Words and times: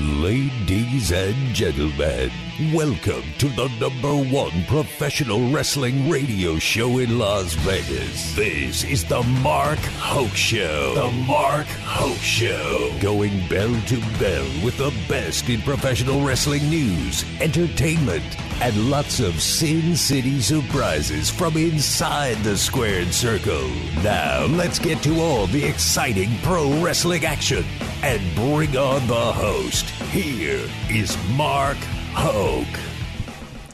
Ladies 0.00 1.12
and 1.12 1.36
gentlemen, 1.54 2.30
welcome 2.72 3.22
to 3.36 3.48
the 3.48 3.68
number 3.78 4.14
one 4.34 4.64
professional 4.64 5.50
wrestling 5.50 6.08
radio 6.08 6.58
show 6.58 6.96
in 6.96 7.18
Las 7.18 7.52
Vegas. 7.52 8.34
This 8.34 8.82
is 8.82 9.04
the 9.04 9.22
Mark 9.42 9.78
Hoke 9.98 10.34
Show. 10.34 10.94
The 10.94 11.10
Mark 11.26 11.66
Hoke 11.66 12.16
Show. 12.16 12.90
Going 13.02 13.46
bell 13.48 13.78
to 13.88 14.00
bell 14.18 14.46
with 14.64 14.78
the 14.78 14.94
best 15.06 15.50
in 15.50 15.60
professional 15.60 16.24
wrestling 16.24 16.70
news, 16.70 17.22
entertainment, 17.38 18.24
and 18.60 18.90
lots 18.90 19.20
of 19.20 19.40
Sin 19.40 19.96
City 19.96 20.40
surprises 20.40 21.30
from 21.30 21.56
inside 21.56 22.36
the 22.44 22.56
squared 22.56 23.14
circle. 23.14 23.68
Now, 24.02 24.44
let's 24.44 24.78
get 24.78 25.02
to 25.04 25.18
all 25.18 25.46
the 25.46 25.64
exciting 25.64 26.28
pro 26.42 26.82
wrestling 26.82 27.24
action 27.24 27.64
and 28.02 28.20
bring 28.34 28.76
on 28.76 29.06
the 29.06 29.32
host. 29.32 29.86
Here 30.10 30.68
is 30.90 31.16
Mark 31.30 31.78
Hoke. 32.12 32.66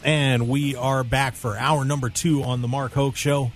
And 0.04 0.48
we 0.48 0.76
are 0.76 1.02
back 1.02 1.34
for 1.34 1.58
hour 1.58 1.84
number 1.84 2.08
two 2.08 2.44
on 2.44 2.62
the 2.62 2.68
Mark 2.68 2.92
Hoke 2.92 3.16
Show. 3.16 3.50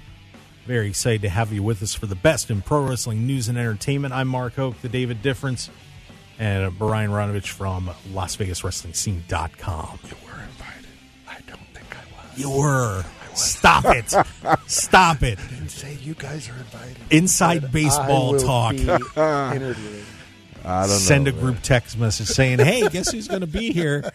Very 0.66 0.88
excited 0.88 1.22
to 1.22 1.28
have 1.28 1.52
you 1.52 1.62
with 1.62 1.80
us 1.80 1.94
for 1.94 2.06
the 2.06 2.16
best 2.16 2.50
in 2.50 2.60
pro 2.60 2.84
wrestling 2.88 3.28
news 3.28 3.48
and 3.48 3.56
entertainment. 3.56 4.12
I'm 4.12 4.26
Mark 4.26 4.56
Hoke, 4.56 4.82
the 4.82 4.88
David 4.88 5.22
Difference, 5.22 5.70
and 6.40 6.76
Brian 6.76 7.12
Ronovich 7.12 7.50
from 7.50 7.88
LasVegasWrestlingScene.com. 8.12 9.98
You 12.40 12.50
were. 12.50 13.04
Stop 13.34 13.84
it. 13.86 14.12
Stop 14.66 15.22
it. 15.22 15.38
I 15.38 15.46
didn't 15.48 15.68
say 15.68 15.94
you 16.02 16.14
guys 16.14 16.48
are 16.48 16.56
invited. 16.56 16.96
Inside 17.10 17.62
But 17.62 17.72
baseball 17.72 18.30
I 18.30 18.32
will 18.32 18.40
talk. 18.40 18.72
Be 18.72 18.82
interviewing. 18.82 20.04
I 20.64 20.86
don't 20.86 20.98
Send 20.98 21.24
know, 21.24 21.30
a 21.30 21.34
man. 21.34 21.42
group 21.42 21.62
text 21.62 21.98
message 21.98 22.26
saying, 22.26 22.58
hey, 22.58 22.86
guess 22.88 23.10
who's 23.12 23.28
going 23.28 23.40
to 23.40 23.46
be 23.46 23.72
here? 23.72 24.10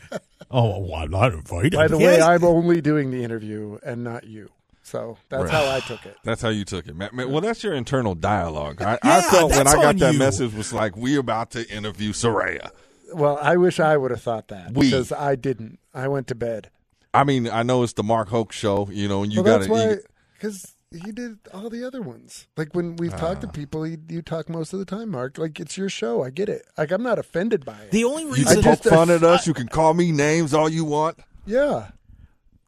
Oh, 0.51 0.79
well, 0.79 0.95
I'm 1.01 1.09
not 1.11 1.33
invited. 1.33 1.73
By 1.73 1.87
the 1.87 1.97
way, 1.97 2.03
Yes. 2.17 2.21
I'm 2.21 2.43
only 2.43 2.81
doing 2.81 3.09
the 3.09 3.23
interview 3.23 3.79
and 3.83 4.03
not 4.03 4.25
you. 4.25 4.51
So 4.83 5.17
that's 5.29 5.45
Right. 5.45 5.51
how 5.51 5.71
I 5.75 5.79
took 5.79 6.05
it. 6.05 6.15
That's 6.23 6.43
how 6.43 6.49
you 6.49 6.63
took 6.63 6.85
it, 6.87 6.95
man. 6.95 7.09
man 7.13 7.31
well, 7.31 7.41
that's 7.41 7.63
your 7.63 7.73
internal 7.73 8.13
dialogue. 8.13 8.81
I, 8.83 8.91
Yeah, 9.03 9.17
I 9.17 9.21
felt 9.21 9.51
when 9.51 9.63
that's 9.65 9.75
I 9.75 9.81
got 9.81 9.97
that 9.97 10.13
you. 10.13 10.19
message 10.19 10.53
was 10.53 10.71
like, 10.71 10.95
we 10.95 11.15
about 11.17 11.49
to 11.51 11.67
interview 11.75 12.11
Saraya. 12.11 12.69
Well, 13.13 13.39
I 13.41 13.55
wish 13.57 13.79
I 13.79 13.97
would 13.97 14.11
have 14.11 14.21
thought 14.21 14.49
that 14.49 14.73
We. 14.73 14.87
because 14.91 15.11
I 15.11 15.35
didn't. 15.35 15.79
I 15.95 16.07
went 16.09 16.27
to 16.27 16.35
bed. 16.35 16.69
I 17.15 17.23
mean, 17.23 17.49
I 17.49 17.63
know 17.63 17.83
it's 17.83 17.93
the 17.93 18.03
Mark 18.03 18.29
Hoke 18.29 18.51
show, 18.51 18.87
you 18.91 19.07
know, 19.07 19.23
and 19.23 19.31
you 19.33 19.41
well, 19.43 19.59
got 19.59 19.67
that's 19.67 19.99
to. 20.01 20.01
because 20.33 20.75
he 20.91 21.11
did 21.11 21.39
all 21.53 21.69
the 21.69 21.83
other 21.85 22.01
ones. 22.01 22.47
Like 22.55 22.73
when 22.73 22.95
we've 22.95 23.11
talked 23.15 23.43
Ah. 23.43 23.47
to 23.47 23.47
people, 23.47 23.83
he, 23.83 23.97
you 24.09 24.21
talk 24.21 24.47
most 24.49 24.71
of 24.73 24.79
the 24.79 24.85
time, 24.85 25.09
Mark. 25.11 25.37
Like 25.37 25.59
it's 25.59 25.77
your 25.77 25.89
show. 25.89 26.23
I 26.23 26.29
get 26.29 26.47
it. 26.49 26.63
Like 26.77 26.91
I'm 26.91 27.03
not 27.03 27.19
offended 27.19 27.65
by 27.65 27.77
it. 27.79 27.91
the 27.91 28.03
only 28.03 28.23
You 28.23 28.31
reason 28.33 28.55
can 28.55 28.63
just- 28.63 28.83
poke 28.83 28.93
fun 28.93 29.09
at 29.09 29.23
us. 29.23 29.45
You 29.47 29.53
can 29.53 29.67
call 29.67 29.93
me 29.93 30.11
names 30.11 30.53
all 30.53 30.69
you 30.69 30.85
want. 30.85 31.17
yeah. 31.45 31.89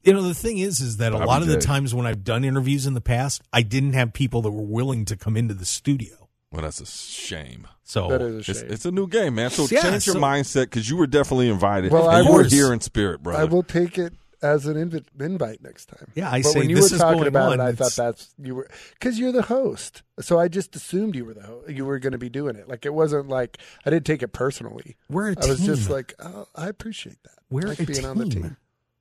You 0.04 0.14
know, 0.14 0.22
the 0.22 0.34
thing 0.36 0.58
is, 0.58 0.80
is 0.80 0.98
that 0.98 1.12
a 1.12 1.18
lot 1.18 1.42
of 1.42 1.50
the 1.50 1.58
times 1.58 1.94
when 1.94 2.06
I've 2.08 2.24
done 2.24 2.46
interviews 2.46 2.86
in 2.88 2.94
the 2.94 3.02
past, 3.02 3.42
I 3.52 3.62
didn't 3.62 3.92
have 3.92 4.14
people 4.14 4.42
that 4.44 4.52
were 4.52 4.62
willing 4.64 5.04
to 5.04 5.18
come 5.18 5.36
into 5.36 5.54
the 5.54 5.66
studio. 5.66 6.30
Well, 6.50 6.62
that's 6.62 6.80
a 6.80 6.86
shame. 6.86 7.68
So 7.84 8.08
That 8.08 8.22
is 8.22 8.36
a 8.36 8.52
It's, 8.52 8.60
shame. 8.62 8.72
it's 8.72 8.86
a 8.86 8.92
new 8.92 9.08
game, 9.08 9.36
man. 9.36 9.50
So 9.50 9.68
Yeah, 9.70 9.82
change 9.82 10.08
your 10.08 10.16
mindset 10.16 10.66
because 10.66 10.90
you 10.90 10.96
were 10.96 11.08
definitely 11.08 11.50
invited. 11.50 11.92
Well, 11.92 12.08
and 12.10 12.20
I 12.26 12.30
you 12.30 12.34
were 12.34 12.44
here 12.46 12.72
in 12.72 12.80
spirit, 12.80 13.22
brother. 13.22 13.42
I 13.42 13.44
will 13.46 13.64
take 13.64 13.98
it 13.98 14.14
as 14.42 14.66
an 14.66 14.76
invi- 14.76 15.06
invite 15.20 15.62
next 15.64 15.88
time. 15.88 16.12
Yeah, 16.16 16.30
I 16.32 16.42
but 16.42 16.52
say 16.52 16.60
when 16.60 16.70
you 16.70 16.76
this 16.78 16.92
were 16.92 16.96
is 16.96 17.02
talking 17.02 17.18
going 17.20 17.28
about 17.28 17.52
on, 17.54 17.60
it, 17.60 17.64
I 17.64 17.70
it's- 17.70 17.96
thought 17.96 18.04
that's 18.04 18.34
you 18.42 18.56
were 18.56 18.70
because 18.94 19.18
you're 19.20 19.32
the 19.32 19.44
host. 19.44 20.04
So 20.20 20.40
I 20.40 20.48
just 20.48 20.76
assumed 20.76 21.16
you 21.16 21.26
were 21.26 21.34
the 21.34 21.44
ho- 21.44 21.64
you 21.68 21.86
were 21.86 22.00
going 22.00 22.12
to 22.14 22.18
be 22.18 22.30
doing 22.30 22.56
it. 22.56 22.68
Like 22.68 22.86
it 22.86 22.94
wasn't 22.94 23.30
like 23.30 23.58
I 23.86 23.90
didn't 23.90 24.06
take 24.06 24.22
it 24.24 24.30
personally. 24.30 24.96
we're 25.10 25.32
a 25.32 25.36
I 25.44 25.48
was 25.48 25.66
just 25.66 25.90
like, 25.90 26.14
oh, 26.20 26.48
I 26.56 26.68
appreciate 26.68 27.22
that. 27.24 27.40
We're 27.50 27.68
like 27.68 27.80
a 27.80 27.86
being 27.86 28.06
on 28.06 28.18
the 28.18 28.26
team. 28.26 28.58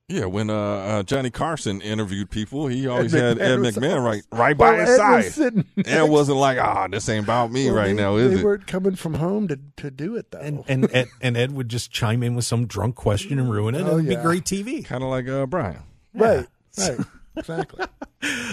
Team. 0.09 0.19
yeah, 0.19 0.25
when 0.27 0.51
uh, 0.51 0.55
uh, 0.55 1.03
Johnny 1.03 1.31
Carson 1.31 1.81
interviewed 1.81 2.31
people, 2.31 2.67
he 2.69 2.87
always 2.87 3.15
Ed 3.15 3.39
had 3.39 3.41
Ed 3.41 3.59
McMahon 3.59 3.61
was 3.61 3.77
McMahon 3.77 3.91
awesome. 3.93 4.05
right 4.05 4.23
right 4.33 4.59
Well, 4.59 4.73
by 4.73 4.79
his 4.81 4.89
Ed 4.91 4.97
side. 4.97 5.17
was 5.25 5.35
sitting 5.35 5.65
And 5.77 5.87
it 5.87 6.09
wasn't 6.09 6.39
like, 6.39 6.59
ah, 6.59 6.87
this 6.89 7.09
ain't 7.09 7.25
about 7.25 7.51
me 7.53 7.67
well, 7.67 7.75
right 7.77 7.87
they, 7.89 7.93
now, 7.95 8.17
is 8.17 8.33
they 8.35 8.41
it? 8.41 8.45
weren't 8.45 8.67
coming 8.67 8.95
from 8.97 9.15
home 9.15 9.49
to 9.49 9.59
to 9.79 9.91
do 9.91 10.17
it 10.17 10.31
though. 10.31 10.39
and 10.39 10.65
and 10.69 10.95
Ed, 10.95 11.09
and 11.21 11.37
Ed 11.37 11.53
would 11.53 11.69
just 11.69 11.91
chime 11.91 12.23
in 12.23 12.35
with 12.35 12.45
some 12.45 12.67
drunk 12.67 12.95
question 12.95 13.39
and 13.39 13.51
ruin 13.51 13.75
it. 13.75 13.83
Oh, 13.83 13.95
It'd 13.95 14.09
be 14.09 14.15
yeah. 14.15 14.23
great 14.23 14.45
TV. 14.45 14.85
Kind 14.85 15.03
of 15.03 15.11
like 15.11 15.29
uh, 15.29 15.47
Brian. 15.47 15.83
right, 16.15 16.47
right, 16.79 16.99
exactly. 17.37 17.85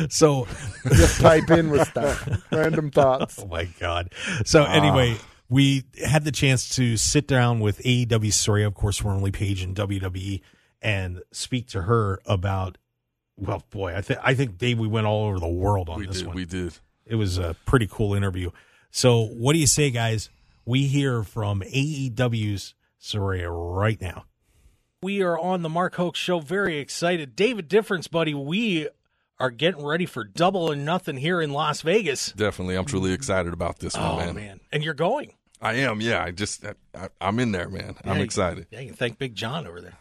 So, 0.10 0.46
just 0.90 1.20
pipe 1.22 1.50
in 1.50 1.70
with 1.72 1.88
stuff, 1.88 2.28
random 2.52 2.92
thoughts. 2.92 3.40
oh 3.42 3.48
my 3.48 3.64
god. 3.80 4.14
So 4.46 4.66
anyway, 4.66 5.16
we 5.50 5.86
had 6.06 6.26
the 6.26 6.32
chance 6.32 6.76
to 6.76 6.96
sit 6.98 7.28
down 7.28 7.60
with 7.60 7.80
AEW 7.80 8.08
Saraya, 8.28 8.68
of 8.68 8.76
course, 8.76 9.02
we're 9.04 9.14
only 9.14 9.32
Paige 9.32 9.64
in 9.64 9.74
WWE, 9.74 10.42
and 10.84 11.22
speak 11.32 11.68
to 11.70 11.84
her 11.84 12.20
about. 12.26 12.78
Well, 13.36 13.64
boy, 13.72 13.96
I 13.96 14.02
think 14.02 14.20
I 14.22 14.36
think 14.36 14.60
Dave, 14.60 14.78
we 14.78 14.88
went 14.88 15.08
all 15.08 15.26
over 15.26 15.40
the 15.40 15.48
world 15.48 15.90
on 15.90 15.98
We 16.00 16.06
this 16.06 16.20
did. 16.20 16.28
one. 16.28 16.36
We 16.36 16.46
did. 16.46 16.74
It 17.06 17.16
was 17.16 17.40
a 17.40 17.56
pretty 17.66 17.88
cool 17.90 18.14
interview. 18.14 18.52
So, 18.92 19.22
what 19.26 19.54
do 19.54 19.60
you 19.60 19.66
say, 19.68 19.90
guys? 19.90 20.30
We 20.66 20.86
hear 20.88 21.24
from 21.24 21.62
AEW's 21.62 22.76
Saraya 23.02 23.50
right 23.52 24.00
now. 24.00 24.26
We 25.02 25.22
are 25.22 25.38
on 25.38 25.64
the 25.64 25.70
Mark 25.70 25.96
Hoke 25.96 26.16
Show. 26.16 26.40
Very 26.40 26.78
excited. 26.78 27.36
David 27.36 27.68
Difference, 27.68 28.08
buddy. 28.08 28.34
We 28.34 28.88
are 29.40 29.50
getting 29.50 29.84
ready 29.84 30.06
for 30.06 30.24
double 30.24 30.72
or 30.72 30.76
nothing 30.76 31.18
here 31.18 31.42
in 31.42 31.52
Las 31.52 31.82
Vegas. 31.82 32.32
Definitely. 32.34 32.76
I'm 32.76 32.86
truly 32.86 33.12
excited 33.12 33.52
about 33.52 33.80
this 33.80 33.96
Oh, 33.98 34.16
one, 34.16 34.26
man. 34.28 34.36
man. 34.36 34.60
And 34.72 34.84
you're 34.84 34.94
going. 34.94 35.34
I 35.60 35.74
am. 35.74 36.00
Yeah. 36.00 36.24
I 36.24 36.32
just, 36.32 36.64
I, 36.66 36.76
I, 36.96 37.10
I'm 37.20 37.40
in 37.40 37.52
there, 37.52 37.68
man. 37.68 37.96
I'm 38.06 38.12
Yeah, 38.12 38.18
you- 38.20 38.24
excited. 38.24 38.68
Yeah, 38.70 38.80
you 38.82 38.88
can 38.90 38.96
thank 38.96 39.18
Big 39.18 39.36
John 39.36 39.68
over 39.68 39.82
there. 39.82 39.98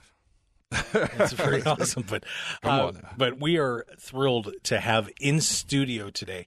That's 0.92 1.34
pretty 1.34 1.62
awesome. 1.66 2.04
But 2.08 2.24
Come 2.62 2.80
uh, 2.80 2.86
on 2.88 3.06
but 3.16 3.40
we 3.40 3.58
are 3.58 3.84
thrilled 3.98 4.52
to 4.64 4.80
have 4.80 5.10
in 5.20 5.40
studio 5.40 6.10
today 6.10 6.46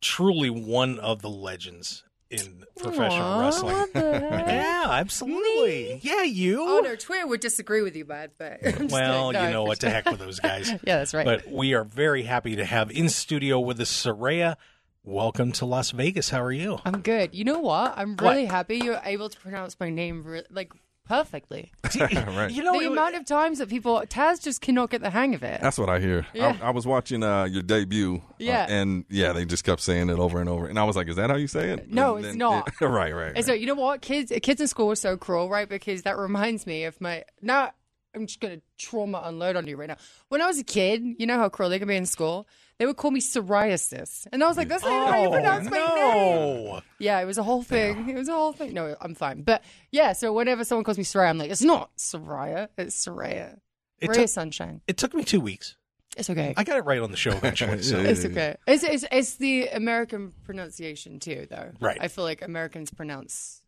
truly 0.00 0.50
one 0.50 0.98
of 0.98 1.20
the 1.22 1.28
legends 1.28 2.04
in 2.30 2.64
professional 2.78 3.22
Aw, 3.26 3.40
wrestling. 3.40 3.74
what 3.76 3.92
the 3.92 4.00
heck? 4.20 4.46
Yeah, 4.46 4.86
absolutely. 4.88 5.98
Yeah, 6.02 6.22
you. 6.22 6.62
Oh 6.62 6.80
no, 6.80 6.94
Twitter 6.96 7.26
would 7.26 7.40
disagree 7.40 7.82
with 7.82 7.96
you, 7.96 8.04
bud. 8.04 8.30
But 8.38 8.60
I'm 8.64 8.72
just 8.72 8.92
well, 8.94 9.32
kidding. 9.32 9.42
No, 9.42 9.48
you 9.48 9.52
know 9.54 9.64
for 9.64 9.68
what? 9.68 9.80
To 9.80 9.90
heck 9.90 10.08
with 10.08 10.20
those 10.20 10.38
guys. 10.40 10.70
Yeah, 10.70 10.98
that's 10.98 11.12
right. 11.12 11.24
But 11.26 11.50
we 11.50 11.74
are 11.74 11.84
very 11.84 12.22
happy 12.22 12.56
to 12.56 12.64
have 12.64 12.90
in 12.90 13.08
studio 13.08 13.58
with 13.60 13.80
us 13.80 13.90
Saraya. 13.90 14.56
Welcome 15.02 15.50
to 15.52 15.66
Las 15.66 15.90
Vegas. 15.92 16.28
How 16.30 16.42
are 16.42 16.52
you? 16.52 16.78
I'm 16.84 17.00
good. 17.00 17.34
You 17.34 17.44
know 17.44 17.58
what? 17.58 17.94
I'm 17.96 18.10
What? 18.16 18.22
really 18.32 18.44
happy 18.44 18.78
you're 18.78 19.00
able 19.02 19.28
to 19.30 19.40
pronounce 19.40 19.80
my 19.80 19.88
name 19.90 20.22
re- 20.24 20.44
like 20.50 20.72
perfectly. 21.10 21.72
right. 22.00 22.50
You 22.52 22.62
know, 22.62 22.72
the 22.78 22.84
it- 22.86 22.92
amount 22.92 23.16
of 23.16 23.24
times 23.26 23.58
that 23.58 23.68
people 23.68 24.00
Taz 24.08 24.40
just 24.42 24.60
cannot 24.60 24.90
get 24.90 25.02
the 25.02 25.10
hang 25.10 25.34
of 25.34 25.42
it. 25.42 25.60
That's 25.60 25.76
what 25.76 25.88
I 25.88 25.98
hear. 25.98 26.24
Yeah. 26.32 26.56
I, 26.62 26.68
I 26.68 26.70
was 26.70 26.86
watching 26.86 27.22
uh, 27.24 27.44
your 27.44 27.62
debut. 27.62 28.16
uh, 28.16 28.34
Yeah. 28.38 28.66
and 28.68 29.04
yeah, 29.10 29.32
they 29.32 29.44
just 29.44 29.64
kept 29.64 29.80
saying 29.80 30.08
it 30.08 30.18
over 30.18 30.40
and 30.40 30.48
over. 30.48 30.66
And 30.68 30.78
I 30.78 30.84
was 30.84 30.94
like, 30.94 31.08
is 31.08 31.16
that 31.16 31.28
how 31.28 31.36
you 31.36 31.48
say 31.48 31.70
it? 31.70 31.90
No, 31.92 32.14
And 32.16 32.24
it's 32.24 32.32
then 32.32 32.38
not. 32.38 32.68
it- 32.68 32.84
right, 32.84 33.12
right. 33.14 33.32
And 33.34 33.44
so 33.44 33.52
you 33.52 33.66
know 33.66 33.74
what? 33.74 34.00
Kids 34.02 34.32
kids 34.42 34.60
in 34.60 34.68
school 34.68 34.90
are 34.92 34.94
so 34.94 35.16
cruel, 35.16 35.48
right? 35.50 35.68
Because 35.68 36.02
that 36.02 36.16
reminds 36.16 36.64
me 36.66 36.84
of 36.84 37.00
my 37.00 37.24
now 37.42 37.72
I'm 38.14 38.26
just 38.26 38.40
gonna 38.40 38.60
trauma 38.78 39.20
unload 39.24 39.56
on 39.56 39.66
you 39.66 39.76
right 39.76 39.88
now. 39.88 39.96
When 40.28 40.40
I 40.40 40.46
was 40.46 40.58
a 40.58 40.64
kid, 40.64 41.02
you 41.18 41.26
know 41.26 41.36
how 41.38 41.48
cruel 41.48 41.70
they 41.70 41.78
can 41.78 41.88
be 41.88 41.96
in 41.96 42.06
school? 42.06 42.46
They 42.80 42.86
would 42.86 42.96
call 42.96 43.10
me 43.10 43.20
psoriasis. 43.20 44.26
And 44.32 44.42
I 44.42 44.48
was 44.48 44.56
like, 44.56 44.68
that's 44.68 44.82
not 44.82 44.90
even 44.90 45.12
how 45.12 45.20
you 45.20 45.28
oh, 45.28 45.32
pronounce 45.32 45.70
my 45.70 45.76
name. 45.76 45.86
Oh. 45.86 46.80
Yeah, 46.98 47.20
it 47.20 47.26
was 47.26 47.36
a 47.36 47.42
whole 47.42 47.62
thing. 47.62 48.08
It 48.08 48.16
was 48.16 48.30
a 48.30 48.32
whole 48.32 48.54
thing. 48.54 48.72
No, 48.72 48.96
I'm 49.02 49.14
fine. 49.14 49.42
But 49.42 49.62
yeah, 49.90 50.14
so 50.14 50.32
whenever 50.32 50.64
someone 50.64 50.84
calls 50.84 50.96
me 50.96 51.04
Soraya, 51.04 51.28
I'm 51.28 51.36
like, 51.36 51.50
it's 51.50 51.60
not 51.60 51.94
Soraya, 51.98 52.68
it's 52.78 52.96
Soraya. 53.06 53.58
It 53.98 54.08
Ray 54.08 54.14
took- 54.14 54.28
Sunshine. 54.30 54.80
It 54.86 54.96
took 54.96 55.12
me 55.12 55.24
two 55.24 55.42
weeks. 55.42 55.76
It's 56.16 56.30
okay. 56.30 56.54
I 56.56 56.64
got 56.64 56.78
it 56.78 56.86
right 56.86 57.00
on 57.00 57.10
the 57.10 57.18
show 57.18 57.32
eventually. 57.32 57.82
So. 57.82 57.98
It's 58.00 58.24
okay. 58.24 58.56
It's, 58.66 58.82
it's 58.82 59.04
it's 59.12 59.34
the 59.34 59.68
American 59.68 60.32
pronunciation 60.44 61.20
too, 61.20 61.48
though. 61.50 61.72
Right. 61.80 61.98
I 62.00 62.08
feel 62.08 62.24
like 62.24 62.40
Americans 62.40 62.90
pronounce 62.90 63.60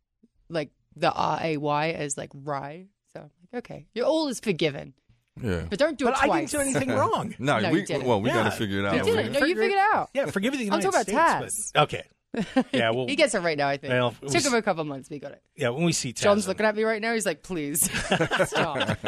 like 0.49 0.71
the 0.97 1.13
R 1.13 1.39
A 1.43 1.57
Y 1.59 1.91
as 1.91 2.17
like 2.17 2.31
rye. 2.33 2.87
So 3.13 3.21
I'm 3.21 3.31
like, 3.53 3.65
okay, 3.65 3.87
you're 3.95 4.07
all 4.07 4.29
is 4.29 4.41
forgiven, 4.41 4.95
yeah. 5.41 5.65
but 5.71 5.79
don't 5.79 5.97
do 5.99 6.09
it. 6.09 6.15
But 6.21 6.25
it 6.25 6.31
I 6.31 6.39
didn't 6.41 6.51
do 6.51 6.59
anything 6.61 6.89
wrong. 6.97 7.35
No, 7.39 7.59
No, 7.61 7.71
we, 7.71 7.81
you 7.81 7.87
didn't. 7.87 8.05
well, 8.07 8.21
we 8.21 8.31
got 8.31 8.45
to 8.45 8.51
figure 8.51 8.81
it 8.81 8.85
out. 8.87 8.97
You 8.97 9.03
didn't. 9.05 9.33
No, 9.33 9.39
you 9.39 9.47
Figure 9.47 9.63
it- 9.63 9.67
figured 9.67 9.73
it 9.73 9.95
out. 9.95 10.11
Yeah, 10.15 10.27
forgive 10.27 10.53
the 10.53 10.65
United 10.65 10.87
I'm 10.87 10.93
United 10.93 11.13
talking 11.13 11.15
about 11.39 11.51
States. 11.53 11.71
Taz. 11.71 11.73
but- 11.75 11.83
okay. 11.85 12.03
Yeah, 12.73 12.91
well, 12.93 13.07
he 13.09 13.15
gets 13.17 13.35
it 13.35 13.41
right 13.41 13.59
now. 13.59 13.69
I 13.69 13.77
think. 13.77 13.91
Well, 13.93 14.15
it 14.23 14.27
it 14.27 14.33
took 14.33 14.45
him 14.45 14.55
a 14.55 14.63
couple 14.63 14.85
months. 14.85 15.11
We 15.11 15.19
got 15.19 15.33
it. 15.33 15.43
yeah, 15.55 15.69
when 15.69 15.85
we 15.85 15.93
see 15.93 16.13
Taz. 16.15 16.23
John's 16.23 16.49
looking 16.49 16.65
um, 16.65 16.71
at 16.71 16.77
me 16.77 16.85
right 16.85 17.01
now. 17.03 17.13
He's 17.13 17.27
like, 17.27 17.43
please 17.43 17.91
stop. 18.47 18.99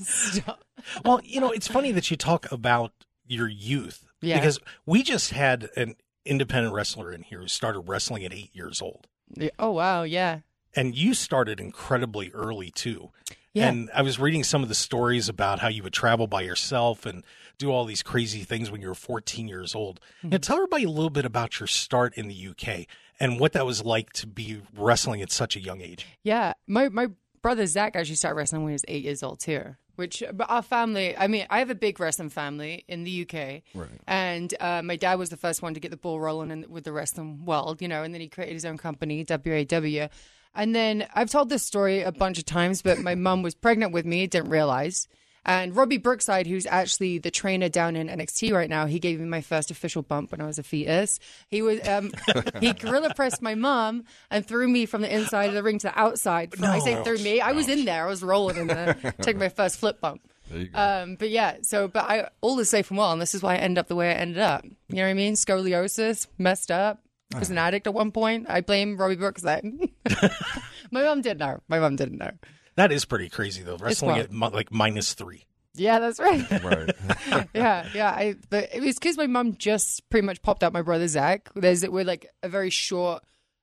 stop. 0.00 0.64
Well, 1.04 1.20
you 1.24 1.40
know, 1.40 1.50
it's 1.50 1.68
funny 1.68 1.92
that 1.92 2.10
you 2.10 2.16
talk 2.16 2.50
about 2.52 2.92
your 3.26 3.48
youth 3.48 4.04
Yeah. 4.20 4.38
because 4.38 4.58
we 4.86 5.02
just 5.02 5.30
had 5.32 5.68
an 5.76 5.94
independent 6.26 6.74
wrestler 6.74 7.12
in 7.12 7.22
here 7.22 7.40
who 7.40 7.48
started 7.48 7.80
wrestling 7.80 8.24
at 8.24 8.32
eight 8.32 8.54
years 8.54 8.82
old, 8.82 9.06
Yeah. 9.36 9.50
Oh 9.58 9.70
wow, 9.70 10.02
yeah. 10.02 10.40
and 10.74 10.94
you 10.96 11.14
started 11.14 11.60
incredibly 11.60 12.30
early 12.32 12.70
too. 12.70 13.10
Yeah. 13.54 13.68
And 13.68 13.90
I 13.94 14.02
was 14.02 14.18
reading 14.18 14.42
some 14.44 14.62
of 14.62 14.68
the 14.68 14.74
stories 14.74 15.28
about 15.28 15.60
how 15.60 15.68
you 15.68 15.82
would 15.84 15.92
travel 15.92 16.26
by 16.26 16.42
yourself 16.42 17.06
and 17.06 17.24
do 17.56 17.70
all 17.70 17.84
these 17.84 18.02
crazy 18.02 18.42
things 18.42 18.70
when 18.70 18.80
you 18.82 18.88
were 18.88 18.94
14 18.94 19.46
years 19.46 19.74
old. 19.76 20.00
Mm-hmm. 20.18 20.30
Now, 20.30 20.38
tell 20.38 20.56
everybody 20.56 20.84
a 20.84 20.90
little 20.90 21.10
bit 21.10 21.24
about 21.24 21.60
your 21.60 21.68
start 21.68 22.14
in 22.14 22.26
the 22.26 22.48
UK 22.48 22.86
and 23.20 23.38
what 23.38 23.52
that 23.52 23.64
was 23.64 23.84
like 23.84 24.12
to 24.14 24.26
be 24.26 24.60
wrestling 24.76 25.22
at 25.22 25.30
such 25.30 25.54
a 25.56 25.60
young 25.60 25.80
age. 25.80 26.04
Yeah, 26.24 26.54
my 26.66 26.88
my 26.88 27.08
brother 27.42 27.66
Zach 27.66 27.94
actually 27.94 28.16
started 28.16 28.36
wrestling 28.36 28.62
when 28.62 28.70
he 28.70 28.74
was 28.74 28.84
eight 28.88 29.04
years 29.04 29.22
old 29.22 29.38
too. 29.38 29.76
Which, 29.96 30.24
but 30.32 30.50
our 30.50 30.62
family, 30.62 31.16
I 31.16 31.28
mean, 31.28 31.46
I 31.50 31.60
have 31.60 31.70
a 31.70 31.74
big 31.76 32.00
wrestling 32.00 32.30
family 32.30 32.84
in 32.88 33.04
the 33.04 33.22
UK. 33.22 33.62
Right. 33.74 33.88
And 34.08 34.52
uh, 34.58 34.82
my 34.82 34.96
dad 34.96 35.20
was 35.20 35.30
the 35.30 35.36
first 35.36 35.62
one 35.62 35.74
to 35.74 35.78
get 35.78 35.92
the 35.92 35.96
ball 35.96 36.18
rolling 36.18 36.50
in, 36.50 36.66
with 36.68 36.82
the 36.82 36.90
wrestling 36.90 37.44
world, 37.44 37.80
you 37.80 37.86
know, 37.86 38.02
and 38.02 38.12
then 38.12 38.20
he 38.20 38.26
created 38.26 38.54
his 38.54 38.64
own 38.64 38.76
company, 38.76 39.24
WAW. 39.28 40.08
And 40.54 40.74
then 40.74 41.06
I've 41.14 41.30
told 41.30 41.48
this 41.48 41.62
story 41.62 42.02
a 42.02 42.12
bunch 42.12 42.38
of 42.38 42.44
times, 42.44 42.82
but 42.82 42.98
my 42.98 43.14
mum 43.14 43.42
was 43.42 43.54
pregnant 43.54 43.92
with 43.92 44.06
me, 44.06 44.26
didn't 44.26 44.50
realize. 44.50 45.08
And 45.46 45.76
Robbie 45.76 45.98
Brookside, 45.98 46.46
who's 46.46 46.64
actually 46.64 47.18
the 47.18 47.30
trainer 47.30 47.68
down 47.68 47.96
in 47.96 48.08
NXT 48.08 48.52
right 48.52 48.70
now, 48.70 48.86
he 48.86 48.98
gave 48.98 49.20
me 49.20 49.26
my 49.26 49.42
first 49.42 49.70
official 49.70 50.00
bump 50.00 50.32
when 50.32 50.40
I 50.40 50.46
was 50.46 50.58
a 50.58 50.62
fetus. 50.62 51.20
He 51.48 51.60
was 51.60 51.86
um, 51.86 52.12
he 52.60 52.72
gorilla 52.72 53.12
pressed 53.14 53.42
my 53.42 53.54
mom 53.54 54.04
and 54.30 54.46
threw 54.46 54.68
me 54.68 54.86
from 54.86 55.02
the 55.02 55.14
inside 55.14 55.46
of 55.46 55.54
the 55.54 55.62
ring 55.62 55.78
to 55.80 55.88
the 55.88 55.98
outside. 56.00 56.54
I 56.62 56.78
say 56.78 57.02
threw 57.02 57.18
me, 57.18 57.40
I 57.40 57.52
was 57.52 57.68
in 57.68 57.84
there. 57.84 58.06
I 58.06 58.08
was 58.08 58.22
rolling 58.22 58.56
in 58.56 58.68
there, 58.68 58.94
taking 59.20 59.38
my 59.38 59.50
first 59.50 59.76
flip 59.78 60.00
bump. 60.00 60.22
There 60.48 60.60
you 60.60 60.68
go. 60.68 60.78
Um, 60.78 61.16
but 61.16 61.28
yeah, 61.28 61.58
so 61.62 61.88
but 61.88 62.04
I 62.04 62.28
all 62.40 62.58
is 62.58 62.70
safe 62.70 62.90
and 62.90 62.96
well, 62.96 63.12
and 63.12 63.20
this 63.20 63.34
is 63.34 63.42
why 63.42 63.54
I 63.54 63.58
end 63.58 63.76
up 63.76 63.88
the 63.88 63.96
way 63.96 64.10
I 64.10 64.14
ended 64.14 64.38
up. 64.38 64.64
You 64.64 64.96
know 64.96 65.02
what 65.02 65.08
I 65.08 65.14
mean? 65.14 65.34
Scoliosis, 65.34 66.26
messed 66.38 66.70
up. 66.70 67.00
Was 67.38 67.50
an 67.50 67.58
addict 67.58 67.86
at 67.86 67.94
one 67.94 68.10
point. 68.10 68.46
I 68.48 68.60
blame 68.60 68.96
Robbie 68.96 69.16
Brookside. 69.16 69.64
my 70.90 71.02
mom 71.02 71.22
didn't 71.22 71.38
know. 71.38 71.60
My 71.68 71.78
mom 71.78 71.96
didn't 71.96 72.18
know. 72.18 72.30
That 72.76 72.92
is 72.92 73.04
pretty 73.04 73.28
crazy 73.28 73.62
though. 73.62 73.76
Wrestling 73.76 74.18
at 74.18 74.32
mi- 74.32 74.48
like 74.48 74.72
minus 74.72 75.14
three. 75.14 75.44
Yeah, 75.76 75.98
that's 75.98 76.20
right. 76.20 76.50
right. 76.62 77.48
yeah, 77.54 77.86
yeah. 77.94 78.10
I 78.10 78.36
but 78.50 78.68
it 78.72 78.80
was 78.80 78.96
because 78.96 79.16
my 79.16 79.26
mum 79.26 79.56
just 79.56 80.08
pretty 80.08 80.26
much 80.26 80.42
popped 80.42 80.62
out 80.62 80.72
my 80.72 80.82
brother 80.82 81.08
Zach. 81.08 81.50
There's 81.54 81.86
we're 81.86 82.04
like 82.04 82.30
a 82.42 82.48
very 82.48 82.70
short, 82.70 83.22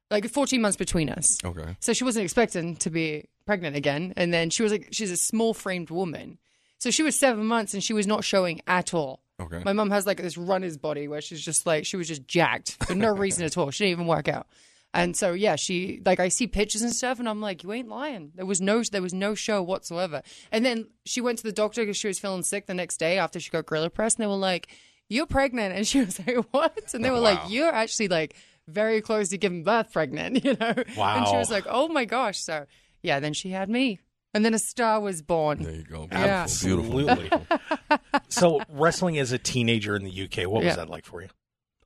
like 0.09 0.29
14 0.29 0.61
months 0.61 0.77
between 0.77 1.09
us. 1.09 1.37
Okay. 1.43 1.77
So 1.79 1.93
she 1.93 2.03
wasn't 2.03 2.23
expecting 2.23 2.75
to 2.77 2.89
be 2.89 3.25
pregnant 3.45 3.75
again, 3.75 4.13
and 4.17 4.33
then 4.33 4.49
she 4.49 4.63
was 4.63 4.71
like, 4.71 4.89
she's 4.91 5.11
a 5.11 5.17
small 5.17 5.53
framed 5.53 5.89
woman, 5.89 6.37
so 6.77 6.91
she 6.91 7.03
was 7.03 7.17
seven 7.17 7.45
months 7.45 7.73
and 7.73 7.83
she 7.83 7.93
was 7.93 8.07
not 8.07 8.23
showing 8.23 8.61
at 8.67 8.93
all. 8.93 9.23
Okay. 9.41 9.61
My 9.65 9.73
mum 9.73 9.89
has 9.91 10.05
like 10.05 10.21
this 10.21 10.37
runner's 10.37 10.77
body 10.77 11.07
where 11.07 11.21
she's 11.21 11.43
just 11.43 11.65
like 11.65 11.85
she 11.85 11.97
was 11.97 12.07
just 12.07 12.27
jacked 12.27 12.83
for 12.85 12.95
no 12.95 13.11
reason 13.11 13.43
at 13.43 13.57
all. 13.57 13.71
She 13.71 13.85
didn't 13.85 13.91
even 13.93 14.07
work 14.07 14.27
out. 14.27 14.47
And 14.93 15.15
so 15.15 15.31
yeah, 15.31 15.55
she 15.55 16.01
like 16.05 16.19
I 16.19 16.27
see 16.27 16.47
pictures 16.47 16.81
and 16.81 16.93
stuff, 16.93 17.19
and 17.19 17.29
I'm 17.29 17.39
like, 17.41 17.63
you 17.63 17.71
ain't 17.71 17.87
lying. 17.87 18.31
There 18.35 18.45
was 18.45 18.59
no 18.59 18.83
there 18.83 19.01
was 19.01 19.13
no 19.13 19.35
show 19.35 19.63
whatsoever. 19.63 20.21
And 20.51 20.65
then 20.65 20.87
she 21.05 21.21
went 21.21 21.37
to 21.39 21.43
the 21.43 21.53
doctor 21.53 21.81
because 21.81 21.97
she 21.97 22.07
was 22.07 22.19
feeling 22.19 22.43
sick 22.43 22.65
the 22.65 22.73
next 22.73 22.97
day 22.97 23.17
after 23.17 23.39
she 23.39 23.49
got 23.49 23.65
gorilla 23.65 23.89
press, 23.89 24.15
and 24.15 24.23
they 24.23 24.27
were 24.27 24.35
like, 24.35 24.67
"You're 25.07 25.27
pregnant," 25.27 25.75
and 25.75 25.87
she 25.87 26.01
was 26.01 26.19
like, 26.19 26.35
"What?" 26.51 26.93
And 26.93 27.05
they 27.05 27.09
were 27.09 27.19
like, 27.19 27.39
"You're 27.47 27.73
actually 27.73 28.09
like 28.09 28.35
very 28.67 28.99
close 29.01 29.29
to 29.29 29.37
giving 29.37 29.63
birth, 29.63 29.93
pregnant," 29.93 30.43
you 30.43 30.57
know. 30.59 30.73
Wow. 30.97 31.17
And 31.17 31.27
she 31.27 31.37
was 31.37 31.49
like, 31.49 31.65
"Oh 31.69 31.87
my 31.87 32.03
gosh!" 32.03 32.39
So 32.39 32.65
yeah, 33.01 33.21
then 33.21 33.33
she 33.33 33.51
had 33.51 33.69
me, 33.69 33.99
and 34.33 34.43
then 34.45 34.53
a 34.53 34.59
star 34.59 34.99
was 34.99 35.21
born. 35.21 35.63
There 35.63 35.73
you 35.73 35.83
go. 35.83 36.07
Yeah. 36.11 36.47
Beautiful. 36.61 36.91
Beautiful. 37.05 37.41
Absolutely. 37.49 38.19
so 38.29 38.61
wrestling 38.69 39.17
as 39.19 39.31
a 39.31 39.37
teenager 39.37 39.95
in 39.95 40.03
the 40.03 40.23
UK, 40.23 40.39
what 40.49 40.63
was 40.63 40.65
Yeah. 40.65 40.75
that 40.77 40.89
like 40.89 41.05
for 41.05 41.21
you? 41.21 41.29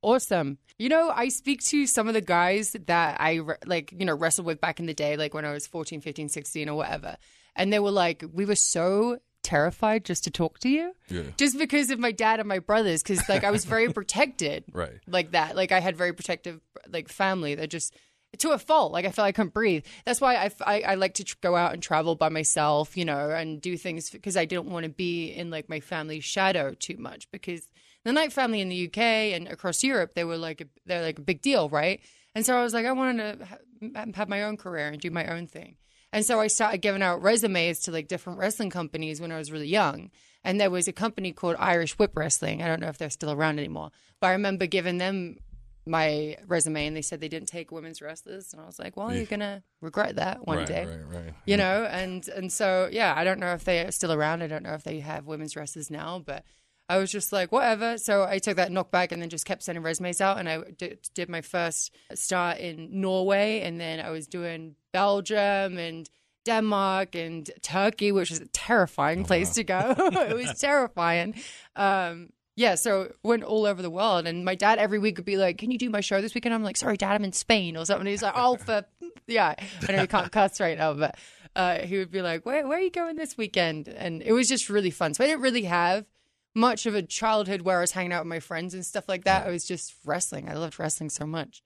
Awesome. 0.02 0.60
You 0.78 0.90
know, 0.90 1.10
I 1.10 1.30
speak 1.30 1.64
to 1.66 1.88
some 1.88 2.08
of 2.08 2.14
the 2.14 2.22
guys 2.22 2.76
that 2.88 3.20
I 3.20 3.36
re- 3.36 3.56
like, 3.66 3.92
you 3.98 4.06
know, 4.06 4.14
wrestled 4.14 4.46
with 4.46 4.62
back 4.62 4.80
in 4.80 4.86
the 4.86 4.94
day, 4.94 5.18
like 5.18 5.34
when 5.34 5.46
I 5.46 5.52
was 5.52 5.66
14, 5.66 6.02
15, 6.02 6.30
16 6.30 6.70
or 6.70 6.76
whatever. 6.78 7.18
And 7.56 7.72
they 7.74 7.80
were 7.80 7.92
like, 7.92 8.24
we 8.34 8.46
were 8.46 8.56
so 8.56 9.18
terrified 9.42 10.04
just 10.06 10.24
to 10.26 10.32
talk 10.32 10.60
to 10.60 10.70
you. 10.70 10.94
Yeah. 11.08 11.24
Just 11.38 11.58
because 11.58 11.90
of 11.90 11.98
my 12.00 12.12
dad 12.12 12.40
and 12.40 12.48
my 12.50 12.60
brothers. 12.60 13.02
Cause 13.04 13.28
like 13.30 13.44
I 13.44 13.52
was 13.52 13.66
very 13.66 13.92
protected. 13.94 14.66
Right. 14.74 15.00
Like 15.08 15.32
that. 15.32 15.56
Like 15.56 15.72
I 15.72 15.80
had 15.80 15.96
very 15.96 16.14
protective, 16.14 16.60
like 16.90 17.08
family 17.10 17.56
that 17.56 17.70
just, 17.70 17.96
to 18.40 18.52
a 18.52 18.58
fault. 18.58 18.92
Like 18.92 19.06
I 19.06 19.12
felt 19.12 19.26
I 19.26 19.32
couldn't 19.32 19.54
breathe. 19.54 19.86
That's 20.06 20.22
why 20.22 20.36
I, 20.36 20.52
I, 20.66 20.82
I 20.82 20.96
like 20.96 21.16
to 21.16 21.24
tr- 21.24 21.36
go 21.42 21.56
out 21.56 21.74
and 21.74 21.82
travel 21.82 22.16
by 22.16 22.30
myself, 22.30 22.96
you 22.98 23.06
know, 23.06 23.30
and 23.30 23.62
do 23.62 23.78
things 23.78 24.10
because 24.10 24.38
I 24.38 24.46
didn't 24.46 24.66
want 24.66 24.84
to 24.84 24.90
be 24.90 25.28
in 25.28 25.50
like 25.50 25.70
my 25.70 25.80
family's 25.80 26.24
shadow 26.24 26.74
too 26.74 26.98
much 26.98 27.30
because 27.32 27.68
the 28.04 28.14
Knight 28.14 28.32
family 28.32 28.62
in 28.62 28.70
the 28.70 28.88
UK 28.88 28.98
and 28.98 29.48
across 29.48 29.84
Europe, 29.84 30.14
they 30.14 30.24
were 30.24 30.38
like 30.38 30.62
a, 30.62 30.66
they're 30.86 31.02
like 31.02 31.20
a 31.20 31.24
big 31.24 31.42
deal, 31.42 31.70
right? 31.70 32.02
And 32.36 32.46
so 32.46 32.58
I 32.58 32.64
was 32.64 32.74
like, 32.74 32.86
I 32.86 32.92
wanted 32.92 33.40
to 33.40 33.46
ha- 33.46 34.06
have 34.14 34.30
my 34.30 34.44
own 34.44 34.58
career 34.58 34.88
and 34.88 35.02
do 35.02 35.10
my 35.10 35.26
own 35.28 35.48
thing. 35.48 35.78
And 36.12 36.26
so 36.26 36.40
I 36.40 36.48
started 36.48 36.78
giving 36.78 37.02
out 37.02 37.22
resumes 37.22 37.80
to 37.82 37.92
like 37.92 38.08
different 38.08 38.40
wrestling 38.40 38.70
companies 38.70 39.20
when 39.20 39.32
I 39.32 39.38
was 39.38 39.52
really 39.52 39.68
young. 39.68 40.12
And 40.46 40.62
there 40.62 40.70
was 40.70 40.88
a 40.88 40.94
company 40.94 41.34
called 41.34 41.56
Irish 41.60 41.98
Whip 41.98 42.16
Wrestling. 42.16 42.62
I 42.62 42.68
don't 42.68 42.80
know 42.80 42.88
if 42.88 42.98
they're 42.98 43.10
still 43.10 43.32
around 43.32 43.60
anymore, 43.60 43.90
but 44.22 44.28
I 44.28 44.32
remember 44.32 44.68
giving 44.68 44.98
them 44.98 45.38
my 45.86 46.38
resume 46.48 46.88
and 46.88 46.96
they 46.96 47.02
said 47.02 47.22
they 47.22 47.28
didn't 47.28 47.48
take 47.48 47.72
women's 47.72 48.02
wrestlers. 48.02 48.54
And 48.54 48.62
I 48.62 48.66
was 48.66 48.80
like, 48.80 48.98
well, 48.98 49.14
you're 49.14 49.26
going 49.26 49.40
to 49.42 49.62
regret 49.82 50.16
that 50.16 50.48
one 50.48 50.58
right, 50.58 50.68
day 50.68 50.86
Right. 50.86 51.24
Right. 51.26 51.34
you 51.46 51.58
know 51.58 51.86
and 51.86 52.28
and 52.30 52.52
so 52.52 52.90
yeah 52.92 53.14
i 53.16 53.24
don't 53.24 53.40
know 53.40 53.54
if 53.54 53.64
they 53.66 53.82
are 53.82 53.92
still 53.92 54.12
around 54.12 54.42
i 54.42 54.48
don't 54.48 54.64
know 54.64 54.74
if 54.74 54.84
they 54.84 55.00
have 55.00 55.28
women's 55.28 55.56
wrestlers 55.56 55.92
now 55.92 56.18
but 56.26 56.44
i 56.90 56.98
was 56.98 57.12
just 57.12 57.32
like 57.32 57.52
whatever 57.52 58.00
so 58.00 58.24
i 58.24 58.40
took 58.40 58.56
that 58.56 58.72
knockback 58.72 59.12
and 59.12 59.22
then 59.22 59.30
just 59.30 59.46
kept 59.46 59.62
sending 59.62 59.84
resumes 59.84 60.22
out 60.22 60.40
and 60.40 60.50
i 60.50 60.60
did, 60.78 61.08
did 61.14 61.30
my 61.30 61.42
first 61.42 61.96
start 62.16 62.58
in 62.58 63.00
norway 63.00 63.62
and 63.62 63.80
then 63.80 64.00
i 64.00 64.10
was 64.10 64.26
doing 64.28 64.76
belgium 64.92 65.78
and 65.78 66.10
denmark 66.46 67.14
and 67.14 67.52
turkey 67.62 68.12
which 68.12 68.32
is 68.32 68.40
a 68.40 68.48
terrifying 68.48 69.24
place 69.24 69.54
to 69.54 69.64
go 69.64 69.94
it 69.98 70.36
was 70.36 70.60
terrifying 70.60 71.36
um 71.76 72.30
yeah, 72.56 72.76
so 72.76 73.12
went 73.24 73.44
all 73.44 73.66
over 73.66 73.82
the 73.82 73.90
world, 73.90 74.26
and 74.28 74.46
my 74.46 74.56
dad 74.56 74.80
every 74.80 75.00
week 75.00 75.18
would 75.18 75.26
be 75.26 75.38
like, 75.38 75.58
"Can 75.58 75.72
you 75.72 75.78
do 75.78 75.90
my 75.90 76.02
show 76.02 76.22
this 76.22 76.34
weekend?" 76.34 76.54
I'm 76.56 76.64
like, 76.64 76.78
"Sorry, 76.78 76.98
Dad, 76.98 77.14
I'm 77.14 77.24
in 77.24 77.34
Spain 77.34 77.76
or 77.78 77.86
something." 77.86 78.08
He's 78.08 78.22
like, 78.24 78.34
"Oh, 78.36 78.56
for 78.58 78.86
yeah." 79.28 79.56
I 79.88 79.92
know 79.92 80.02
he 80.02 80.08
can't 80.08 80.32
cuss 80.32 80.60
right 80.60 80.78
now, 80.78 80.94
but 80.94 81.18
uh, 81.56 81.80
he 81.80 81.98
would 81.98 82.12
be 82.12 82.22
like, 82.22 82.46
"Where 82.46 82.66
where 82.68 82.78
are 82.78 82.82
you 82.82 82.92
going 82.92 83.16
this 83.18 83.38
weekend?" 83.38 83.88
And 83.90 84.22
it 84.22 84.32
was 84.32 84.48
just 84.48 84.70
really 84.70 84.92
fun. 84.92 85.14
So 85.14 85.24
I 85.24 85.28
didn't 85.28 85.42
really 85.42 85.64
have 85.64 86.06
much 86.54 86.86
of 86.86 86.96
a 86.96 87.02
childhood 87.02 87.62
where 87.64 87.78
I 87.80 87.82
was 87.82 87.92
hanging 87.92 88.14
out 88.14 88.22
with 88.24 88.30
my 88.30 88.40
friends 88.40 88.74
and 88.74 88.86
stuff 88.86 89.10
like 89.10 89.26
that. 89.26 89.46
I 89.46 89.50
was 89.52 89.68
just 89.68 89.94
wrestling. 90.06 90.48
I 90.50 90.54
loved 90.54 90.80
wrestling 90.80 91.10
so 91.10 91.26
much. 91.26 91.62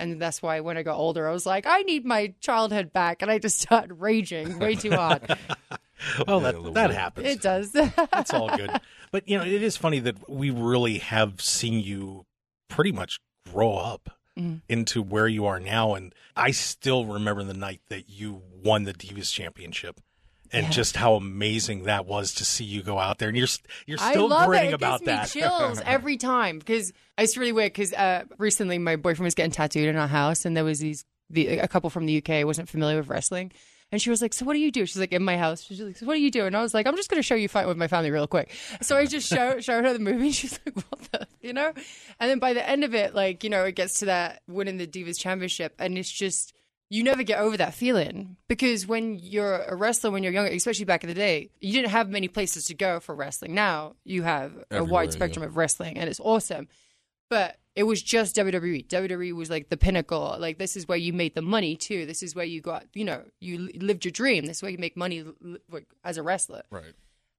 And 0.00 0.20
that's 0.20 0.42
why 0.42 0.58
when 0.58 0.76
I 0.76 0.82
got 0.82 0.96
older, 0.96 1.28
I 1.28 1.32
was 1.32 1.46
like, 1.46 1.64
I 1.64 1.82
need 1.82 2.04
my 2.04 2.34
childhood 2.40 2.92
back. 2.92 3.22
And 3.22 3.30
I 3.30 3.38
just 3.38 3.60
started 3.60 3.94
raging 3.94 4.58
way 4.58 4.74
too 4.74 4.90
hard. 4.90 5.22
Well, 6.26 6.40
Yeah, 6.40 6.46
a 6.46 6.50
little 6.50 6.62
that, 6.72 6.74
that 6.88 6.90
happens. 6.90 7.28
it 7.28 7.40
does. 7.40 7.70
It's 7.76 8.34
all 8.34 8.48
good. 8.56 8.70
But, 9.12 9.28
you 9.28 9.38
know, 9.38 9.44
it 9.44 9.62
is 9.62 9.76
funny 9.76 10.00
that 10.00 10.28
we 10.28 10.50
really 10.50 10.98
have 10.98 11.40
seen 11.40 11.74
you 11.80 12.24
pretty 12.68 12.92
much 12.92 13.20
grow 13.52 13.76
up 13.76 14.18
Mm-hmm. 14.38 14.56
into 14.70 15.02
where 15.02 15.28
you 15.28 15.44
are 15.44 15.60
now. 15.60 15.92
And 15.94 16.14
I 16.34 16.52
still 16.52 17.04
remember 17.04 17.44
the 17.44 17.52
night 17.52 17.82
that 17.90 18.08
you 18.08 18.40
won 18.64 18.84
the 18.84 18.94
Divas 18.94 19.30
Championship. 19.30 20.00
And 20.50 20.64
Yeah. 20.64 20.70
just 20.70 20.96
how 20.96 21.16
amazing 21.16 21.82
that 21.84 22.06
was 22.06 22.32
to 22.36 22.44
see 22.46 22.64
you 22.64 22.82
go 22.82 22.98
out 22.98 23.18
there, 23.18 23.28
and 23.28 23.36
you're 23.36 23.46
you're 23.86 23.98
I 24.00 24.12
still 24.12 24.28
love 24.28 24.46
grinning 24.48 24.70
it. 24.70 24.72
It 24.72 24.74
about 24.76 25.00
gives 25.00 25.06
that. 25.06 25.34
me 25.34 25.42
chills 25.42 25.82
every 25.86 26.16
time 26.16 26.58
because 26.58 26.94
it's 27.18 27.36
really 27.36 27.52
weird. 27.52 27.74
Because 27.74 27.92
uh, 27.92 28.24
recently, 28.38 28.78
my 28.78 28.96
boyfriend 28.96 29.24
was 29.26 29.34
getting 29.34 29.52
tattooed 29.52 29.88
in 29.88 29.96
our 29.96 30.08
house, 30.08 30.46
and 30.46 30.56
there 30.56 30.64
was 30.64 30.78
these 30.80 31.04
the, 31.28 31.58
a 31.58 31.68
couple 31.68 31.88
from 31.90 32.06
the 32.06 32.16
UK 32.22 32.46
wasn't 32.46 32.68
familiar 32.70 32.96
with 32.98 33.08
wrestling, 33.08 33.52
and 33.92 34.00
she 34.00 34.10
was 34.10 34.22
like, 34.22 34.32
"So 34.32 34.44
what 34.44 34.54
do 34.54 34.58
you 34.58 34.72
do?" 34.72 34.86
She's 34.86 34.98
like, 34.98 35.12
"In 35.12 35.22
my 35.22 35.36
house." 35.36 35.62
She's 35.62 35.80
like, 35.80 35.96
"So 35.98 36.06
what 36.06 36.14
do 36.14 36.20
you 36.20 36.30
do?" 36.30 36.46
And 36.46 36.56
I 36.56 36.62
was 36.62 36.74
like, 36.74 36.86
"I'm 36.86 36.96
just 36.96 37.10
going 37.10 37.18
to 37.18 37.22
show 37.22 37.34
you 37.34 37.48
fight 37.48 37.68
with 37.68 37.76
my 37.76 37.86
family 37.86 38.10
real 38.10 38.26
quick." 38.26 38.52
So 38.80 38.96
I 38.96 39.06
just 39.06 39.28
show, 39.28 39.60
showed 39.60 39.84
her 39.84 39.92
the 39.92 39.98
movie. 39.98 40.26
And 40.26 40.34
she's 40.34 40.58
like, 40.66 40.74
"What 40.74 41.00
the?" 41.12 41.28
You 41.42 41.52
know. 41.52 41.72
And 42.18 42.30
then 42.30 42.38
by 42.38 42.54
the 42.54 42.66
end 42.68 42.84
of 42.84 42.94
it, 42.94 43.14
like 43.14 43.44
you 43.44 43.50
know, 43.50 43.64
it 43.64 43.76
gets 43.76 43.98
to 44.00 44.06
that 44.06 44.42
winning 44.48 44.78
the 44.78 44.86
Divas 44.86 45.18
Championship, 45.18 45.74
and 45.78 45.98
it's 45.98 46.10
just 46.10 46.54
you 46.88 47.02
never 47.02 47.22
get 47.22 47.38
over 47.38 47.56
that 47.56 47.72
feeling 47.72 48.36
because 48.48 48.86
when 48.86 49.18
you're 49.18 49.62
a 49.62 49.74
wrestler 49.74 50.10
when 50.10 50.22
you're 50.22 50.32
younger 50.32 50.52
especially 50.52 50.84
back 50.84 51.02
in 51.02 51.08
the 51.08 51.14
day 51.14 51.48
you 51.58 51.72
didn't 51.72 51.90
have 51.90 52.10
many 52.10 52.28
places 52.28 52.66
to 52.66 52.74
go 52.74 53.00
for 53.00 53.14
wrestling 53.14 53.54
now 53.54 53.94
you 54.04 54.22
have 54.22 54.52
a 54.70 54.84
wide 54.84 55.10
spectrum 55.10 55.42
of 55.42 55.56
wrestling 55.56 55.96
and 55.96 56.10
it's 56.10 56.20
awesome 56.20 56.68
but 57.30 57.56
it 57.74 57.84
was 57.84 58.02
just 58.02 58.36
WWE. 58.36 58.86
WWE 58.86 59.34
was 59.34 59.50
like 59.50 59.68
the 59.68 59.76
pinnacle. 59.76 60.36
Like 60.38 60.58
this 60.58 60.76
is 60.76 60.86
where 60.86 60.98
you 60.98 61.12
made 61.12 61.34
the 61.34 61.42
money 61.42 61.76
too. 61.76 62.06
This 62.06 62.22
is 62.22 62.34
where 62.34 62.44
you 62.44 62.60
got, 62.60 62.84
you 62.94 63.04
know, 63.04 63.22
you 63.40 63.70
lived 63.74 64.04
your 64.04 64.12
dream. 64.12 64.46
This 64.46 64.58
is 64.58 64.62
where 64.62 64.70
you 64.70 64.78
make 64.78 64.96
money 64.96 65.24
like, 65.70 65.86
as 66.04 66.18
a 66.18 66.22
wrestler. 66.22 66.62
Right. 66.70 66.92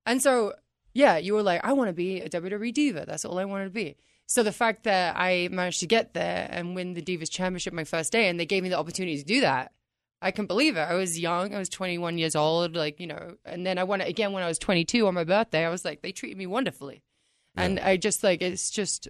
And 0.06 0.22
so, 0.22 0.54
yeah, 0.94 1.18
you 1.18 1.34
were 1.34 1.44
like, 1.44 1.64
I 1.64 1.74
want 1.74 1.90
to 1.90 1.94
be 1.94 2.22
a 2.22 2.30
WWE 2.30 2.74
diva. 2.74 3.06
That's 3.08 3.26
all 3.26 3.40
I 3.40 3.46
wanted 3.46 3.66
to 3.66 3.70
be. 3.72 3.96
So 4.26 4.42
the 4.42 4.52
fact 4.52 4.84
that 4.84 5.16
I 5.18 5.50
managed 5.52 5.82
to 5.82 5.88
get 5.88 6.14
there 6.14 6.48
and 6.50 6.76
win 6.76 6.94
the 6.94 7.02
Divas 7.02 7.30
Championship 7.30 7.74
my 7.74 7.84
first 7.84 8.12
day, 8.12 8.30
and 8.30 8.40
they 8.40 8.46
gave 8.46 8.64
me 8.64 8.70
the 8.70 8.78
opportunity 8.78 9.18
to 9.18 9.24
do 9.24 9.42
that, 9.42 9.74
I 10.22 10.32
can't 10.32 10.48
believe 10.48 10.78
it. 10.78 10.82
I 10.82 10.94
was 10.94 11.20
young. 11.20 11.54
I 11.54 11.60
was 11.60 11.68
21 11.70 12.18
years 12.18 12.36
old, 12.36 12.76
like 12.76 13.00
you 13.00 13.08
know. 13.08 13.36
And 13.46 13.66
then 13.66 13.78
I 13.78 13.84
won 13.84 14.00
it 14.00 14.08
again 14.08 14.32
when 14.32 14.42
I 14.42 14.48
was 14.48 14.58
22 14.58 15.06
on 15.06 15.14
my 15.14 15.26
birthday. 15.26 15.66
I 15.66 15.70
was 15.70 15.84
like, 15.84 16.02
they 16.02 16.14
treated 16.14 16.38
me 16.38 16.48
wonderfully, 16.48 17.04
and 17.56 17.80
I 17.80 17.98
just 17.98 18.24
like 18.24 18.42
it's 18.42 18.70
just 18.70 19.08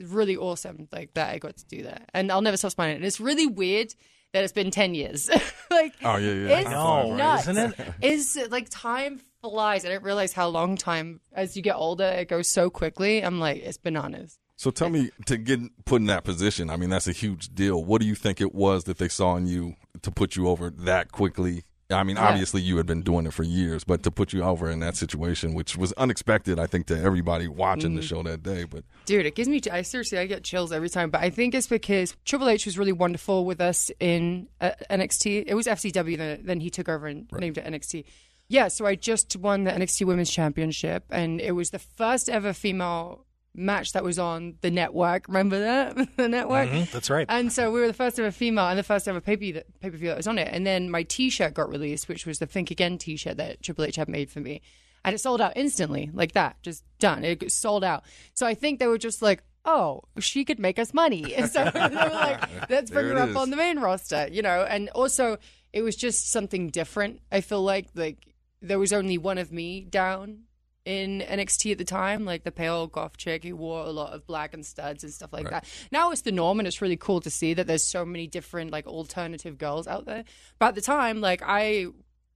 really 0.00 0.36
awesome, 0.36 0.88
like 0.92 1.14
that 1.14 1.34
I 1.34 1.38
got 1.38 1.56
to 1.56 1.66
do 1.66 1.82
that, 1.84 2.10
and 2.14 2.30
I'll 2.30 2.42
never 2.42 2.56
stop 2.56 2.72
smiling. 2.72 2.96
And 2.96 3.04
it's 3.04 3.20
really 3.20 3.46
weird 3.46 3.94
that 4.32 4.44
it's 4.44 4.52
been 4.52 4.70
10 4.70 4.94
years. 4.94 5.30
like, 5.70 5.94
Oh 6.02 6.16
yeah, 6.16 6.32
yeah. 6.32 6.58
it's 6.60 6.70
know, 6.70 7.16
nuts. 7.16 7.48
isn't 7.48 7.74
it? 7.78 7.94
Is 8.02 8.38
like 8.50 8.68
time 8.70 9.20
flies. 9.40 9.84
I 9.84 9.88
didn't 9.88 10.04
realize 10.04 10.32
how 10.32 10.48
long 10.48 10.76
time 10.76 11.20
as 11.32 11.56
you 11.56 11.62
get 11.62 11.76
older 11.76 12.04
it 12.04 12.28
goes 12.28 12.48
so 12.48 12.68
quickly. 12.68 13.24
I'm 13.24 13.40
like 13.40 13.62
it's 13.62 13.78
bananas. 13.78 14.38
So 14.56 14.70
tell 14.70 14.88
me 14.88 15.10
to 15.26 15.36
get 15.36 15.60
put 15.84 16.00
in 16.00 16.06
that 16.06 16.24
position. 16.24 16.70
I 16.70 16.76
mean, 16.76 16.88
that's 16.90 17.06
a 17.06 17.12
huge 17.12 17.54
deal. 17.54 17.84
What 17.84 18.00
do 18.00 18.06
you 18.06 18.14
think 18.14 18.40
it 18.40 18.54
was 18.54 18.84
that 18.84 18.98
they 18.98 19.08
saw 19.08 19.36
in 19.36 19.46
you 19.46 19.74
to 20.02 20.10
put 20.10 20.34
you 20.34 20.48
over 20.48 20.70
that 20.70 21.12
quickly 21.12 21.64
I 21.88 22.02
mean, 22.02 22.16
Yeah. 22.16 22.28
obviously 22.28 22.62
you 22.62 22.76
had 22.78 22.86
been 22.86 23.02
doing 23.02 23.26
it 23.26 23.32
for 23.32 23.44
years, 23.44 23.84
but 23.84 24.02
to 24.02 24.10
put 24.10 24.32
you 24.32 24.42
over 24.42 24.68
in 24.68 24.80
that 24.80 24.96
situation, 24.96 25.54
which 25.54 25.76
was 25.76 25.92
unexpected, 25.92 26.58
I 26.58 26.66
think, 26.66 26.86
to 26.86 26.98
everybody 27.00 27.46
watching 27.46 27.90
Mm-hmm. 27.90 27.96
the 27.96 28.02
show 28.02 28.22
that 28.24 28.42
day. 28.42 28.64
But 28.64 28.84
Dude, 29.04 29.24
it 29.26 29.34
gives 29.36 29.48
me. 29.48 29.60
I 29.70 29.82
seriously, 29.82 30.18
I 30.18 30.26
get 30.26 30.42
chills 30.42 30.72
every 30.72 30.88
time. 30.88 31.10
But 31.10 31.20
I 31.22 31.30
think 31.30 31.54
it's 31.54 31.68
because 31.68 32.16
Triple 32.24 32.48
H 32.48 32.66
was 32.66 32.76
really 32.78 32.92
wonderful 32.92 33.44
with 33.44 33.60
us 33.60 33.90
in 34.00 34.48
uh, 34.60 34.72
NXT. 34.90 35.44
It 35.46 35.54
was 35.54 35.66
FCW, 35.66 36.16
then, 36.16 36.40
then 36.44 36.60
he 36.60 36.70
took 36.70 36.88
over 36.88 37.06
and 37.06 37.26
named 37.32 37.58
it 37.58 37.64
NXT. 37.64 38.04
Yeah, 38.48 38.68
so 38.68 38.86
I 38.86 38.94
just 38.94 39.36
won 39.36 39.64
the 39.64 39.72
NXT 39.72 40.06
Women's 40.06 40.30
Championship, 40.30 41.04
and 41.10 41.40
it 41.40 41.52
was 41.52 41.70
the 41.70 41.80
first 41.80 42.28
ever 42.28 42.52
female 42.52 43.25
match 43.56 43.92
that 43.92 44.04
was 44.04 44.18
on 44.18 44.54
the 44.60 44.70
network. 44.70 45.26
Remember 45.28 45.58
that 45.58 46.08
the 46.16 46.28
network? 46.28 46.68
Mhm, 46.68 46.90
that's 46.90 47.10
right. 47.10 47.26
And 47.28 47.52
so 47.52 47.70
we 47.70 47.80
were 47.80 47.86
the 47.86 47.92
first 47.92 48.18
ever 48.18 48.30
female 48.30 48.68
and 48.68 48.78
the 48.78 48.82
first 48.82 49.08
ever 49.08 49.20
pay 49.20 49.36
per 49.36 49.40
view 49.40 50.08
that 50.08 50.16
was 50.16 50.26
on 50.26 50.38
it. 50.38 50.48
And 50.52 50.66
then 50.66 50.90
my 50.90 51.02
T-shirt 51.02 51.54
got 51.54 51.68
released, 51.70 52.08
which 52.08 52.26
was 52.26 52.38
the 52.38 52.46
Think 52.46 52.70
Again 52.70 52.98
T-shirt 52.98 53.36
that 53.38 53.62
Triple 53.62 53.84
H 53.84 53.96
had 53.96 54.08
made 54.08 54.30
for 54.30 54.40
me, 54.40 54.60
and 55.04 55.14
it 55.14 55.18
sold 55.18 55.40
out 55.40 55.52
instantly, 55.56 56.10
like 56.12 56.32
that, 56.32 56.62
just 56.62 56.84
done. 56.98 57.24
It 57.24 57.50
sold 57.50 57.84
out. 57.84 58.04
So 58.34 58.46
I 58.46 58.54
think 58.54 58.78
they 58.78 58.86
were 58.86 58.98
just 58.98 59.22
like. 59.22 59.42
Oh, 59.68 60.02
she 60.20 60.44
could 60.44 60.60
make 60.60 60.78
us 60.78 60.94
money. 60.94 61.34
And 61.34 61.50
so 61.50 61.68
they 61.74 61.80
were 61.80 61.88
like, 61.88 62.70
let's 62.70 62.88
bring 62.88 63.08
her 63.08 63.18
up 63.18 63.30
is. 63.30 63.36
on 63.36 63.50
the 63.50 63.56
main 63.56 63.80
roster, 63.80 64.28
you 64.30 64.40
know? 64.40 64.62
And 64.62 64.88
also, 64.90 65.38
it 65.72 65.82
was 65.82 65.96
just 65.96 66.30
something 66.30 66.68
different. 66.68 67.20
I 67.32 67.40
feel 67.40 67.62
like, 67.64 67.88
like, 67.96 68.32
there 68.62 68.78
was 68.78 68.92
only 68.92 69.18
one 69.18 69.38
of 69.38 69.50
me 69.50 69.80
down 69.80 70.42
in 70.86 71.20
NXT 71.20 71.72
at 71.72 71.78
the 71.78 71.84
time, 71.84 72.24
like 72.24 72.44
the 72.44 72.52
pale 72.52 72.86
goth 72.86 73.16
chick 73.16 73.44
who 73.44 73.56
wore 73.56 73.84
a 73.84 73.90
lot 73.90 74.12
of 74.12 74.26
black 74.26 74.54
and 74.54 74.64
studs 74.64 75.02
and 75.02 75.12
stuff 75.12 75.32
like 75.32 75.50
that. 75.50 75.66
Now 75.90 76.12
it's 76.12 76.22
the 76.22 76.32
norm, 76.32 76.60
and 76.60 76.66
it's 76.66 76.80
really 76.80 76.96
cool 76.96 77.20
to 77.20 77.30
see 77.30 77.52
that 77.54 77.66
there's 77.66 77.82
so 77.82 78.06
many 78.06 78.28
different 78.28 78.70
like 78.70 78.86
alternative 78.86 79.58
girls 79.58 79.86
out 79.86 80.06
there. 80.06 80.24
But 80.58 80.68
at 80.68 80.74
the 80.76 80.80
time, 80.80 81.20
like 81.20 81.42
I 81.44 81.86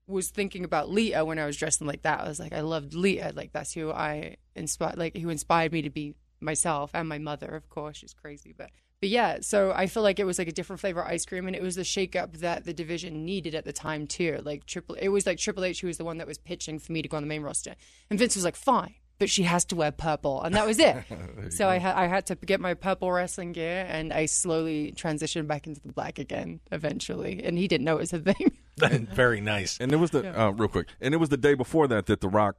was 0.05 0.29
thinking 0.29 0.65
about 0.65 0.89
Lita 0.89 1.23
when 1.23 1.39
I 1.39 1.45
was 1.45 1.55
dressing 1.55 1.87
like 1.87 2.01
that. 2.01 2.19
I 2.19 2.27
was 2.27 2.39
like, 2.39 2.53
I 2.53 2.59
loved 2.59 2.93
Lita. 2.93 3.31
Like 3.33 3.53
that's 3.53 3.73
who 3.73 3.91
I 3.91 4.35
inspired, 4.55 4.97
like 4.97 5.15
who 5.15 5.29
inspired 5.29 5.71
me 5.71 5.83
to 5.83 5.89
be 5.89 6.13
myself 6.41 6.91
and 6.93 7.07
my 7.07 7.19
mother, 7.19 7.47
of 7.47 7.69
course. 7.69 7.97
She's 7.97 8.13
crazy, 8.13 8.53
but 8.55 8.69
but 9.01 9.09
yeah. 9.09 9.39
So 9.41 9.73
I 9.75 9.87
feel 9.87 10.03
like 10.03 10.19
it 10.19 10.25
was 10.25 10.39
like 10.39 10.47
a 10.47 10.51
different 10.53 10.79
flavor 10.79 11.03
ice 11.03 11.25
cream, 11.25 11.47
and 11.47 11.55
it 11.55 11.61
was 11.61 11.75
the 11.75 11.81
shakeup 11.81 12.37
that 12.37 12.63
the 12.63 12.73
division 12.73 13.25
needed 13.25 13.55
at 13.55 13.65
the 13.65 13.73
time 13.73 14.07
too. 14.07 14.39
Like 14.43 14.65
triple, 14.65 14.95
it 14.95 15.09
was 15.09 15.25
like 15.25 15.39
Triple 15.39 15.65
H 15.65 15.81
who 15.81 15.87
was 15.87 15.97
the 15.97 16.05
one 16.05 16.19
that 16.19 16.27
was 16.27 16.37
pitching 16.37 16.79
for 16.79 16.91
me 16.91 17.01
to 17.01 17.09
go 17.09 17.17
on 17.17 17.23
the 17.23 17.27
main 17.27 17.41
roster, 17.41 17.75
and 18.09 18.17
Vince 18.17 18.35
was 18.35 18.45
like, 18.45 18.55
fine. 18.55 18.95
But 19.19 19.29
she 19.29 19.43
has 19.43 19.65
to 19.65 19.75
wear 19.75 19.91
purple, 19.91 20.41
and 20.41 20.55
that 20.55 20.65
was 20.65 20.79
it. 20.79 20.95
so 21.49 21.69
I, 21.69 21.77
ha- 21.77 21.93
I 21.95 22.07
had 22.07 22.25
to 22.27 22.35
get 22.35 22.59
my 22.59 22.73
purple 22.73 23.11
wrestling 23.11 23.51
gear, 23.51 23.85
and 23.87 24.11
I 24.11 24.25
slowly 24.25 24.93
transitioned 24.97 25.45
back 25.45 25.67
into 25.67 25.79
the 25.79 25.93
black 25.93 26.17
again 26.17 26.59
eventually. 26.71 27.43
And 27.43 27.55
he 27.55 27.67
didn't 27.67 27.85
know 27.85 27.97
it 27.97 27.99
was 27.99 28.13
a 28.13 28.19
thing. 28.19 28.57
Very 29.13 29.39
nice. 29.39 29.77
and 29.79 29.93
it 29.93 29.97
was 29.97 30.09
the 30.09 30.39
uh, 30.39 30.49
real 30.49 30.69
quick, 30.69 30.87
and 30.99 31.13
it 31.13 31.17
was 31.17 31.29
the 31.29 31.37
day 31.37 31.53
before 31.53 31.87
that 31.89 32.07
that 32.07 32.21
The 32.21 32.29
Rock 32.29 32.55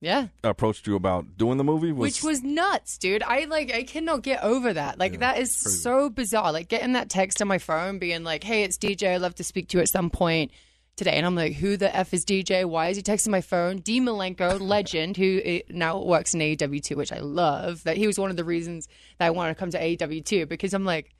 yeah. 0.00 0.28
approached 0.44 0.86
you 0.86 0.94
about 0.94 1.38
doing 1.38 1.58
the 1.58 1.64
movie. 1.64 1.92
which 1.92 2.22
was 2.22 2.42
nuts, 2.42 2.98
dude. 2.98 3.22
I 3.22 3.44
like 3.44 3.72
I 3.72 3.82
cannot 3.82 4.22
get 4.22 4.42
over 4.42 4.72
that. 4.72 4.98
Like 4.98 5.20
that 5.20 5.38
is 5.38 5.54
so 5.54 6.10
bizarre. 6.10 6.52
Like 6.52 6.68
getting 6.68 6.92
that 6.92 7.08
text 7.08 7.40
on 7.40 7.48
my 7.48 7.58
phone 7.58 7.98
being 7.98 8.22
like, 8.22 8.44
"Hey, 8.44 8.62
it's 8.62 8.76
DJ. 8.78 9.14
I'd 9.14 9.22
love 9.22 9.34
to 9.36 9.44
speak 9.44 9.68
to 9.68 9.78
you 9.78 9.82
at 9.82 9.88
some 9.88 10.10
point 10.10 10.50
today." 10.96 11.12
And 11.12 11.24
I'm 11.24 11.34
like, 11.34 11.54
"Who 11.54 11.76
the 11.76 11.94
f 11.94 12.12
is 12.12 12.24
DJ? 12.24 12.64
Why 12.64 12.88
is 12.88 12.96
he 12.96 13.02
texting 13.02 13.28
my 13.28 13.40
phone?" 13.40 13.78
Dean 13.78 14.04
Malenko, 14.04 14.60
legend, 14.74 15.16
who 15.16 15.40
uh, 15.44 15.58
now 15.70 16.02
works 16.02 16.34
in 16.34 16.40
AEW 16.40 16.82
too, 16.82 16.96
which 16.96 17.12
I 17.12 17.20
love. 17.20 17.82
That 17.84 17.96
he 17.96 18.06
was 18.06 18.18
one 18.18 18.30
of 18.30 18.36
the 18.36 18.44
reasons 18.44 18.88
that 19.18 19.26
I 19.26 19.30
wanted 19.30 19.54
to 19.54 19.58
come 19.58 19.70
to 19.70 19.80
AEW 19.80 20.24
too 20.24 20.46
because 20.46 20.74
I'm 20.74 20.84
like. 20.84 21.12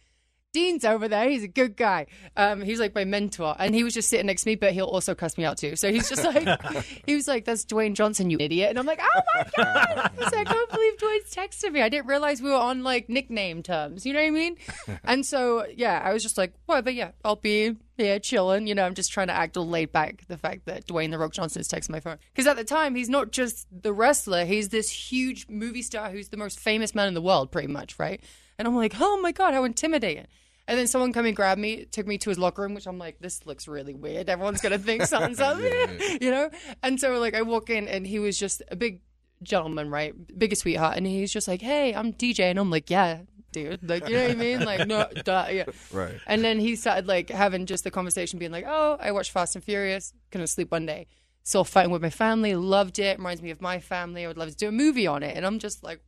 Dean's 0.57 0.87
over 0.87 1.07
there. 1.07 1.29
He's 1.29 1.43
a 1.43 1.49
good 1.49 1.77
guy. 1.77 2.07
Um, 2.35 2.63
he's 2.63 2.81
like 2.81 2.95
my 2.95 3.05
mentor, 3.05 3.55
and 3.59 3.75
he 3.75 3.85
was 3.85 3.93
just 3.93 4.09
sitting 4.09 4.25
next 4.25 4.45
to 4.45 4.49
me, 4.49 4.55
but 4.55 4.73
he'll 4.73 4.87
also 4.87 5.15
cuss 5.15 5.37
me 5.37 5.45
out 5.45 5.59
too. 5.59 5.77
So 5.77 5.93
he's 5.93 6.09
just 6.09 6.25
like, 6.25 6.49
he 7.07 7.15
was 7.15 7.29
like, 7.29 7.45
"That's 7.45 7.67
Dwayne 7.67 7.93
Johnson, 7.93 8.31
you 8.31 8.39
idiot," 8.41 8.71
and 8.71 8.79
I'm 8.79 8.87
like, 8.87 9.03
"Oh 9.03 9.21
my 9.35 9.43
god!" 9.55 9.99
I 9.99 10.11
like, 10.19 10.35
I 10.35 10.45
can't 10.45 10.71
believe 10.71 10.97
Dwayne's 10.97 11.35
texted 11.35 11.73
me. 11.73 11.83
I 11.83 11.91
didn't 11.91 12.07
realize 12.07 12.41
we 12.41 12.49
were 12.49 12.57
on 12.57 12.83
like 12.83 13.11
nickname 13.11 13.63
terms. 13.63 14.07
You 14.07 14.15
know 14.15 14.21
what 14.21 14.29
I 14.29 14.31
mean? 14.31 14.57
and 15.05 15.27
so 15.27 15.67
yeah, 15.77 16.01
I 16.03 16.15
was 16.15 16.23
just 16.23 16.39
like, 16.39 16.55
whatever. 16.65 16.89
Yeah, 16.89 17.11
I'll 17.23 17.37
be 17.37 17.77
here 17.99 18.19
chilling. 18.19 18.67
You 18.67 18.75
know, 18.75 18.87
I'm 18.87 18.95
just 18.95 19.13
trying 19.13 19.27
to 19.27 19.35
act 19.35 19.59
all 19.59 19.69
laid 19.69 19.93
back. 19.93 20.27
The 20.27 20.39
fact 20.39 20.65
that 20.65 20.87
Dwayne 20.87 21.11
the 21.11 21.19
Rock 21.19 21.35
Johnson 21.35 21.61
is 21.61 21.69
texting 21.69 21.91
my 21.91 22.01
phone 22.01 22.17
because 22.33 22.47
at 22.47 22.57
the 22.57 22.65
time 22.65 22.95
he's 22.95 23.11
not 23.11 23.31
just 23.31 23.67
the 23.71 23.93
wrestler; 23.93 24.47
he's 24.47 24.71
this 24.71 24.89
huge 24.89 25.51
movie 25.51 25.83
star 25.83 26.09
who's 26.09 26.31
the 26.31 26.39
most 26.39 26.59
famous 26.59 26.95
man 26.95 27.09
in 27.09 27.13
the 27.15 27.21
world, 27.21 27.53
pretty 27.53 27.69
much, 27.69 27.99
right? 27.99 28.23
And 28.59 28.67
I'm 28.67 28.75
like, 28.75 28.95
oh 28.99 29.21
my 29.21 29.33
god, 29.33 29.53
how 29.53 29.65
intimidating. 29.65 30.27
And 30.69 30.79
then 30.79 30.87
someone 30.89 31.13
come 31.13 31.27
and 31.27 31.37
grabbed 31.37 31.61
me, 31.61 31.85
took 31.85 32.07
me 32.07 32.19
to 32.19 32.29
his 32.31 32.39
locker 32.39 32.63
room, 32.63 32.75
which 32.75 32.87
I'm 32.87 32.99
like, 32.99 33.21
this 33.21 33.47
looks 33.47 33.69
really 33.69 33.95
weird. 33.95 34.29
Everyone's 34.29 34.61
gonna 34.61 34.79
think 34.79 35.03
something's 35.07 35.41
up, 35.41 35.59
you 35.61 36.31
know. 36.31 36.51
And 36.83 37.01
so 37.01 37.19
like 37.19 37.35
I 37.35 37.43
walk 37.43 37.71
in, 37.71 37.87
and 37.89 38.07
he 38.07 38.19
was 38.19 38.39
just 38.39 38.63
a 38.71 38.77
big 38.77 39.01
gentleman, 39.43 39.91
right, 39.91 40.15
biggest 40.39 40.63
sweetheart, 40.63 40.97
and 40.97 41.07
he's 41.07 41.33
just 41.33 41.47
like, 41.47 41.63
hey, 41.63 41.95
I'm 41.95 42.13
DJ, 42.13 42.51
and 42.51 42.59
I'm 42.59 42.71
like, 42.71 42.91
yeah, 42.91 43.21
dude, 43.53 43.89
like 43.89 44.09
you 44.09 44.17
know 44.17 44.23
what 44.23 44.31
I 44.33 44.35
mean, 44.35 44.65
like 44.65 44.87
no, 44.87 45.09
duh, 45.25 45.47
yeah, 45.51 45.65
Right. 45.93 46.15
And 46.27 46.45
then 46.45 46.59
he 46.59 46.77
started 46.77 47.07
like 47.07 47.31
having 47.31 47.67
just 47.67 47.85
the 47.85 47.91
conversation, 47.91 48.39
being 48.39 48.53
like, 48.53 48.65
oh, 48.67 48.97
I 49.01 49.13
watched 49.13 49.31
Fast 49.31 49.55
and 49.55 49.65
Furious, 49.65 50.13
couldn't 50.31 50.49
sleep 50.49 50.73
one 50.73 50.87
day. 50.87 51.07
Saw 51.45 51.63
fighting 51.63 51.93
with 51.93 52.03
my 52.03 52.11
family, 52.11 52.57
loved 52.57 52.99
it. 52.99 53.19
Reminds 53.19 53.41
me 53.41 53.51
of 53.51 53.61
my 53.61 53.79
family. 53.79 54.25
I 54.25 54.27
would 54.27 54.37
love 54.37 54.49
to 54.49 54.57
do 54.57 54.67
a 54.67 54.73
movie 54.73 55.07
on 55.07 55.23
it. 55.23 55.37
And 55.37 55.47
I'm 55.47 55.61
just 55.61 55.85
like, 55.85 56.01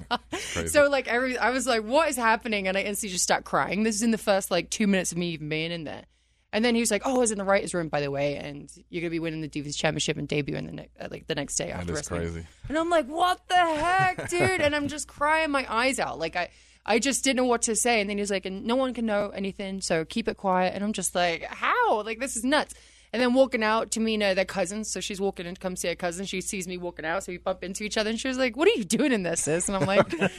so 0.66 0.88
like 0.88 1.08
every, 1.08 1.38
I 1.38 1.50
was 1.50 1.66
like, 1.66 1.82
what 1.82 2.08
is 2.08 2.16
happening? 2.16 2.68
And 2.68 2.76
I 2.76 2.82
instantly 2.82 3.12
just 3.12 3.24
start 3.24 3.44
crying. 3.44 3.82
This 3.82 3.96
is 3.96 4.02
in 4.02 4.10
the 4.10 4.18
first 4.18 4.50
like 4.50 4.70
two 4.70 4.86
minutes 4.86 5.12
of 5.12 5.18
me 5.18 5.30
even 5.30 5.48
being 5.48 5.72
in 5.72 5.84
there. 5.84 6.04
And 6.52 6.64
then 6.64 6.74
he 6.74 6.80
was 6.80 6.90
like, 6.90 7.02
"Oh, 7.04 7.16
I 7.16 7.18
was 7.18 7.32
in 7.32 7.38
the 7.38 7.44
writers' 7.44 7.74
room, 7.74 7.88
by 7.88 8.00
the 8.00 8.10
way, 8.10 8.36
and 8.36 8.70
you're 8.88 9.02
gonna 9.02 9.10
be 9.10 9.18
winning 9.18 9.42
the 9.42 9.48
Divas 9.48 9.76
Championship 9.76 10.16
and 10.16 10.26
debuting 10.26 10.64
the 10.66 10.72
ne- 10.72 10.88
uh, 10.98 11.08
like 11.10 11.26
the 11.26 11.34
next 11.34 11.56
day 11.56 11.70
after 11.70 11.92
is 11.92 11.96
wrestling." 11.96 12.20
crazy. 12.22 12.46
And 12.70 12.78
I'm 12.78 12.88
like, 12.88 13.06
"What 13.06 13.46
the 13.48 13.56
heck, 13.56 14.30
dude?" 14.30 14.62
and 14.62 14.74
I'm 14.74 14.88
just 14.88 15.06
crying 15.06 15.50
my 15.50 15.66
eyes 15.68 15.98
out. 15.98 16.18
Like 16.18 16.34
I, 16.34 16.48
I 16.86 16.98
just 16.98 17.24
didn't 17.24 17.36
know 17.36 17.44
what 17.44 17.62
to 17.62 17.76
say. 17.76 18.00
And 18.00 18.08
then 18.08 18.16
he 18.16 18.22
was 18.22 18.30
like, 18.30 18.46
"And 18.46 18.64
no 18.64 18.76
one 18.76 18.94
can 18.94 19.04
know 19.04 19.30
anything, 19.34 19.82
so 19.82 20.06
keep 20.06 20.28
it 20.28 20.38
quiet." 20.38 20.74
And 20.74 20.82
I'm 20.82 20.94
just 20.94 21.14
like, 21.14 21.42
"How? 21.42 22.00
Like 22.02 22.20
this 22.20 22.36
is 22.36 22.44
nuts." 22.44 22.74
And 23.16 23.22
then 23.22 23.32
walking 23.32 23.62
out, 23.62 23.92
to 23.92 24.00
Tamina, 24.00 24.34
their 24.34 24.44
cousins, 24.44 24.90
so 24.90 25.00
she's 25.00 25.22
walking 25.22 25.46
in 25.46 25.54
to 25.54 25.58
come 25.58 25.74
see 25.74 25.88
her 25.88 25.94
cousin. 25.94 26.26
She 26.26 26.42
sees 26.42 26.68
me 26.68 26.76
walking 26.76 27.06
out, 27.06 27.24
so 27.24 27.32
we 27.32 27.38
bump 27.38 27.64
into 27.64 27.82
each 27.82 27.96
other, 27.96 28.10
and 28.10 28.20
she 28.20 28.28
was 28.28 28.36
like, 28.36 28.58
"What 28.58 28.68
are 28.68 28.72
you 28.72 28.84
doing 28.84 29.10
in 29.10 29.22
this, 29.22 29.44
sis?" 29.44 29.70
And 29.70 29.76
I'm 29.78 29.86
like, 29.86 30.04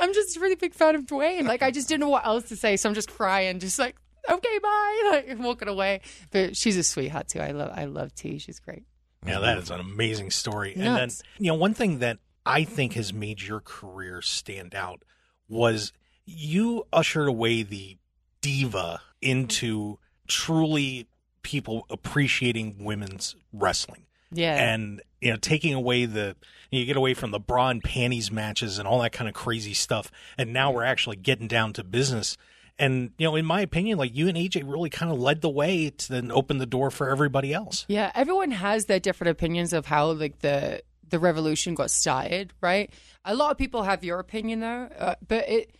"I'm 0.00 0.14
just 0.14 0.34
a 0.38 0.40
really 0.40 0.54
big 0.54 0.72
fan 0.72 0.94
of 0.94 1.02
Dwayne. 1.02 1.46
Like 1.46 1.60
I 1.60 1.70
just 1.70 1.86
didn't 1.86 2.00
know 2.00 2.08
what 2.08 2.24
else 2.24 2.48
to 2.48 2.56
say, 2.56 2.78
so 2.78 2.88
I'm 2.88 2.94
just 2.94 3.10
crying, 3.10 3.58
just 3.58 3.78
like." 3.78 3.96
Okay, 4.26 4.58
bye. 4.62 5.02
Like 5.10 5.38
walking 5.38 5.68
away, 5.68 6.00
but 6.30 6.56
she's 6.56 6.78
a 6.78 6.82
sweetheart 6.82 7.28
too. 7.28 7.40
I 7.40 7.50
love, 7.50 7.70
I 7.74 7.84
love 7.84 8.14
T. 8.14 8.38
She's 8.38 8.58
great. 8.58 8.84
Yeah, 9.26 9.40
that 9.40 9.58
is 9.58 9.70
an 9.70 9.80
amazing 9.80 10.30
story. 10.30 10.72
And 10.72 10.96
then, 10.96 11.10
you 11.38 11.48
know, 11.48 11.56
one 11.56 11.74
thing 11.74 11.98
that 11.98 12.20
I 12.46 12.64
think 12.64 12.94
has 12.94 13.12
made 13.12 13.42
your 13.42 13.60
career 13.60 14.22
stand 14.22 14.74
out 14.74 15.02
was 15.46 15.92
you 16.24 16.86
ushered 16.90 17.28
away 17.28 17.64
the 17.64 17.98
diva 18.40 19.02
into 19.20 19.98
truly 20.26 21.06
people 21.44 21.86
appreciating 21.90 22.84
women's 22.84 23.36
wrestling. 23.52 24.06
Yeah, 24.32 24.56
And, 24.56 25.00
you 25.20 25.30
know, 25.30 25.36
taking 25.36 25.74
away 25.74 26.06
the, 26.06 26.34
you 26.72 26.84
get 26.84 26.96
away 26.96 27.14
from 27.14 27.30
the 27.30 27.38
bra 27.38 27.68
and 27.68 27.84
panties 27.84 28.32
matches 28.32 28.80
and 28.80 28.88
all 28.88 29.00
that 29.02 29.12
kind 29.12 29.28
of 29.28 29.34
crazy 29.34 29.74
stuff. 29.74 30.10
And 30.36 30.52
now 30.52 30.72
we're 30.72 30.82
actually 30.82 31.16
getting 31.16 31.46
down 31.46 31.72
to 31.74 31.84
business. 31.84 32.36
And, 32.76 33.12
you 33.16 33.28
know, 33.28 33.36
in 33.36 33.46
my 33.46 33.60
opinion, 33.60 33.96
like 33.96 34.16
you 34.16 34.26
and 34.26 34.36
AJ 34.36 34.64
really 34.66 34.90
kind 34.90 35.12
of 35.12 35.20
led 35.20 35.40
the 35.40 35.48
way 35.48 35.90
to 35.90 36.08
then 36.08 36.32
open 36.32 36.58
the 36.58 36.66
door 36.66 36.90
for 36.90 37.08
everybody 37.08 37.52
else. 37.52 37.84
Yeah, 37.86 38.10
everyone 38.16 38.50
has 38.50 38.86
their 38.86 38.98
different 38.98 39.30
opinions 39.30 39.72
of 39.72 39.86
how 39.86 40.10
like 40.10 40.40
the 40.40 40.82
the 41.08 41.20
revolution 41.20 41.76
got 41.76 41.92
started, 41.92 42.52
right? 42.60 42.92
A 43.24 43.36
lot 43.36 43.52
of 43.52 43.58
people 43.58 43.84
have 43.84 44.02
your 44.02 44.18
opinion 44.18 44.60
though, 44.60 44.88
uh, 44.98 45.14
but 45.28 45.48
it 45.48 45.76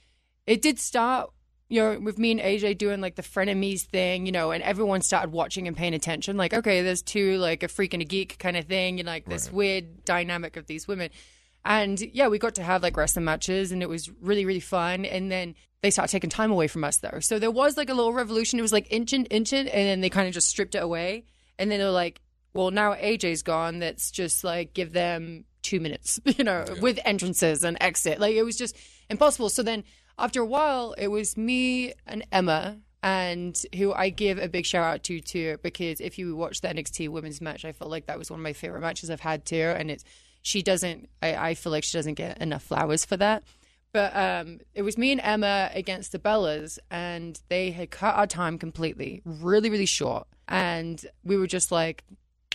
it 0.46 0.62
did 0.62 0.78
start, 0.78 1.30
you 1.74 1.80
know, 1.80 1.98
with 1.98 2.18
me 2.18 2.30
and 2.30 2.40
AJ 2.40 2.78
doing 2.78 3.00
like 3.00 3.16
the 3.16 3.22
frenemies 3.22 3.82
thing, 3.82 4.26
you 4.26 4.32
know, 4.32 4.52
and 4.52 4.62
everyone 4.62 5.00
started 5.00 5.32
watching 5.32 5.66
and 5.66 5.76
paying 5.76 5.92
attention. 5.92 6.36
Like, 6.36 6.54
okay, 6.54 6.82
there's 6.82 7.02
two 7.02 7.36
like 7.38 7.64
a 7.64 7.68
freak 7.68 7.94
and 7.94 8.00
a 8.00 8.04
geek 8.04 8.38
kind 8.38 8.56
of 8.56 8.66
thing, 8.66 9.00
and 9.00 9.08
like 9.08 9.24
this 9.24 9.50
weird 9.50 10.04
dynamic 10.04 10.56
of 10.56 10.68
these 10.68 10.86
women. 10.86 11.10
And 11.64 12.00
yeah, 12.00 12.28
we 12.28 12.38
got 12.38 12.54
to 12.56 12.62
have 12.62 12.84
like 12.84 12.96
wrestling 12.96 13.24
matches 13.24 13.72
and 13.72 13.82
it 13.82 13.88
was 13.88 14.08
really, 14.20 14.44
really 14.44 14.60
fun. 14.60 15.04
And 15.04 15.32
then 15.32 15.56
they 15.82 15.90
started 15.90 16.12
taking 16.12 16.30
time 16.30 16.52
away 16.52 16.68
from 16.68 16.84
us 16.84 16.98
though. 16.98 17.18
So 17.20 17.40
there 17.40 17.50
was 17.50 17.76
like 17.76 17.88
a 17.88 17.94
little 17.94 18.12
revolution. 18.12 18.60
It 18.60 18.62
was 18.62 18.72
like 18.72 18.86
inching, 18.90 19.24
inching, 19.26 19.66
and 19.66 19.88
then 19.88 20.00
they 20.00 20.10
kind 20.10 20.28
of 20.28 20.34
just 20.34 20.48
stripped 20.48 20.76
it 20.76 20.82
away. 20.82 21.24
And 21.58 21.70
then 21.70 21.80
they're 21.80 21.90
like, 21.90 22.20
well, 22.52 22.70
now 22.70 22.94
AJ's 22.94 23.42
gone. 23.42 23.80
Let's 23.80 24.12
just 24.12 24.44
like 24.44 24.74
give 24.74 24.92
them 24.92 25.44
two 25.62 25.80
minutes, 25.80 26.20
you 26.24 26.44
know, 26.44 26.64
with 26.80 27.00
entrances 27.04 27.64
and 27.64 27.76
exit. 27.80 28.20
Like 28.20 28.34
it 28.34 28.44
was 28.44 28.56
just 28.56 28.76
impossible. 29.10 29.48
So 29.48 29.64
then 29.64 29.82
after 30.18 30.40
a 30.40 30.46
while, 30.46 30.94
it 30.98 31.08
was 31.08 31.36
me 31.36 31.92
and 32.06 32.24
Emma. 32.32 32.78
And 33.02 33.60
who 33.76 33.92
I 33.92 34.08
give 34.08 34.38
a 34.38 34.48
big 34.48 34.64
shout 34.64 34.82
out 34.82 35.02
to 35.04 35.20
too, 35.20 35.58
because 35.62 36.00
if 36.00 36.18
you 36.18 36.34
watch 36.36 36.62
the 36.62 36.68
NXT 36.68 37.10
women's 37.10 37.38
match, 37.42 37.66
I 37.66 37.72
felt 37.72 37.90
like 37.90 38.06
that 38.06 38.18
was 38.18 38.30
one 38.30 38.40
of 38.40 38.44
my 38.44 38.54
favorite 38.54 38.80
matches 38.80 39.10
I've 39.10 39.20
had 39.20 39.44
too. 39.44 39.74
And 39.76 39.90
it's 39.90 40.04
she 40.40 40.62
doesn't 40.62 41.10
I, 41.20 41.34
I 41.34 41.54
feel 41.54 41.70
like 41.70 41.84
she 41.84 41.98
doesn't 41.98 42.14
get 42.14 42.40
enough 42.40 42.62
flowers 42.62 43.04
for 43.04 43.16
that 43.16 43.44
but 43.92 44.14
um, 44.16 44.58
it 44.74 44.82
was 44.82 44.98
me 44.98 45.12
and 45.12 45.20
emma 45.22 45.70
against 45.72 46.12
the 46.12 46.18
bellas 46.18 46.78
and 46.90 47.40
they 47.48 47.70
had 47.70 47.90
cut 47.90 48.14
our 48.14 48.26
time 48.26 48.58
completely 48.58 49.22
really 49.24 49.70
really 49.70 49.86
short 49.86 50.26
and 50.48 51.04
we 51.24 51.36
were 51.36 51.46
just 51.46 51.72
like, 51.72 52.04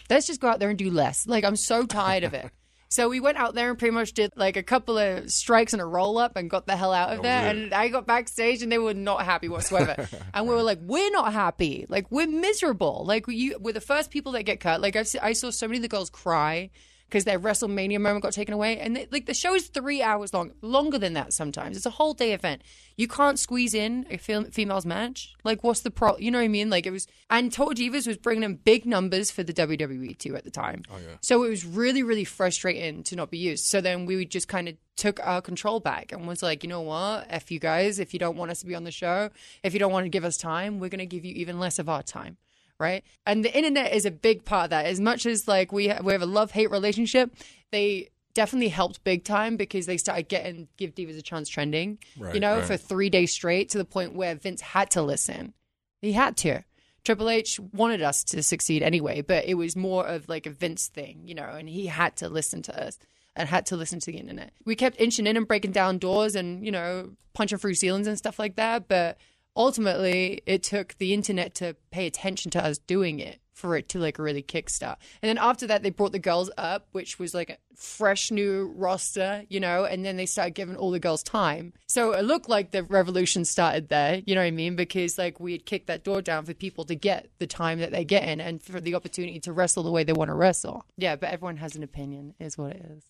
let's 0.09 0.27
just 0.27 0.39
go 0.39 0.47
out 0.47 0.59
there 0.59 0.69
and 0.69 0.77
do 0.77 0.91
less. 0.91 1.27
Like, 1.27 1.43
I'm 1.43 1.55
so 1.55 1.85
tired 1.85 2.23
of 2.23 2.33
it. 2.33 2.49
So 2.91 3.07
we 3.07 3.19
went 3.19 3.37
out 3.37 3.53
there 3.53 3.69
and 3.69 3.77
pretty 3.77 3.93
much 3.93 4.13
did 4.13 4.33
like 4.35 4.57
a 4.57 4.63
couple 4.63 4.97
of 4.97 5.29
strikes 5.31 5.73
and 5.73 5.81
a 5.81 5.85
roll 5.85 6.17
up 6.17 6.35
and 6.35 6.49
got 6.49 6.65
the 6.65 6.75
hell 6.75 6.91
out 6.91 7.15
of 7.15 7.21
there. 7.21 7.49
And 7.49 7.71
I 7.71 7.87
got 7.89 8.07
backstage 8.07 8.63
and 8.63 8.71
they 8.71 8.79
were 8.79 8.95
not 8.95 9.23
happy 9.25 9.47
whatsoever. 9.47 10.09
and 10.33 10.47
we 10.47 10.55
were 10.55 10.63
like, 10.63 10.79
we're 10.81 11.11
not 11.11 11.31
happy. 11.31 11.85
Like 11.87 12.07
we're 12.09 12.27
miserable. 12.27 13.03
Like 13.05 13.25
you, 13.27 13.57
we're 13.59 13.73
the 13.73 13.81
first 13.81 14.09
people 14.09 14.31
that 14.31 14.43
get 14.43 14.59
cut. 14.59 14.81
Like 14.81 14.95
I've, 14.95 15.07
I 15.21 15.33
saw 15.33 15.51
so 15.51 15.67
many 15.67 15.77
of 15.77 15.83
the 15.83 15.87
girls 15.87 16.09
cry 16.09 16.71
because 17.09 17.25
their 17.25 17.39
WrestleMania 17.39 17.99
moment 17.99 18.21
got 18.21 18.33
taken 18.33 18.53
away. 18.53 18.77
And 18.77 18.95
they, 18.95 19.07
like 19.11 19.25
the 19.25 19.33
show 19.33 19.55
is 19.55 19.67
three 19.67 20.01
hours 20.01 20.33
long, 20.33 20.51
longer 20.61 20.99
than 20.99 21.13
that 21.13 21.33
sometimes. 21.33 21.75
It's 21.75 21.85
a 21.85 21.91
whole 21.91 22.13
day 22.13 22.33
event. 22.33 22.61
You 22.97 23.07
can't 23.07 23.39
squeeze 23.39 23.73
in 23.73 24.05
a 24.11 24.17
fem- 24.17 24.51
females 24.51 24.85
match. 24.85 25.33
Like, 25.43 25.63
what's 25.63 25.81
the 25.81 25.89
pro? 25.89 26.17
You 26.17 26.29
know 26.29 26.37
what 26.37 26.45
I 26.45 26.49
mean? 26.49 26.69
Like, 26.69 26.85
it 26.85 26.91
was, 26.91 27.07
and 27.29 27.51
Total 27.51 27.73
Divas 27.73 28.05
was 28.05 28.17
bringing 28.17 28.43
in 28.43 28.55
big 28.55 28.85
numbers 28.85 29.31
for 29.31 29.41
the 29.41 29.53
WWE 29.53 30.17
too 30.17 30.35
at 30.35 30.43
the 30.43 30.51
time. 30.51 30.83
Oh, 30.91 30.97
yeah. 30.97 31.15
So 31.21 31.43
it 31.43 31.49
was 31.49 31.65
really, 31.65 32.03
really 32.03 32.25
frustrating 32.25 33.03
to 33.03 33.15
not 33.15 33.31
be 33.31 33.39
used. 33.39 33.65
So 33.65 33.81
then 33.81 34.05
we 34.05 34.25
just 34.25 34.47
kind 34.47 34.69
of 34.69 34.75
took 34.95 35.19
our 35.25 35.41
control 35.41 35.79
back 35.79 36.11
and 36.11 36.27
was 36.27 36.43
like, 36.43 36.63
you 36.63 36.69
know 36.69 36.81
what? 36.81 37.25
F 37.29 37.49
you 37.49 37.59
guys. 37.59 37.99
If 37.99 38.13
you 38.13 38.19
don't 38.19 38.37
want 38.37 38.51
us 38.51 38.59
to 38.59 38.67
be 38.67 38.75
on 38.75 38.83
the 38.83 38.91
show, 38.91 39.29
if 39.63 39.73
you 39.73 39.79
don't 39.79 39.91
want 39.91 40.05
to 40.05 40.09
give 40.09 40.25
us 40.25 40.37
time, 40.37 40.79
we're 40.79 40.89
going 40.89 40.99
to 40.99 41.05
give 41.05 41.25
you 41.25 41.33
even 41.35 41.59
less 41.59 41.79
of 41.79 41.89
our 41.89 42.03
time 42.03 42.37
right? 42.79 43.03
And 43.25 43.43
the 43.43 43.55
internet 43.55 43.93
is 43.93 44.05
a 44.05 44.11
big 44.11 44.45
part 44.45 44.65
of 44.65 44.69
that. 44.71 44.85
As 44.85 44.99
much 44.99 45.25
as 45.25 45.47
like 45.47 45.71
we 45.71 45.89
have, 45.89 46.03
we 46.03 46.13
have 46.13 46.21
a 46.21 46.27
love 46.27 46.51
hate 46.51 46.71
relationship, 46.71 47.35
they 47.71 48.09
definitely 48.33 48.69
helped 48.69 49.03
big 49.03 49.23
time 49.23 49.57
because 49.57 49.85
they 49.85 49.97
started 49.97 50.29
getting 50.29 50.67
give 50.77 50.95
divas 50.95 51.17
a 51.17 51.21
chance 51.21 51.49
trending. 51.49 51.99
Right, 52.17 52.33
you 52.33 52.39
know, 52.39 52.57
right. 52.57 52.65
for 52.65 52.77
three 52.77 53.09
days 53.09 53.31
straight 53.31 53.69
to 53.69 53.77
the 53.77 53.85
point 53.85 54.15
where 54.15 54.35
Vince 54.35 54.61
had 54.61 54.91
to 54.91 55.01
listen. 55.01 55.53
He 56.01 56.13
had 56.13 56.37
to. 56.37 56.63
Triple 57.03 57.29
H 57.29 57.59
wanted 57.73 58.01
us 58.01 58.23
to 58.25 58.43
succeed 58.43 58.83
anyway, 58.83 59.21
but 59.21 59.45
it 59.45 59.55
was 59.55 59.75
more 59.75 60.05
of 60.05 60.29
like 60.29 60.45
a 60.45 60.51
Vince 60.51 60.87
thing, 60.87 61.21
you 61.25 61.33
know, 61.33 61.49
and 61.49 61.67
he 61.67 61.87
had 61.87 62.15
to 62.17 62.29
listen 62.29 62.61
to 62.63 62.85
us 62.85 62.97
and 63.35 63.47
had 63.47 63.65
to 63.67 63.77
listen 63.77 63.99
to 63.99 64.11
the 64.11 64.17
internet. 64.17 64.51
We 64.65 64.75
kept 64.75 64.99
inching 64.99 65.25
in 65.25 65.37
and 65.37 65.47
breaking 65.47 65.71
down 65.71 65.97
doors 65.97 66.35
and, 66.35 66.65
you 66.65 66.71
know, 66.71 67.11
punching 67.33 67.57
through 67.57 67.75
ceilings 67.75 68.07
and 68.07 68.17
stuff 68.17 68.37
like 68.37 68.57
that, 68.57 68.87
but 68.87 69.17
ultimately 69.59 70.41
it 70.45 70.63
took 70.63 70.97
the 70.97 71.13
internet 71.13 71.53
to 71.55 71.75
pay 71.91 72.07
attention 72.07 72.49
to 72.49 72.63
us 72.63 72.77
doing 72.79 73.19
it 73.19 73.39
for 73.59 73.75
it 73.75 73.89
to 73.89 73.99
like 73.99 74.17
really 74.17 74.41
kickstart. 74.41 74.95
And 75.21 75.27
then 75.27 75.37
after 75.37 75.67
that 75.67 75.83
they 75.83 75.89
brought 75.89 76.13
the 76.13 76.19
girls 76.19 76.49
up, 76.57 76.87
which 76.93 77.19
was 77.19 77.33
like 77.33 77.49
a 77.49 77.57
fresh 77.75 78.31
new 78.31 78.73
roster, 78.73 79.43
you 79.49 79.59
know, 79.59 79.83
and 79.83 80.05
then 80.05 80.15
they 80.15 80.25
started 80.25 80.55
giving 80.55 80.77
all 80.77 80.91
the 80.91 80.99
girls 80.99 81.21
time. 81.21 81.73
So 81.87 82.13
it 82.13 82.23
looked 82.23 82.47
like 82.47 82.71
the 82.71 82.83
revolution 82.83 83.43
started 83.43 83.89
there, 83.89 84.21
you 84.25 84.33
know 84.33 84.41
what 84.41 84.47
I 84.47 84.51
mean? 84.51 84.77
Because 84.77 85.17
like 85.17 85.41
we 85.41 85.51
had 85.51 85.65
kicked 85.65 85.87
that 85.87 86.05
door 86.05 86.21
down 86.21 86.45
for 86.45 86.53
people 86.53 86.85
to 86.85 86.95
get 86.95 87.27
the 87.39 87.47
time 87.47 87.79
that 87.79 87.91
they 87.91 88.05
get 88.05 88.23
in 88.23 88.39
and 88.39 88.63
for 88.63 88.79
the 88.79 88.95
opportunity 88.95 89.41
to 89.41 89.51
wrestle 89.51 89.83
the 89.83 89.91
way 89.91 90.05
they 90.05 90.13
want 90.13 90.29
to 90.29 90.35
wrestle. 90.35 90.85
Yeah, 90.97 91.17
but 91.17 91.29
everyone 91.29 91.57
has 91.57 91.75
an 91.75 91.83
opinion, 91.83 92.35
is 92.39 92.57
what 92.57 92.71
it 92.71 92.85
is. 92.97 93.03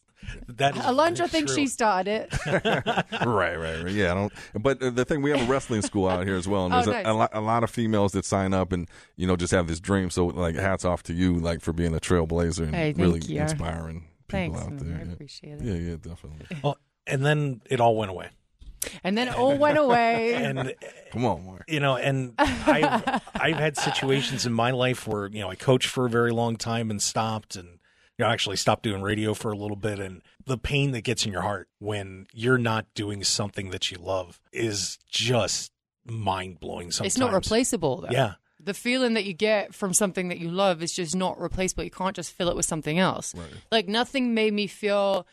That 0.48 0.76
is 0.76 0.84
Alundra 0.84 1.18
very 1.18 1.30
thinks 1.30 1.54
true. 1.54 1.64
she 1.64 1.68
started 1.68 2.28
it. 2.32 2.46
right, 3.26 3.58
right, 3.58 3.84
right. 3.84 3.92
Yeah, 3.94 4.12
I 4.12 4.14
don't. 4.16 4.34
But 4.60 4.82
uh, 4.82 4.90
the 4.92 5.06
thing, 5.06 5.22
we 5.22 5.32
have 5.32 5.42
a 5.42 5.52
wrestling 5.52 5.82
school 5.82 6.08
out 6.08 6.26
here 6.26 6.36
as 6.36 6.48
well, 6.48 6.66
and 6.66 6.74
Oh, 6.74 6.78
there's 6.78 6.88
nice. 6.88 7.06
a, 7.06 7.12
a, 7.12 7.14
lot, 7.14 7.30
a 7.34 7.42
lot 7.42 7.64
of 7.64 7.70
females 7.70 8.12
that 8.14 8.26
sign 8.26 8.54
up 8.54 8.72
and 8.72 8.88
you 9.16 9.26
know 9.28 9.36
just 9.36 9.52
have 9.52 9.68
this 9.68 9.80
dream. 9.80 10.10
So, 10.10 10.28
like, 10.28 10.56
hats 10.56 10.86
off 10.86 11.04
to 11.04 11.14
you, 11.14 11.36
like, 11.40 11.62
for 11.62 11.74
being 11.74 11.96
a 11.96 12.00
trailblazer 12.00 12.64
and 12.64 12.76
Hey, 12.76 12.94
really 12.98 13.22
you. 13.22 13.42
inspiring 13.42 14.08
people 14.28 14.56
Thanks, 14.56 14.62
out 14.62 14.70
man. 14.72 14.78
there. 14.90 15.00
I 15.02 15.06
yeah. 15.06 15.14
appreciate 15.14 15.62
it. 15.62 15.64
Yeah, 15.64 15.74
yeah, 15.92 15.96
definitely. 16.02 16.58
Well, 16.64 16.78
and 17.08 17.26
then 17.26 17.62
it 17.70 17.80
all 17.82 17.96
went 17.96 18.12
away. 18.12 18.30
And 19.04 19.18
then 19.18 19.28
it 19.28 19.36
all 19.36 19.58
went 19.58 19.78
away. 19.78 20.36
And 20.36 20.74
Come 21.12 21.26
on, 21.26 21.46
Mark. 21.46 21.66
you 21.68 21.80
know, 21.80 21.98
and 21.98 22.34
I've 22.38 23.22
I've 23.36 23.56
had 23.58 23.76
situations 23.78 24.46
in 24.46 24.54
my 24.54 24.72
life 24.72 25.08
where 25.08 25.28
you 25.28 25.42
know 25.42 25.50
I 25.50 25.56
coached 25.56 25.90
for 25.90 26.06
a 26.06 26.10
very 26.10 26.32
long 26.32 26.56
time 26.56 26.90
and 26.92 27.02
stopped, 27.02 27.56
and 27.58 27.79
you 28.20 28.26
know 28.26 28.32
actually 28.32 28.58
stopped 28.58 28.84
doing 28.84 29.02
radio 29.02 29.34
for 29.34 29.52
a 29.52 29.58
little 29.58 29.78
bit, 29.78 29.98
and 29.98 30.22
the 30.46 30.58
pain 30.58 30.92
that 30.92 31.02
gets 31.02 31.26
in 31.26 31.32
your 31.32 31.42
heart 31.42 31.70
when 31.80 32.28
you're 32.34 32.58
not 32.58 32.86
doing 32.94 33.24
something 33.24 33.70
that 33.70 33.90
you 33.90 33.98
love 33.98 34.42
is 34.52 35.00
just 35.10 35.72
mind 36.06 36.60
blowing. 36.60 36.92
Sometimes 36.92 37.14
It's 37.14 37.18
not 37.18 37.32
replaceable, 37.32 38.02
though. 38.02 38.10
Yeah, 38.12 38.34
The 38.60 38.74
feeling 38.74 39.14
that 39.14 39.24
you 39.24 39.34
get 39.34 39.74
from 39.74 39.94
something 39.94 40.28
that 40.28 40.38
you 40.38 40.52
love 40.52 40.84
is 40.84 40.92
just 40.94 41.16
not 41.16 41.40
replaceable. 41.40 41.86
You 41.86 41.92
can't 41.92 42.16
just 42.16 42.34
fill 42.34 42.50
it 42.50 42.58
with 42.58 42.66
something 42.66 43.00
else. 43.00 43.34
Like 43.72 43.88
nothing 43.88 44.34
made 44.34 44.54
me 44.54 44.68
feel 44.68 45.26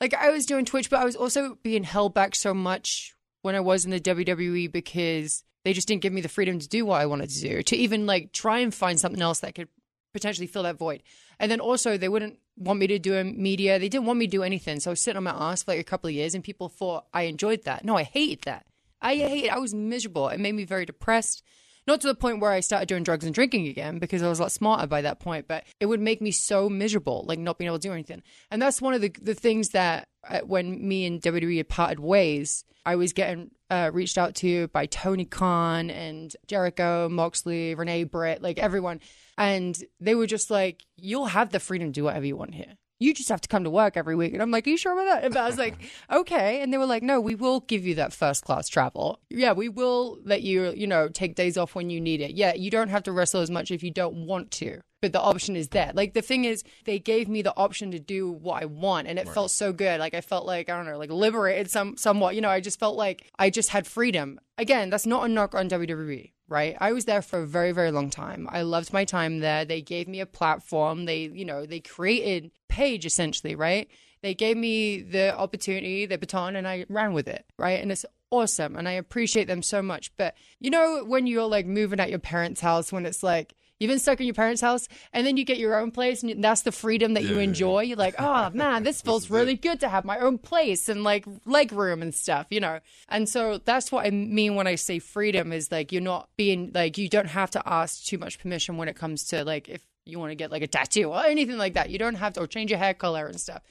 like 0.00 0.12
I 0.12 0.30
was 0.30 0.44
doing 0.44 0.66
Twitch, 0.66 0.90
but 0.90 1.00
I 1.00 1.04
was 1.04 1.16
also 1.16 1.56
being 1.62 1.84
held 1.84 2.12
back 2.12 2.34
so 2.34 2.52
much 2.52 3.14
when 3.40 3.54
I 3.54 3.60
was 3.60 3.86
in 3.86 3.90
the 3.90 4.00
WWE 4.00 4.70
because 4.70 5.44
they 5.64 5.72
just 5.72 5.88
didn't 5.88 6.02
give 6.02 6.12
me 6.12 6.20
the 6.20 6.28
freedom 6.28 6.58
to 6.58 6.68
do 6.68 6.84
what 6.84 7.00
I 7.00 7.06
wanted 7.06 7.30
to 7.30 7.40
do, 7.40 7.62
to 7.62 7.76
even 7.76 8.04
like 8.04 8.32
try 8.32 8.58
and 8.58 8.74
find 8.74 9.00
something 9.00 9.22
else 9.22 9.40
that 9.40 9.54
could 9.54 9.68
potentially 10.12 10.46
fill 10.46 10.64
that 10.64 10.76
void. 10.76 11.02
And 11.40 11.50
then 11.50 11.60
also 11.60 11.96
they 11.96 12.08
wouldn't 12.08 12.38
want 12.56 12.80
me 12.80 12.86
to 12.88 12.98
do 12.98 13.16
a 13.16 13.24
media. 13.24 13.78
They 13.78 13.88
didn't 13.88 14.06
want 14.06 14.18
me 14.18 14.26
to 14.26 14.30
do 14.30 14.42
anything. 14.42 14.80
So 14.80 14.90
I 14.90 14.92
was 14.92 15.00
sitting 15.00 15.16
on 15.16 15.24
my 15.24 15.30
ass 15.30 15.62
for 15.62 15.72
like 15.72 15.80
a 15.80 15.84
couple 15.84 16.08
of 16.08 16.14
years 16.14 16.34
and 16.34 16.42
people 16.42 16.68
thought 16.68 17.06
I 17.14 17.22
enjoyed 17.22 17.64
that. 17.64 17.84
No, 17.84 17.96
I 17.96 18.02
hated 18.02 18.42
that. 18.44 18.66
I 19.00 19.16
hated 19.16 19.50
I 19.50 19.58
was 19.58 19.74
miserable. 19.74 20.28
It 20.28 20.40
made 20.40 20.54
me 20.54 20.64
very 20.64 20.84
depressed. 20.84 21.42
Not 21.88 22.02
to 22.02 22.06
the 22.06 22.14
point 22.14 22.40
where 22.40 22.50
I 22.50 22.60
started 22.60 22.86
doing 22.86 23.02
drugs 23.02 23.24
and 23.24 23.34
drinking 23.34 23.66
again 23.66 23.98
because 23.98 24.22
I 24.22 24.28
was 24.28 24.40
a 24.40 24.42
lot 24.42 24.52
smarter 24.52 24.86
by 24.86 25.00
that 25.00 25.20
point, 25.20 25.48
but 25.48 25.64
it 25.80 25.86
would 25.86 26.00
make 26.00 26.20
me 26.20 26.30
so 26.30 26.68
miserable, 26.68 27.24
like 27.26 27.38
not 27.38 27.56
being 27.56 27.66
able 27.66 27.78
to 27.78 27.88
do 27.88 27.94
anything. 27.94 28.22
And 28.50 28.60
that's 28.60 28.82
one 28.82 28.92
of 28.92 29.00
the, 29.00 29.10
the 29.22 29.32
things 29.32 29.70
that 29.70 30.06
uh, 30.28 30.40
when 30.40 30.86
me 30.86 31.06
and 31.06 31.22
WWE 31.22 31.56
had 31.56 31.70
parted 31.70 31.98
ways, 31.98 32.62
I 32.84 32.96
was 32.96 33.14
getting 33.14 33.52
uh, 33.70 33.90
reached 33.90 34.18
out 34.18 34.34
to 34.34 34.68
by 34.68 34.84
Tony 34.84 35.24
Khan 35.24 35.88
and 35.88 36.36
Jericho, 36.46 37.08
Moxley, 37.08 37.74
Renee 37.74 38.04
Britt, 38.04 38.42
like 38.42 38.58
everyone. 38.58 39.00
And 39.38 39.82
they 39.98 40.14
were 40.14 40.26
just 40.26 40.50
like, 40.50 40.84
you'll 40.98 41.24
have 41.24 41.52
the 41.52 41.58
freedom 41.58 41.88
to 41.88 41.92
do 41.92 42.04
whatever 42.04 42.26
you 42.26 42.36
want 42.36 42.54
here. 42.54 42.76
You 42.98 43.14
just 43.14 43.28
have 43.28 43.40
to 43.42 43.48
come 43.48 43.64
to 43.64 43.70
work 43.70 43.96
every 43.96 44.16
week. 44.16 44.32
And 44.32 44.42
I'm 44.42 44.50
like, 44.50 44.66
Are 44.66 44.70
you 44.70 44.76
sure 44.76 44.92
about 44.92 45.22
that? 45.22 45.32
But 45.32 45.40
I 45.40 45.46
was 45.46 45.58
like, 45.58 45.78
Okay. 46.12 46.60
And 46.60 46.72
they 46.72 46.78
were 46.78 46.86
like, 46.86 47.02
No, 47.02 47.20
we 47.20 47.34
will 47.34 47.60
give 47.60 47.86
you 47.86 47.94
that 47.96 48.12
first 48.12 48.44
class 48.44 48.68
travel. 48.68 49.20
Yeah, 49.30 49.52
we 49.52 49.68
will 49.68 50.18
let 50.24 50.42
you, 50.42 50.72
you 50.72 50.86
know, 50.86 51.08
take 51.08 51.34
days 51.34 51.56
off 51.56 51.74
when 51.74 51.90
you 51.90 52.00
need 52.00 52.20
it. 52.20 52.32
Yeah, 52.32 52.54
you 52.54 52.70
don't 52.70 52.88
have 52.88 53.04
to 53.04 53.12
wrestle 53.12 53.40
as 53.40 53.50
much 53.50 53.70
if 53.70 53.82
you 53.82 53.90
don't 53.90 54.26
want 54.26 54.50
to. 54.52 54.80
But 55.00 55.12
the 55.12 55.20
option 55.20 55.54
is 55.54 55.68
there. 55.68 55.92
Like 55.94 56.14
the 56.14 56.22
thing 56.22 56.44
is, 56.44 56.64
they 56.84 56.98
gave 56.98 57.28
me 57.28 57.40
the 57.40 57.56
option 57.56 57.92
to 57.92 58.00
do 58.00 58.32
what 58.32 58.62
I 58.62 58.66
want, 58.66 59.06
and 59.06 59.16
it 59.16 59.28
felt 59.28 59.52
so 59.52 59.72
good. 59.72 60.00
Like 60.00 60.12
I 60.12 60.20
felt 60.20 60.44
like 60.44 60.68
I 60.68 60.76
don't 60.76 60.86
know, 60.86 60.98
like 60.98 61.12
liberated 61.12 61.70
some 61.70 61.96
somewhat. 61.96 62.34
You 62.34 62.40
know, 62.40 62.48
I 62.48 62.60
just 62.60 62.80
felt 62.80 62.96
like 62.96 63.30
I 63.38 63.48
just 63.48 63.68
had 63.68 63.86
freedom. 63.86 64.40
Again, 64.56 64.90
that's 64.90 65.06
not 65.06 65.24
a 65.24 65.28
knock 65.28 65.54
on 65.54 65.68
WWE 65.68 66.32
right? 66.48 66.76
I 66.80 66.92
was 66.92 67.04
there 67.04 67.22
for 67.22 67.40
a 67.40 67.46
very, 67.46 67.72
very 67.72 67.90
long 67.90 68.10
time. 68.10 68.48
I 68.50 68.62
loved 68.62 68.92
my 68.92 69.04
time 69.04 69.40
there. 69.40 69.64
They 69.64 69.82
gave 69.82 70.08
me 70.08 70.20
a 70.20 70.26
platform. 70.26 71.04
They, 71.04 71.22
you 71.22 71.44
know, 71.44 71.66
they 71.66 71.80
created 71.80 72.50
Paige 72.68 73.06
essentially, 73.06 73.54
right? 73.54 73.88
They 74.22 74.34
gave 74.34 74.56
me 74.56 75.00
the 75.02 75.36
opportunity, 75.36 76.06
the 76.06 76.18
baton, 76.18 76.56
and 76.56 76.66
I 76.66 76.86
ran 76.88 77.12
with 77.12 77.28
it, 77.28 77.44
right? 77.56 77.80
And 77.80 77.92
it's 77.92 78.04
awesome. 78.30 78.76
And 78.76 78.88
I 78.88 78.92
appreciate 78.92 79.46
them 79.46 79.62
so 79.62 79.82
much. 79.82 80.10
But 80.16 80.34
you 80.58 80.70
know, 80.70 81.04
when 81.04 81.26
you're 81.26 81.44
like 81.44 81.66
moving 81.66 82.00
at 82.00 82.10
your 82.10 82.18
parents' 82.18 82.60
house, 82.60 82.92
when 82.92 83.06
it's 83.06 83.22
like, 83.22 83.54
You've 83.78 83.90
been 83.90 84.00
stuck 84.00 84.18
in 84.18 84.26
your 84.26 84.34
parents' 84.34 84.60
house, 84.60 84.88
and 85.12 85.24
then 85.24 85.36
you 85.36 85.44
get 85.44 85.58
your 85.58 85.78
own 85.78 85.92
place, 85.92 86.24
and 86.24 86.42
that's 86.42 86.62
the 86.62 86.72
freedom 86.72 87.14
that 87.14 87.24
you 87.24 87.38
enjoy. 87.38 87.82
You're 87.82 87.96
like, 87.96 88.16
oh 88.18 88.50
man, 88.54 88.82
this 88.82 89.00
feels 89.00 89.30
really 89.30 89.54
good 89.54 89.78
to 89.80 89.88
have 89.88 90.04
my 90.04 90.18
own 90.18 90.38
place 90.38 90.88
and 90.88 91.04
like 91.04 91.24
leg 91.44 91.72
room 91.72 92.02
and 92.02 92.12
stuff, 92.12 92.48
you 92.50 92.58
know. 92.58 92.80
And 93.08 93.28
so 93.28 93.58
that's 93.64 93.92
what 93.92 94.04
I 94.04 94.10
mean 94.10 94.56
when 94.56 94.66
I 94.66 94.74
say 94.74 94.98
freedom 94.98 95.52
is 95.52 95.70
like 95.70 95.92
you're 95.92 96.02
not 96.02 96.28
being 96.36 96.72
like 96.74 96.98
you 96.98 97.08
don't 97.08 97.28
have 97.28 97.52
to 97.52 97.62
ask 97.64 98.04
too 98.04 98.18
much 98.18 98.40
permission 98.40 98.78
when 98.78 98.88
it 98.88 98.96
comes 98.96 99.24
to 99.28 99.44
like 99.44 99.68
if 99.68 99.82
you 100.04 100.18
want 100.18 100.30
to 100.30 100.34
get 100.34 100.50
like 100.50 100.62
a 100.62 100.66
tattoo 100.66 101.12
or 101.12 101.24
anything 101.24 101.58
like 101.58 101.74
that. 101.74 101.90
You 101.90 101.98
don't 101.98 102.16
have 102.16 102.32
to 102.32 102.40
or 102.40 102.46
change 102.48 102.70
your 102.70 102.78
hair 102.78 102.94
color 102.94 103.26
and 103.26 103.40
stuff. 103.40 103.62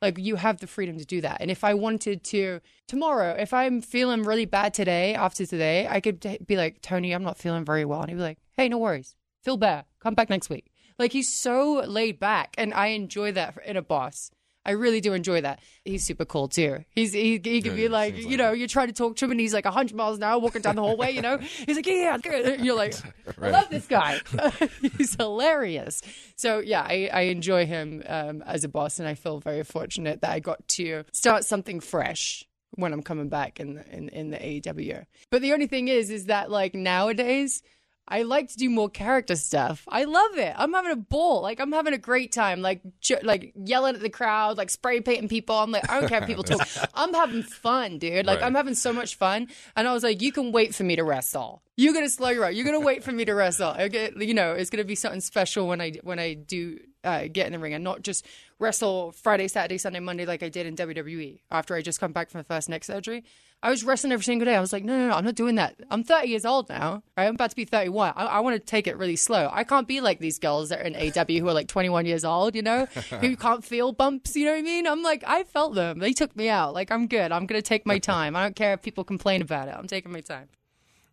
Like 0.00 0.18
you 0.18 0.36
have 0.36 0.58
the 0.60 0.66
freedom 0.68 0.98
to 0.98 1.04
do 1.04 1.22
that. 1.22 1.38
And 1.40 1.50
if 1.50 1.64
I 1.64 1.74
wanted 1.74 2.22
to 2.24 2.60
tomorrow, 2.86 3.34
if 3.36 3.52
I'm 3.52 3.80
feeling 3.80 4.22
really 4.22 4.44
bad 4.44 4.74
today 4.74 5.14
after 5.14 5.44
today, 5.44 5.88
I 5.90 6.00
could 6.00 6.44
be 6.46 6.56
like, 6.56 6.82
Tony, 6.82 7.12
I'm 7.12 7.24
not 7.24 7.38
feeling 7.38 7.64
very 7.64 7.84
well, 7.84 8.02
and 8.02 8.10
he'd 8.10 8.16
be 8.16 8.22
like, 8.22 8.38
Hey, 8.56 8.68
no 8.68 8.78
worries 8.78 9.16
feel 9.46 9.56
bad. 9.56 9.84
Come 10.00 10.14
back 10.14 10.28
next 10.28 10.50
week. 10.50 10.66
Like 10.98 11.12
he's 11.12 11.32
so 11.32 11.82
laid 11.86 12.18
back, 12.18 12.54
and 12.58 12.74
I 12.74 12.88
enjoy 12.88 13.32
that 13.32 13.58
in 13.64 13.76
a 13.76 13.82
boss. 13.82 14.30
I 14.64 14.72
really 14.72 15.00
do 15.00 15.12
enjoy 15.12 15.42
that. 15.42 15.60
He's 15.84 16.04
super 16.04 16.24
cool 16.24 16.48
too. 16.48 16.84
He's 16.90 17.12
he, 17.12 17.40
he 17.42 17.62
can 17.62 17.70
Yeah, 17.72 17.76
be 17.76 17.88
like, 17.88 18.16
you 18.16 18.30
like 18.30 18.38
know, 18.38 18.52
it. 18.52 18.58
you're 18.58 18.66
trying 18.66 18.88
to 18.88 18.92
talk 18.92 19.14
to 19.16 19.24
him, 19.26 19.30
and 19.30 19.38
he's 19.38 19.54
like 19.54 19.64
100 19.64 19.94
miles 19.94 20.16
an 20.16 20.24
hour 20.24 20.40
walking 20.40 20.62
down 20.62 20.74
the 20.74 20.82
hallway. 20.82 21.12
You 21.12 21.22
know, 21.22 21.38
he's 21.66 21.76
like, 21.76 21.86
yeah, 21.86 22.16
You're 22.58 22.74
like, 22.74 22.94
I 23.40 23.50
love 23.50 23.70
this 23.70 23.86
guy. 23.86 24.20
he's 24.98 25.14
hilarious. 25.14 26.02
So 26.34 26.58
yeah, 26.58 26.82
I, 26.82 27.08
I 27.12 27.20
enjoy 27.36 27.66
him 27.66 28.02
um, 28.06 28.42
as 28.42 28.64
a 28.64 28.68
boss, 28.68 28.98
and 28.98 29.06
I 29.06 29.14
feel 29.14 29.38
very 29.38 29.62
fortunate 29.62 30.22
that 30.22 30.30
I 30.32 30.40
got 30.40 30.66
to 30.78 31.04
start 31.12 31.44
something 31.44 31.78
fresh 31.78 32.44
when 32.74 32.92
I'm 32.92 33.02
coming 33.02 33.28
back 33.28 33.60
in 33.60 33.74
the, 33.74 33.84
in 33.96 34.08
in 34.08 34.30
the 34.30 34.38
AEW. 34.38 35.04
But 35.30 35.42
the 35.42 35.52
only 35.52 35.68
thing 35.68 35.86
is, 35.86 36.10
is 36.10 36.24
that 36.26 36.50
like 36.50 36.74
nowadays. 36.74 37.62
I 38.08 38.22
like 38.22 38.50
to 38.50 38.56
do 38.56 38.70
more 38.70 38.88
character 38.88 39.34
stuff. 39.34 39.84
I 39.88 40.04
love 40.04 40.38
it. 40.38 40.54
I'm 40.56 40.72
having 40.72 40.92
a 40.92 40.96
ball. 40.96 41.42
Like 41.42 41.58
I'm 41.60 41.72
having 41.72 41.92
a 41.92 41.98
great 41.98 42.30
time. 42.32 42.62
Like 42.62 42.80
j- 43.00 43.20
like 43.22 43.52
yelling 43.56 43.96
at 43.96 44.00
the 44.00 44.10
crowd, 44.10 44.56
like 44.58 44.70
spray 44.70 45.00
painting 45.00 45.28
people. 45.28 45.56
I'm 45.56 45.72
like 45.72 45.90
I 45.90 45.98
don't 46.00 46.08
care 46.08 46.20
if 46.22 46.26
people 46.28 46.44
talk. 46.44 46.66
I'm 46.94 47.12
having 47.14 47.42
fun, 47.42 47.98
dude. 47.98 48.24
Like 48.26 48.40
Right. 48.40 48.46
I'm 48.46 48.54
having 48.54 48.74
so 48.74 48.92
much 48.92 49.16
fun. 49.16 49.48
And 49.74 49.88
I 49.88 49.92
was 49.92 50.02
like, 50.04 50.22
you 50.22 50.30
can 50.30 50.52
wait 50.52 50.74
for 50.74 50.84
me 50.84 50.94
to 50.96 51.02
wrestle. 51.04 51.62
You're 51.76 51.92
gonna 51.94 52.08
slow 52.08 52.30
your 52.30 52.42
roll. 52.42 52.50
You're 52.52 52.64
gonna 52.64 52.80
wait 52.80 53.02
for 53.02 53.12
me 53.12 53.24
to 53.24 53.34
wrestle. 53.34 53.74
Okay, 53.78 54.12
you 54.18 54.34
know, 54.34 54.52
it's 54.52 54.70
gonna 54.70 54.84
be 54.84 54.94
something 54.94 55.20
special 55.20 55.66
when 55.66 55.80
I 55.80 55.92
when 56.02 56.18
I 56.18 56.34
do 56.34 56.78
uh, 57.04 57.24
get 57.30 57.46
in 57.46 57.52
the 57.52 57.58
ring 57.58 57.74
and 57.74 57.84
not 57.84 58.02
just 58.02 58.24
wrestle 58.58 59.12
Friday, 59.12 59.48
Saturday, 59.48 59.78
Sunday, 59.78 60.00
Monday 60.00 60.26
like 60.26 60.42
I 60.42 60.48
did 60.48 60.66
in 60.66 60.76
WWE 60.76 61.40
after 61.50 61.74
I 61.74 61.82
just 61.82 62.00
come 62.00 62.12
back 62.12 62.30
from 62.30 62.38
the 62.40 62.44
first 62.44 62.68
neck 62.68 62.84
surgery. 62.84 63.24
I 63.62 63.70
was 63.70 63.84
wrestling 63.84 64.12
every 64.12 64.24
single 64.24 64.44
day. 64.44 64.54
I 64.54 64.60
was 64.60 64.72
like, 64.72 64.84
no, 64.84 64.96
no, 64.96 65.08
no, 65.08 65.14
I'm 65.14 65.24
not 65.24 65.34
doing 65.34 65.54
that. 65.54 65.76
I'm 65.90 66.04
30 66.04 66.28
years 66.28 66.44
old 66.44 66.68
now. 66.68 67.02
Right? 67.16 67.26
I'm 67.26 67.34
about 67.34 67.50
to 67.50 67.56
be 67.56 67.64
31. 67.64 68.12
I, 68.14 68.24
I 68.24 68.40
want 68.40 68.54
to 68.54 68.60
take 68.64 68.86
it 68.86 68.96
really 68.98 69.16
slow. 69.16 69.48
I 69.50 69.64
can't 69.64 69.88
be 69.88 70.00
like 70.00 70.18
these 70.18 70.38
girls 70.38 70.68
that 70.68 70.80
are 70.80 70.84
in 70.84 70.94
AW 70.94 71.40
who 71.40 71.48
are 71.48 71.54
like 71.54 71.68
21 71.68 72.06
years 72.06 72.24
old, 72.24 72.54
you 72.54 72.62
know, 72.62 72.86
who 73.20 73.36
can't 73.36 73.64
feel 73.64 73.92
bumps. 73.92 74.36
You 74.36 74.44
know 74.44 74.52
what 74.52 74.58
I 74.58 74.62
mean? 74.62 74.86
I'm 74.86 75.02
like, 75.02 75.24
I 75.26 75.44
felt 75.44 75.74
them. 75.74 75.98
They 75.98 76.12
took 76.12 76.36
me 76.36 76.48
out. 76.48 76.74
Like, 76.74 76.90
I'm 76.92 77.06
good. 77.06 77.32
I'm 77.32 77.46
going 77.46 77.60
to 77.60 77.66
take 77.66 77.86
my 77.86 77.98
time. 78.12 78.36
I 78.36 78.42
don't 78.42 78.56
care 78.56 78.74
if 78.74 78.82
people 78.82 79.04
complain 79.04 79.42
about 79.42 79.68
it. 79.68 79.74
I'm 79.76 79.86
taking 79.86 80.12
my 80.12 80.20
time. 80.20 80.48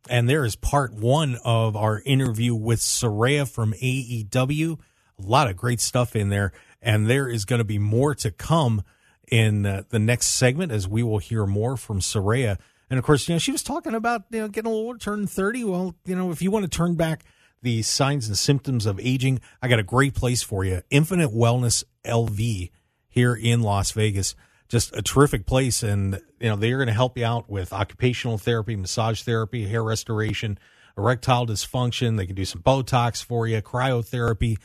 And 0.10 0.28
there 0.28 0.44
is 0.44 0.58
part 0.58 0.94
one 0.94 1.38
of 1.46 1.78
our 1.78 2.02
interview 2.06 2.54
with 2.54 2.82
Saraya 2.82 3.50
from 3.50 3.74
AEW. 3.74 4.80
A 5.19 5.26
lot 5.26 5.49
of 5.49 5.58
great 5.58 5.80
stuff 5.80 6.15
in 6.15 6.30
there. 6.30 6.54
And 6.82 7.08
there 7.08 7.28
is 7.28 7.45
going 7.45 7.60
to 7.60 7.65
be 7.65 7.80
more 7.80 8.13
to 8.15 8.32
come 8.32 8.84
in 9.32 9.65
uh, 9.65 9.84
the 9.89 9.99
next 9.99 10.28
segment 10.28 10.71
as 10.71 10.88
we 10.88 11.02
will 11.04 11.19
hear 11.19 11.45
more 11.45 11.78
from 11.78 11.99
Saraya. 11.99 12.60
And 12.89 12.99
of 12.99 13.06
course, 13.06 13.28
you 13.28 13.36
know, 13.36 13.39
she 13.39 13.52
was 13.52 13.63
talking 13.63 13.95
about, 13.95 14.23
you 14.30 14.41
know, 14.41 14.47
getting 14.47 14.71
a 14.71 14.76
little 14.76 14.97
turning 14.97 15.28
30. 15.28 15.63
Well, 15.63 15.95
you 16.06 16.15
know, 16.15 16.32
if 16.32 16.41
you 16.41 16.52
want 16.52 16.63
to 16.63 16.69
turn 16.69 16.95
back 16.95 17.23
the 17.62 17.82
signs 17.82 18.28
and 18.28 18.38
symptoms 18.38 18.86
of 18.86 18.99
aging, 18.99 19.39
I 19.62 19.67
got 19.67 19.80
a 19.80 19.84
great 19.84 20.13
place 20.13 20.43
for 20.43 20.63
you. 20.63 20.82
Infinite 20.89 21.32
Wellness 21.32 21.84
LV 22.06 22.69
here 23.10 23.34
in 23.34 23.62
Las 23.62 23.91
Vegas. 23.91 24.36
Just 24.67 24.95
a 24.95 25.02
terrific 25.02 25.45
place. 25.45 25.82
And, 25.82 26.21
you 26.39 26.49
know, 26.49 26.56
they're 26.56 26.78
going 26.78 26.88
to 26.88 26.93
help 26.93 27.17
you 27.17 27.26
out 27.26 27.49
with 27.49 27.71
occupational 27.71 28.38
therapy, 28.38 28.76
massage 28.76 29.21
therapy, 29.23 29.67
hair 29.67 29.84
restoration, 29.84 30.60
erectile 30.97 31.47
dysfunction. 31.47 32.17
They 32.17 32.26
can 32.26 32.36
do 32.36 32.45
some 32.45 32.62
Botox 32.62 33.23
for 33.23 33.47
you, 33.47 33.62
cryotherapy, 33.62 34.58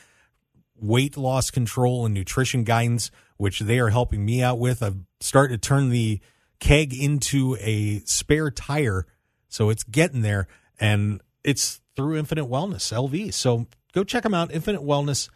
weight 0.81 1.17
loss 1.17 1.51
control, 1.51 2.05
and 2.05 2.14
nutrition 2.14 2.64
guidance, 2.64 3.11
which 3.37 3.61
they 3.61 3.79
are 3.79 3.91
helping 3.91 4.25
me 4.25 4.43
out 4.43 4.59
with. 4.59 4.83
I've 4.83 4.99
started 5.21 5.62
to 5.62 5.69
turn 5.69 5.91
the 5.91 6.21
keg 6.61 6.95
into 6.95 7.57
a 7.61 8.01
spare 8.01 8.51
tire. 8.51 9.07
So 9.49 9.71
it's 9.71 9.85
getting 9.85 10.23
there. 10.23 10.49
And 10.81 11.21
it's 11.45 11.81
through 11.97 12.17
Infinite 12.17 12.47
Wellness 12.47 12.93
LV. 12.93 13.33
So 13.35 13.67
go 13.93 14.05
check 14.05 14.23
them 14.23 14.35
out. 14.35 14.53
Infinite 14.53 14.83
Wellness 14.83 15.29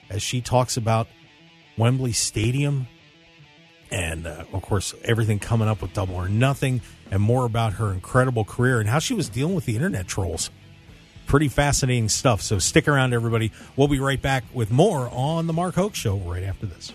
as 0.09 0.23
she 0.23 0.41
talks 0.41 0.79
about 0.79 1.07
Wembley 1.77 2.13
Stadium 2.13 2.87
and, 3.93 4.25
uh, 4.27 4.45
of 4.53 4.63
course, 4.63 4.95
everything 5.03 5.41
coming 5.41 5.67
up 5.67 5.83
with 5.83 5.93
Double 5.93 6.15
or 6.15 6.29
Nothing 6.29 6.81
and 7.11 7.21
more 7.21 7.45
about 7.45 7.73
her 7.75 7.93
incredible 7.93 8.45
career 8.45 8.79
and 8.79 8.89
how 8.89 9.01
she 9.01 9.15
was 9.15 9.29
dealing 9.29 9.55
with 9.55 9.67
the 9.67 9.75
internet 9.75 10.07
trolls. 10.07 10.51
Pretty 11.31 11.47
fascinating 11.47 12.09
stuff. 12.09 12.43
So 12.43 12.59
stick 12.59 12.89
around, 12.89 13.15
everybody. 13.15 13.53
We'll 13.77 13.87
be 13.87 14.01
right 14.01 14.21
back 14.21 14.43
with 14.53 14.73
more 14.73 15.09
on 15.13 15.47
The 15.47 15.53
Mark 15.53 15.77
Hoke 15.77 15.95
Show 15.95 16.17
right 16.17 16.43
after 16.43 16.67
this. 16.67 16.93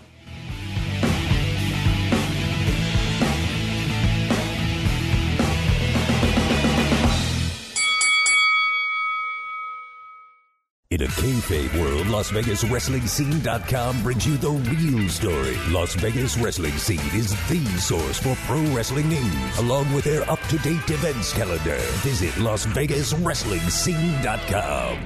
Kayfabe 11.25 11.81
world, 11.81 12.07
Las 12.07 12.29
Vegas 12.29 12.63
Wrestling 12.65 13.07
Scene.com 13.07 14.03
brings 14.03 14.27
you 14.27 14.37
the 14.37 14.51
real 14.51 15.09
story. 15.09 15.57
Las 15.71 15.95
Vegas 15.95 16.37
Wrestling 16.37 16.77
Scene 16.77 16.99
is 17.15 17.31
the 17.49 17.65
source 17.79 18.19
for 18.19 18.35
pro 18.45 18.61
wrestling 18.75 19.09
news, 19.09 19.57
along 19.57 19.91
with 19.91 20.03
their 20.03 20.21
up-to-date 20.29 20.87
events 20.87 21.33
calendar. 21.33 21.79
Visit 22.03 22.37
Las 22.37 22.65
Vegas 22.65 23.15
Wrestling 23.15 23.61
Scene.com. 23.61 24.99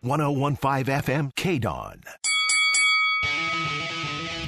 1015 0.00 0.94
FM 0.94 1.34
KDAWN. 1.34 2.04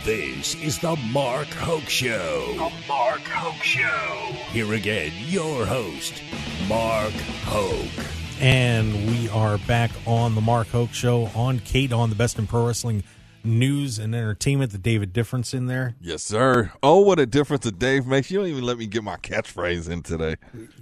This 0.07 0.55
is 0.63 0.79
the 0.79 0.97
Mark 1.13 1.49
Hoke 1.49 1.91
Show. 1.91 2.55
The 2.55 2.73
Mark 2.89 3.21
Hoke 3.21 3.63
Show. 3.63 4.33
Here 4.53 4.73
again, 4.73 5.13
your 5.29 5.67
host, 5.67 6.23
Mark 6.71 7.13
Hoke. 7.45 8.22
And 8.43 8.93
we 9.09 9.29
are 9.29 9.57
back 9.59 9.93
on 10.05 10.35
the 10.35 10.41
Mark 10.41 10.67
Hoke 10.67 10.93
Show 10.93 11.27
on 11.35 11.61
KDAWN 11.61 12.09
the 12.09 12.17
best 12.17 12.41
in 12.41 12.49
pro 12.49 12.67
wrestling 12.67 13.05
news 13.45 14.01
and 14.01 14.17
entertainment. 14.17 14.73
The 14.73 14.79
David 14.79 15.13
difference 15.13 15.55
in 15.55 15.67
there. 15.67 15.95
Yes, 16.01 16.25
sir. 16.25 16.73
Oh, 16.83 16.99
what 17.03 17.21
a 17.21 17.27
difference 17.27 17.65
a 17.67 17.71
Dave 17.71 18.05
makes. 18.05 18.33
You 18.33 18.41
don't 18.41 18.49
even 18.49 18.65
let 18.65 18.79
me 18.79 18.87
get 18.89 19.05
my 19.05 19.17
catchphrase 19.17 19.89
in 19.89 20.03
today. 20.03 20.35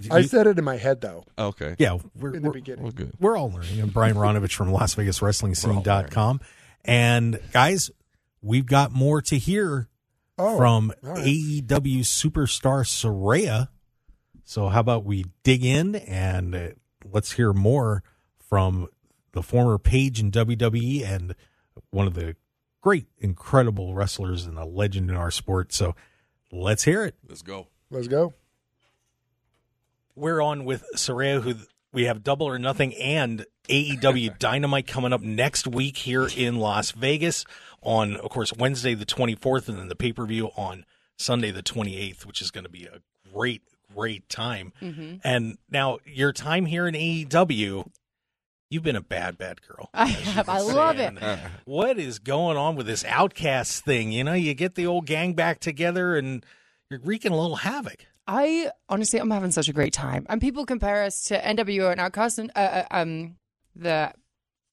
I 0.09 0.23
said 0.23 0.47
it 0.47 0.57
in 0.57 0.65
my 0.65 0.77
head 0.77 1.01
though 1.01 1.25
Okay. 1.37 1.75
Yeah, 1.77 1.99
we're, 2.15 2.33
in 2.33 2.41
the 2.41 2.47
we're, 2.47 2.53
beginning. 2.53 2.81
Well, 2.83 2.93
good. 2.93 3.13
we're 3.19 3.37
all 3.37 3.51
learning. 3.51 3.79
And 3.79 3.93
Brian 3.93 4.15
Ronovich 4.15 4.55
from 4.55 4.71
Las 4.71 4.95
Vegas 4.95 5.21
Wrestling 5.21 5.53
Scene.com. 5.53 6.41
And 6.83 7.39
guys, 7.53 7.91
we've 8.41 8.65
got 8.65 8.91
more 8.91 9.21
to 9.21 9.37
hear 9.37 9.87
Oh, 10.39 10.57
from 10.57 10.91
all 11.03 11.11
right. 11.13 11.25
AEW 11.27 11.99
superstar 11.99 12.83
Saraya. 12.83 13.67
So 14.45 14.69
how 14.69 14.79
about 14.79 15.05
we 15.05 15.25
dig 15.43 15.63
in 15.63 15.93
and 15.95 16.55
uh, 16.55 16.67
let's 17.09 17.33
hear 17.33 17.53
more 17.53 18.03
from 18.39 18.87
the 19.33 19.41
former 19.41 19.77
Paige 19.77 20.19
in 20.19 20.31
WWE 20.31 21.05
and 21.07 21.35
one 21.89 22.07
of 22.07 22.13
the 22.13 22.35
great, 22.81 23.07
incredible 23.19 23.93
wrestlers 23.93 24.45
and 24.45 24.57
a 24.57 24.65
legend 24.65 25.09
in 25.09 25.15
our 25.15 25.31
sport. 25.31 25.71
So 25.71 25.95
let's 26.51 26.83
hear 26.83 27.05
it. 27.05 27.15
Let's 27.27 27.41
go. 27.41 27.67
Let's 27.89 28.07
go. 28.07 28.33
We're 30.15 30.41
on 30.41 30.65
with 30.65 30.83
Saraya, 30.95 31.41
who 31.41 31.55
we 31.93 32.05
have 32.05 32.23
Double 32.23 32.47
or 32.47 32.59
Nothing 32.59 32.93
and 32.95 33.45
AEW 33.69 34.37
Dynamite 34.39 34.87
coming 34.87 35.13
up 35.13 35.21
next 35.21 35.67
week 35.67 35.97
here 35.97 36.27
in 36.35 36.57
Las 36.57 36.91
Vegas 36.91 37.45
on, 37.81 38.17
of 38.17 38.29
course, 38.29 38.53
Wednesday 38.53 38.93
the 38.93 39.05
24th, 39.05 39.69
and 39.69 39.77
then 39.77 39.87
the 39.87 39.95
pay 39.95 40.13
per 40.13 40.25
view 40.25 40.49
on 40.55 40.85
Sunday 41.17 41.51
the 41.51 41.63
28th, 41.63 42.25
which 42.25 42.41
is 42.41 42.51
going 42.51 42.63
to 42.63 42.69
be 42.69 42.85
a 42.85 43.01
great, 43.33 43.61
great 43.95 44.27
time. 44.29 44.73
And 45.23 45.57
now, 45.69 45.99
your 46.05 46.33
time 46.33 46.65
here 46.65 46.87
in 46.87 46.95
AEW, 46.95 47.89
you've 48.69 48.83
been 48.83 48.95
a 48.95 49.01
bad, 49.01 49.37
bad 49.37 49.61
girl. 49.61 49.89
I 49.93 50.07
have. 50.07 50.49
I 50.49 50.59
say. 50.59 50.73
love 50.73 50.99
it. 50.99 51.13
And 51.21 51.39
What 51.65 51.99
is 51.99 52.19
going 52.19 52.57
on 52.57 52.75
with 52.75 52.87
this 52.87 53.05
outcast 53.05 53.83
thing? 53.83 54.11
You 54.11 54.23
know, 54.23 54.33
you 54.33 54.53
get 54.53 54.75
the 54.75 54.87
old 54.87 55.05
gang 55.05 55.33
back 55.33 55.59
together 55.59 56.15
and 56.15 56.43
you're 56.89 57.01
wreaking 57.03 57.31
a 57.31 57.39
little 57.39 57.57
havoc. 57.57 58.05
I 58.27 58.71
honestly, 58.87 59.19
I'm 59.19 59.29
having 59.31 59.51
such 59.51 59.67
a 59.67 59.73
great 59.73 59.93
time. 59.93 60.25
And 60.29 60.39
people 60.39 60.65
compare 60.65 61.03
us 61.03 61.25
to 61.25 61.39
NWO 61.39 61.91
and 61.91 61.99
Outcast 61.99 62.39
and 62.39 62.51
uh, 62.55 62.59
uh, 62.59 62.85
um 62.91 63.35
the 63.75 64.13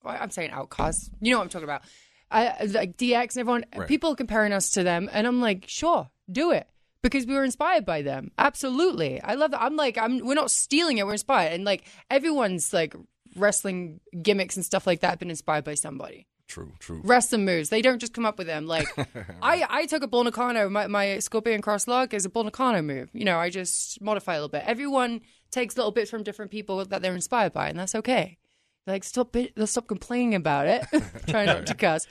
I'm 0.05 0.31
saying 0.31 0.51
Outcast. 0.51 1.11
You 1.21 1.33
know 1.33 1.39
what 1.39 1.45
I'm 1.45 1.51
talking 1.51 1.65
about? 1.65 1.83
Uh, 2.31 2.53
like 2.69 2.97
DX 2.97 3.37
and 3.37 3.39
everyone. 3.39 3.65
Right. 3.75 3.89
People 3.89 4.15
comparing 4.15 4.53
us 4.53 4.71
to 4.73 4.83
them, 4.83 5.09
and 5.13 5.27
I'm 5.27 5.41
like, 5.41 5.65
sure, 5.67 6.11
do 6.31 6.51
it 6.51 6.69
because 7.03 7.27
we 7.27 7.35
were 7.35 7.45
inspired 7.45 7.85
by 7.87 8.03
them. 8.03 8.31
Absolutely, 8.39 9.21
I 9.23 9.35
love 9.35 9.51
that. 9.53 9.63
I'm 9.63 9.77
like, 9.77 9.99
I'm. 9.99 10.25
We're 10.25 10.35
not 10.35 10.51
stealing 10.51 10.99
it. 10.99 11.07
We're 11.07 11.13
inspired, 11.13 11.53
and 11.53 11.65
like 11.65 11.85
everyone's 12.11 12.73
like 12.73 12.95
wrestling 13.37 14.01
gimmicks 14.23 14.57
and 14.57 14.65
stuff 14.65 14.87
like 14.87 15.01
that 15.01 15.11
have 15.11 15.19
been 15.19 15.31
inspired 15.31 15.63
by 15.63 15.75
somebody 15.75 16.27
True, 16.49 16.73
true. 16.79 17.03
wrestling 17.05 17.45
moves. 17.45 17.69
They 17.69 17.83
don't 17.83 17.99
just 17.99 18.15
come 18.15 18.25
up 18.25 18.39
with 18.39 18.47
them. 18.47 18.67
Like 18.67 18.89
I, 19.43 19.65
I 19.69 19.87
took 19.87 20.03
a 20.03 20.07
Bull 20.09 20.25
Nakano. 20.25 20.69
My, 20.71 20.87
my 20.87 21.19
Scorpion 21.19 21.61
Cross 21.61 21.87
Lock 21.87 22.15
is 22.15 22.25
a 22.25 22.31
Bull 22.31 22.45
Nakano 22.45 22.81
move. 22.81 23.11
You 23.13 23.25
know, 23.27 23.39
I 23.39 23.51
just 23.51 24.01
modify 24.01 24.33
a 24.33 24.37
little 24.37 24.49
bit. 24.49 24.65
Everyone 24.67 25.21
takes 25.51 25.77
little 25.77 25.93
bits 25.93 26.11
from 26.11 26.23
different 26.23 26.51
people 26.51 26.85
that 26.85 27.03
they're 27.03 27.15
inspired 27.15 27.53
by, 27.53 27.69
and 27.69 27.79
that's 27.79 27.95
okay. 27.95 28.39
Like 28.87 29.05
stop, 29.05 29.37
it, 29.37 29.53
stop 29.69 29.87
complaining 29.87 30.35
about 30.35 30.67
it. 30.67 30.87
Trying 31.29 31.47
not 31.47 31.67
to 31.67 31.75
cuss. 31.77 32.07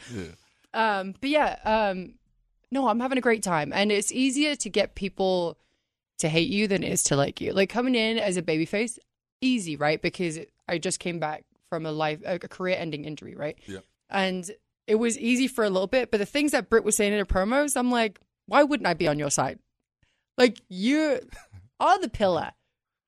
Um, 0.74 1.16
but 1.20 1.30
yeah, 1.32 1.58
um, 1.66 2.14
no, 2.72 2.88
I'm 2.88 3.00
having 3.00 3.18
a 3.18 3.22
great 3.22 3.44
time, 3.44 3.72
and 3.74 3.92
it's 3.92 4.12
easier 4.12 4.56
to 4.56 4.70
get 4.70 4.96
people 4.96 5.58
to 6.20 6.30
hate 6.30 6.50
you 6.50 6.68
than 6.68 6.84
it 6.84 6.92
is 6.92 7.04
to 7.06 7.16
like 7.16 7.40
you. 7.40 7.54
Like 7.54 7.70
coming 7.70 7.96
in 7.96 8.18
as 8.18 8.38
a 8.38 8.42
babyface, 8.42 8.98
easy, 9.42 9.76
right? 9.76 10.02
Because 10.02 10.40
I 10.68 10.78
just 10.78 11.00
came 11.00 11.20
back 11.20 11.46
from 11.70 11.86
a 11.86 11.92
life 11.92 12.22
a 12.26 12.40
career-ending 12.40 13.06
injury, 13.06 13.36
right? 13.36 13.58
Yep. 13.68 13.84
And 14.10 14.52
it 14.88 14.96
was 14.96 15.18
easy 15.20 15.48
for 15.48 15.64
a 15.64 15.70
little 15.70 15.88
bit, 15.88 16.12
but 16.12 16.18
the 16.18 16.26
things 16.26 16.54
that 16.54 16.70
Britt 16.70 16.84
was 16.84 16.96
saying 16.96 17.14
in 17.14 17.20
her 17.20 17.26
promos, 17.26 17.76
I'm 17.76 17.92
like, 17.92 18.20
why 18.48 18.64
wouldn't 18.64 18.88
I 18.88 18.94
be 18.94 19.08
on 19.08 19.20
your 19.20 19.30
side? 19.30 19.60
Like 20.38 20.62
you 20.70 21.20
are 21.80 22.00
the 22.00 22.10
pillar. 22.10 22.52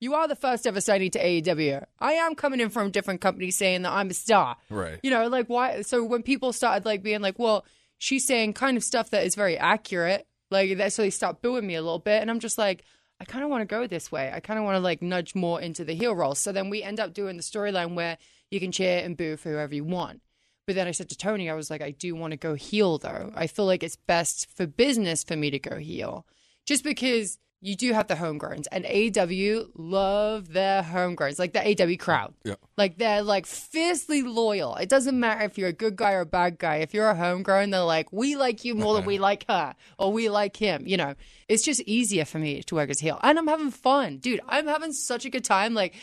You 0.01 0.13
are 0.13 0.27
the 0.27 0.35
first 0.35 0.65
ever 0.65 0.79
signing 0.79 1.11
to 1.11 1.23
AEW. 1.23 1.83
I 1.99 2.13
am 2.13 2.35
coming 2.35 2.61
in 2.61 2.69
from 2.69 2.87
a 2.87 2.89
different 2.89 3.19
company 3.19 3.51
saying 3.51 3.81
that 3.81 3.91
I'm 3.91 4.09
a 4.09 4.13
star. 4.13 4.55
Right. 4.69 4.99
You 5.03 5.11
know, 5.11 5.27
like 5.27 5.47
why? 5.47 5.81
So 5.81 6.03
when 6.03 6.23
people 6.23 6.53
started 6.53 6.85
like 6.85 7.03
being 7.03 7.21
like, 7.21 7.37
well, 7.37 7.65
she's 7.99 8.25
saying 8.25 8.53
kind 8.53 8.75
of 8.75 8.83
stuff 8.83 9.11
that 9.11 9.25
is 9.25 9.35
very 9.35 9.57
accurate, 9.57 10.25
like 10.49 10.77
that, 10.77 10.93
so 10.93 11.03
they 11.03 11.11
start 11.11 11.43
booing 11.43 11.67
me 11.67 11.75
a 11.75 11.81
little 11.81 11.99
bit, 11.99 12.21
and 12.21 12.31
I'm 12.31 12.39
just 12.39 12.57
like, 12.57 12.83
I 13.21 13.25
kind 13.25 13.43
of 13.43 13.49
want 13.49 13.61
to 13.61 13.65
go 13.65 13.85
this 13.85 14.11
way. 14.11 14.31
I 14.33 14.39
kind 14.39 14.57
of 14.57 14.65
want 14.65 14.75
to 14.77 14.79
like 14.79 15.01
nudge 15.01 15.35
more 15.35 15.61
into 15.61 15.83
the 15.83 15.93
heel 15.93 16.15
role. 16.15 16.35
So 16.35 16.51
then 16.51 16.69
we 16.69 16.81
end 16.81 16.99
up 16.99 17.13
doing 17.13 17.37
the 17.37 17.43
storyline 17.43 17.93
where 17.93 18.17
you 18.49 18.59
can 18.59 18.71
cheer 18.71 19.03
and 19.03 19.17
boo 19.17 19.35
for 19.35 19.49
whoever 19.49 19.75
you 19.75 19.83
want. 19.83 20.21
But 20.65 20.75
then 20.75 20.87
I 20.87 20.91
said 20.91 21.09
to 21.09 21.17
Tony, 21.17 21.49
I 21.49 21.55
was 21.55 21.69
like, 21.69 21.81
I 21.81 21.91
do 21.91 22.15
want 22.15 22.31
to 22.31 22.37
go 22.37 22.53
heel 22.53 22.97
though. 22.97 23.31
I 23.35 23.47
feel 23.47 23.65
like 23.65 23.83
it's 23.83 23.97
best 23.97 24.47
for 24.55 24.65
business 24.65 25.23
for 25.23 25.35
me 25.35 25.51
to 25.51 25.59
go 25.59 25.77
heel, 25.77 26.25
just 26.65 26.83
because 26.83 27.37
you 27.61 27.75
do 27.75 27.91
have 27.93 28.07
the 28.07 28.15
homegrowns, 28.15 28.67
and 28.71 28.85
AW 28.85 29.67
love 29.75 30.53
their 30.53 30.81
homegrowns, 30.81 31.39
like 31.39 31.53
the 31.53 31.83
AW 31.83 31.97
crowd. 31.97 32.33
Yeah. 32.43 32.55
Like 32.77 32.97
they're 32.97 33.21
like 33.21 33.45
fiercely 33.45 34.21
loyal. 34.21 34.75
It 34.75 34.87
doesn't 34.87 35.19
matter 35.19 35.43
if 35.43 35.57
you're 35.57 35.69
a 35.69 35.73
good 35.73 35.97
guy 35.97 36.13
or 36.13 36.21
a 36.21 36.25
bad 36.25 36.57
guy. 36.57 36.77
If 36.77 36.93
you're 36.93 37.09
a 37.09 37.15
homegrown, 37.15 37.71
they're 37.71 37.81
like, 37.81 38.13
we 38.13 38.37
like 38.37 38.63
you 38.63 38.75
more 38.75 38.93
than 38.93 39.05
we 39.05 39.17
like 39.29 39.45
her, 39.49 39.75
or 39.97 40.13
we 40.13 40.29
like 40.29 40.55
him. 40.55 40.87
You 40.87 40.97
know, 40.97 41.15
it's 41.49 41.63
just 41.63 41.81
easier 41.81 42.23
for 42.23 42.39
me 42.39 42.63
to 42.63 42.75
work 42.75 42.89
as 42.89 42.99
heel, 42.99 43.19
and 43.21 43.37
I'm 43.37 43.47
having 43.47 43.71
fun, 43.71 44.17
dude. 44.17 44.41
I'm 44.47 44.67
having 44.67 44.93
such 44.93 45.25
a 45.25 45.29
good 45.29 45.43
time. 45.43 45.73
Like, 45.73 45.95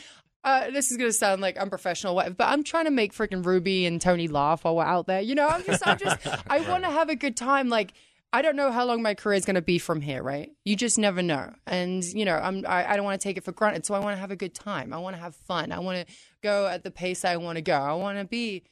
uh, 0.45 0.71
this 0.71 0.91
is 0.91 0.99
gonna 0.99 1.13
sound 1.13 1.41
like 1.41 1.57
unprofessional, 1.57 2.15
whatever, 2.15 2.35
but 2.35 2.49
I'm 2.49 2.65
trying 2.65 2.85
to 2.85 2.91
make 2.91 3.15
freaking 3.15 3.45
Ruby 3.45 3.87
and 3.87 4.01
Tony 4.01 4.29
laugh 4.29 4.65
while 4.65 4.77
we're 4.77 4.85
out 4.85 5.07
there. 5.07 5.23
You 5.23 5.35
know, 5.35 5.49
I'm 5.49 5.65
just, 5.65 5.87
I'm 5.87 5.99
just, 5.99 6.19
I 6.51 6.61
want 6.69 6.85
to 6.85 6.91
have 6.91 7.09
a 7.09 7.17
good 7.17 7.37
time. 7.37 7.71
Like, 7.71 7.95
I 8.33 8.43
don't 8.43 8.57
know 8.57 8.71
how 8.71 8.85
long 8.85 9.01
my 9.03 9.15
career 9.15 9.37
is 9.37 9.45
going 9.47 9.55
to 9.55 9.63
be 9.63 9.79
from 9.79 10.01
here, 10.01 10.23
right? 10.23 10.51
You 10.65 10.77
just 10.77 10.99
never 10.99 11.23
know, 11.23 11.53
and 11.67 12.05
you 12.05 12.25
know, 12.25 12.35
I'm, 12.37 12.65
I, 12.67 12.93
I 12.93 12.97
don't 12.97 13.05
want 13.05 13.19
to 13.21 13.27
take 13.27 13.37
it 13.39 13.45
for 13.45 13.53
granted. 13.53 13.87
So 13.87 13.95
I 13.95 13.99
want 14.01 14.17
to 14.17 14.21
have 14.21 14.31
a 14.31 14.37
good 14.37 14.55
time. 14.55 14.93
I 14.93 14.99
want 14.99 15.17
to 15.17 15.23
have 15.23 15.35
fun. 15.35 15.73
I 15.73 15.79
want 15.79 16.07
to 16.07 16.15
go 16.43 16.67
at 16.67 16.83
the 16.85 16.91
pace 16.91 17.25
I 17.25 17.37
want 17.37 17.57
to 17.57 17.63
go. 17.63 17.75
I 17.75 17.95
want 17.95 18.19
to 18.19 18.25
be. 18.25 18.65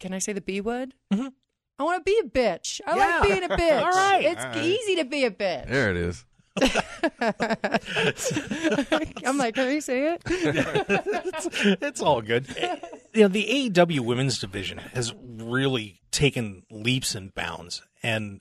Can 0.00 0.12
I 0.14 0.18
say 0.18 0.32
the 0.32 0.40
B 0.40 0.60
word? 0.60 0.94
Mm-hmm. 1.12 1.28
I 1.78 1.82
want 1.82 2.04
to 2.06 2.10
be 2.10 2.18
a 2.24 2.28
bitch. 2.28 2.80
I 2.86 2.96
Yeah. 2.96 3.18
like 3.18 3.22
being 3.28 3.44
a 3.44 3.48
bitch. 3.56 3.82
All 3.82 3.90
right. 3.90 4.24
It's 4.24 4.42
All 4.42 4.50
right. 4.50 4.64
easy 4.64 4.96
to 4.96 5.04
be 5.04 5.24
a 5.24 5.30
bitch. 5.30 5.68
There 5.68 5.90
it 5.90 5.96
is. 5.98 6.24
I'm 9.26 9.36
like, 9.38 9.54
can 9.56 9.72
you 9.72 9.80
say 9.82 10.14
it? 10.14 10.22
it's 11.82 12.00
all 12.00 12.22
good. 12.22 12.46
You 13.14 13.22
know, 13.22 13.28
the 13.28 13.70
AEW 13.70 14.00
women's 14.00 14.38
division 14.38 14.78
has 14.78 15.12
really 15.20 16.00
taken 16.10 16.62
leaps 16.70 17.14
and 17.14 17.34
bounds, 17.34 17.82
and 18.02 18.40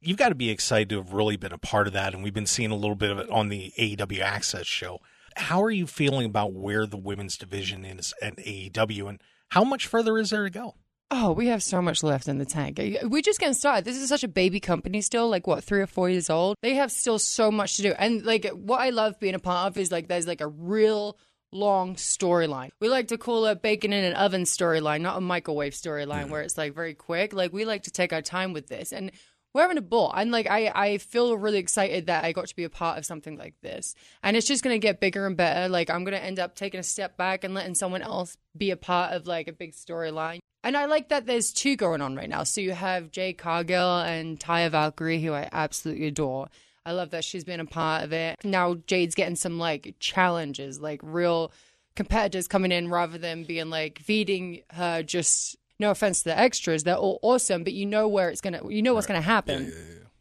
you've 0.00 0.16
got 0.16 0.30
to 0.30 0.34
be 0.34 0.50
excited 0.50 0.88
to 0.90 0.96
have 0.96 1.12
really 1.12 1.36
been 1.36 1.52
a 1.52 1.58
part 1.58 1.86
of 1.86 1.92
that. 1.92 2.14
And 2.14 2.22
we've 2.22 2.34
been 2.34 2.46
seeing 2.46 2.70
a 2.70 2.76
little 2.76 2.96
bit 2.96 3.10
of 3.10 3.18
it 3.18 3.30
on 3.30 3.48
the 3.48 3.72
AEW 3.78 4.20
Access 4.20 4.66
show. 4.66 5.00
How 5.36 5.62
are 5.62 5.70
you 5.70 5.86
feeling 5.86 6.26
about 6.26 6.52
where 6.52 6.86
the 6.86 6.96
women's 6.96 7.36
division 7.36 7.84
is 7.84 8.14
at 8.22 8.36
AEW, 8.36 9.08
and 9.08 9.20
how 9.50 9.64
much 9.64 9.86
further 9.86 10.16
is 10.18 10.30
there 10.30 10.44
to 10.44 10.50
go? 10.50 10.76
Oh, 11.10 11.32
we 11.32 11.46
have 11.48 11.62
so 11.62 11.80
much 11.80 12.02
left 12.02 12.26
in 12.26 12.38
the 12.38 12.44
tank. 12.44 12.80
We're 13.04 13.22
just 13.22 13.38
getting 13.38 13.54
started. 13.54 13.84
This 13.84 13.96
is 13.96 14.08
such 14.08 14.24
a 14.24 14.28
baby 14.28 14.58
company 14.58 15.00
still, 15.00 15.28
like 15.28 15.46
what, 15.46 15.62
three 15.62 15.80
or 15.80 15.86
four 15.86 16.10
years 16.10 16.30
old. 16.30 16.56
They 16.62 16.74
have 16.74 16.90
still 16.90 17.20
so 17.20 17.52
much 17.52 17.76
to 17.76 17.82
do. 17.82 17.92
And 17.96 18.24
like 18.24 18.46
what 18.48 18.80
I 18.80 18.90
love 18.90 19.20
being 19.20 19.36
a 19.36 19.38
part 19.38 19.68
of 19.68 19.78
is 19.78 19.92
like 19.92 20.08
there's 20.08 20.26
like 20.26 20.40
a 20.40 20.48
real 20.48 21.16
long 21.52 21.94
storyline. 21.94 22.70
We 22.80 22.88
like 22.88 23.08
to 23.08 23.18
call 23.18 23.46
it 23.46 23.62
bacon 23.62 23.92
in 23.92 24.04
an 24.04 24.14
oven 24.14 24.42
storyline, 24.42 25.00
not 25.00 25.18
a 25.18 25.20
microwave 25.20 25.74
storyline 25.74 26.28
where 26.28 26.42
it's 26.42 26.58
like 26.58 26.74
very 26.74 26.94
quick. 26.94 27.32
Like 27.32 27.52
we 27.52 27.64
like 27.64 27.84
to 27.84 27.92
take 27.92 28.12
our 28.12 28.22
time 28.22 28.52
with 28.52 28.66
this. 28.66 28.92
And 28.92 29.12
we're 29.56 29.62
having 29.62 29.78
a 29.78 29.82
ball. 29.82 30.12
And 30.14 30.30
like 30.30 30.46
I, 30.46 30.70
I 30.74 30.98
feel 30.98 31.34
really 31.38 31.56
excited 31.56 32.06
that 32.06 32.24
I 32.24 32.32
got 32.32 32.46
to 32.48 32.54
be 32.54 32.64
a 32.64 32.70
part 32.70 32.98
of 32.98 33.06
something 33.06 33.38
like 33.38 33.54
this. 33.62 33.94
And 34.22 34.36
it's 34.36 34.46
just 34.46 34.62
gonna 34.62 34.78
get 34.78 35.00
bigger 35.00 35.26
and 35.26 35.34
better. 35.34 35.70
Like 35.70 35.88
I'm 35.88 36.04
gonna 36.04 36.18
end 36.18 36.38
up 36.38 36.54
taking 36.54 36.78
a 36.78 36.82
step 36.82 37.16
back 37.16 37.42
and 37.42 37.54
letting 37.54 37.74
someone 37.74 38.02
else 38.02 38.36
be 38.54 38.70
a 38.70 38.76
part 38.76 39.14
of 39.14 39.26
like 39.26 39.48
a 39.48 39.52
big 39.52 39.72
storyline. 39.72 40.40
And 40.62 40.76
I 40.76 40.84
like 40.84 41.08
that 41.08 41.24
there's 41.24 41.54
two 41.54 41.74
going 41.74 42.02
on 42.02 42.16
right 42.16 42.28
now. 42.28 42.42
So 42.42 42.60
you 42.60 42.72
have 42.72 43.10
Jade 43.10 43.38
Cargill 43.38 44.00
and 44.00 44.38
Taya 44.38 44.70
Valkyrie, 44.70 45.22
who 45.22 45.32
I 45.32 45.48
absolutely 45.50 46.06
adore. 46.08 46.48
I 46.84 46.92
love 46.92 47.10
that 47.10 47.24
she's 47.24 47.44
been 47.44 47.60
a 47.60 47.64
part 47.64 48.04
of 48.04 48.12
it. 48.12 48.36
Now 48.44 48.74
Jade's 48.74 49.14
getting 49.14 49.36
some 49.36 49.58
like 49.58 49.94
challenges, 50.00 50.80
like 50.80 51.00
real 51.02 51.50
competitors 51.94 52.46
coming 52.46 52.72
in 52.72 52.90
rather 52.90 53.16
than 53.16 53.44
being 53.44 53.70
like 53.70 54.00
feeding 54.00 54.60
her 54.72 55.02
just 55.02 55.56
no 55.78 55.90
offense 55.90 56.22
to 56.22 56.30
the 56.30 56.38
extras, 56.38 56.84
they're 56.84 56.96
all 56.96 57.18
awesome, 57.22 57.64
but 57.64 57.72
you 57.72 57.86
know 57.86 58.08
where 58.08 58.30
it's 58.30 58.40
gonna 58.40 58.60
you 58.68 58.82
know 58.82 58.94
what's 58.94 59.06
gonna 59.06 59.20
happen. 59.20 59.72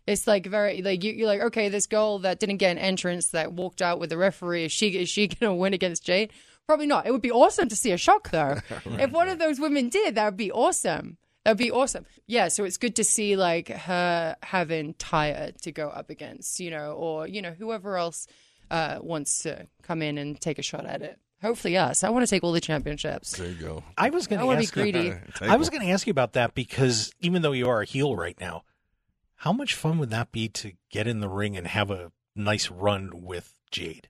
It's 0.08 0.28
like 0.28 0.46
very 0.46 0.82
like 0.82 1.04
you, 1.04 1.14
you're 1.14 1.28
like 1.28 1.42
okay, 1.42 1.70
this 1.70 1.88
girl 1.88 2.20
that 2.20 2.40
didn't 2.40 2.58
get 2.58 2.72
an 2.72 2.78
entrance 2.78 3.30
that 3.30 3.54
walked 3.54 3.82
out 3.82 4.00
with 4.00 4.10
the 4.10 4.18
referee 4.18 4.66
is 4.66 4.72
she 4.72 4.90
is 4.98 5.10
she 5.10 5.28
gonna 5.40 5.56
win 5.56 5.74
against 5.74 6.04
Jade? 6.04 6.32
Probably 6.68 6.88
not. 6.88 7.06
It 7.06 7.12
would 7.12 7.22
be 7.22 7.32
awesome 7.32 7.70
to 7.70 7.76
see 7.76 7.92
a 7.92 7.98
shock 7.98 8.32
though. 8.32 8.60
if 8.86 9.12
one 9.12 9.30
of 9.30 9.40
those 9.40 9.60
women 9.60 9.90
did, 9.90 10.16
that 10.16 10.26
would 10.26 10.38
be 10.38 10.52
awesome. 10.52 11.18
That'd 11.44 11.60
be 11.60 11.72
awesome. 11.72 12.08
Yeah, 12.26 12.48
so 12.48 12.64
it's 12.64 12.78
good 12.78 12.96
to 12.96 13.04
see 13.04 13.36
like 13.36 13.70
her 13.70 14.36
having 14.42 14.96
Taya 14.96 15.56
to 15.62 15.72
go 15.72 15.90
up 15.90 16.10
against, 16.10 16.60
you 16.60 16.72
know, 16.72 16.94
or 16.94 17.28
you 17.28 17.42
know 17.42 17.52
whoever 17.52 17.98
else 17.98 18.28
uh, 18.72 18.98
wants 19.02 19.44
to 19.44 19.68
come 19.84 20.02
in 20.02 20.18
and 20.18 20.42
take 20.42 20.58
a 20.58 20.64
shot 20.64 20.86
at 20.86 21.04
it. 21.04 21.20
Hopefully 21.46 21.78
us. 21.78 22.04
I 22.04 22.10
want 22.10 22.26
to 22.26 22.30
take 22.30 22.44
all 22.44 22.52
the 22.52 22.60
championships. 22.62 23.38
There 23.38 23.48
you 23.48 23.54
go. 23.56 23.84
I 23.98 24.10
was 24.10 24.28
going 24.28 24.40
I 24.40 24.42
to 24.42 24.48
want 24.48 24.58
to 24.58 24.62
be 24.62 24.66
ask. 24.66 24.74
greedy. 24.74 25.14
I 25.42 25.56
was 25.58 25.70
going 25.70 25.82
to 25.86 25.90
ask 25.92 26.08
you 26.08 26.12
about 26.12 26.34
that 26.34 26.54
because 26.56 27.12
even 27.22 27.42
though 27.44 27.52
you 27.52 27.70
are 27.70 27.82
a 27.82 27.86
heel 27.86 28.16
right 28.16 28.40
now, 28.40 28.64
how 29.36 29.54
much 29.54 29.74
fun 29.76 29.98
would 30.00 30.10
that 30.10 30.32
be 30.32 30.48
to 30.50 30.74
get 30.90 31.08
in 31.08 31.20
the 31.20 31.30
ring 31.30 31.56
and 31.56 31.68
have 31.68 31.92
a 31.92 32.12
nice 32.36 32.72
run 32.72 33.12
with 33.14 33.54
Jade? 33.70 34.10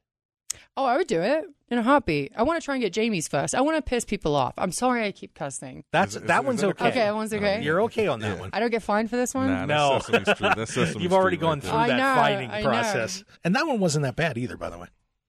Oh, 0.77 0.85
I 0.85 0.97
would 0.97 1.07
do 1.07 1.21
it 1.21 1.45
in 1.69 1.77
a 1.77 1.83
heartbeat. 1.83 2.31
I 2.37 2.43
want 2.43 2.59
to 2.61 2.63
try 2.65 2.75
and 2.75 2.81
get 2.83 2.93
Jamie's 2.93 3.27
first. 3.27 3.53
I 3.55 3.61
want 3.61 3.77
to 3.77 3.81
piss 3.81 4.05
people 4.05 4.35
off. 4.35 4.53
I'm 4.57 4.71
sorry 4.71 5.05
I 5.05 5.11
keep 5.11 5.33
cussing. 5.33 5.83
That's 5.91 6.15
Is- 6.15 6.21
is- 6.21 6.27
that 6.27 6.41
is 6.41 6.45
one's 6.45 6.61
that 6.61 6.67
okay. 6.67 6.87
Okay, 6.89 6.99
that 6.99 7.15
one's 7.15 7.33
oh, 7.33 7.37
okay. 7.37 7.61
You're 7.61 7.81
okay 7.83 8.07
on 8.07 8.19
that 8.21 8.35
Yeah. 8.35 8.39
one. 8.41 8.49
I 8.53 8.59
don't 8.59 8.71
get 8.71 8.83
fined 8.83 9.09
for 9.09 9.15
this 9.17 9.33
one. 9.33 9.47
Nah, 9.47 9.65
No. 9.65 9.89
that's 9.93 10.07
Sesame 10.07 10.35
Street. 10.35 10.53
That's 10.55 10.73
Sesame 10.73 11.03
You've 11.03 11.13
already 11.13 11.35
Street 11.37 11.41
gone 11.47 11.59
right 11.59 11.63
through. 11.63 11.77
I 11.77 11.87
that 11.89 11.97
know, 11.97 12.15
fighting 12.21 12.51
I 12.51 12.61
know. 12.61 12.67
process, 12.69 13.23
and 13.43 13.55
that 13.55 13.67
one 13.67 13.79
wasn't 13.79 14.03
that 14.03 14.15
bad 14.15 14.37
either, 14.37 14.57
by 14.57 14.69
the 14.69 14.77
way. 14.77 14.87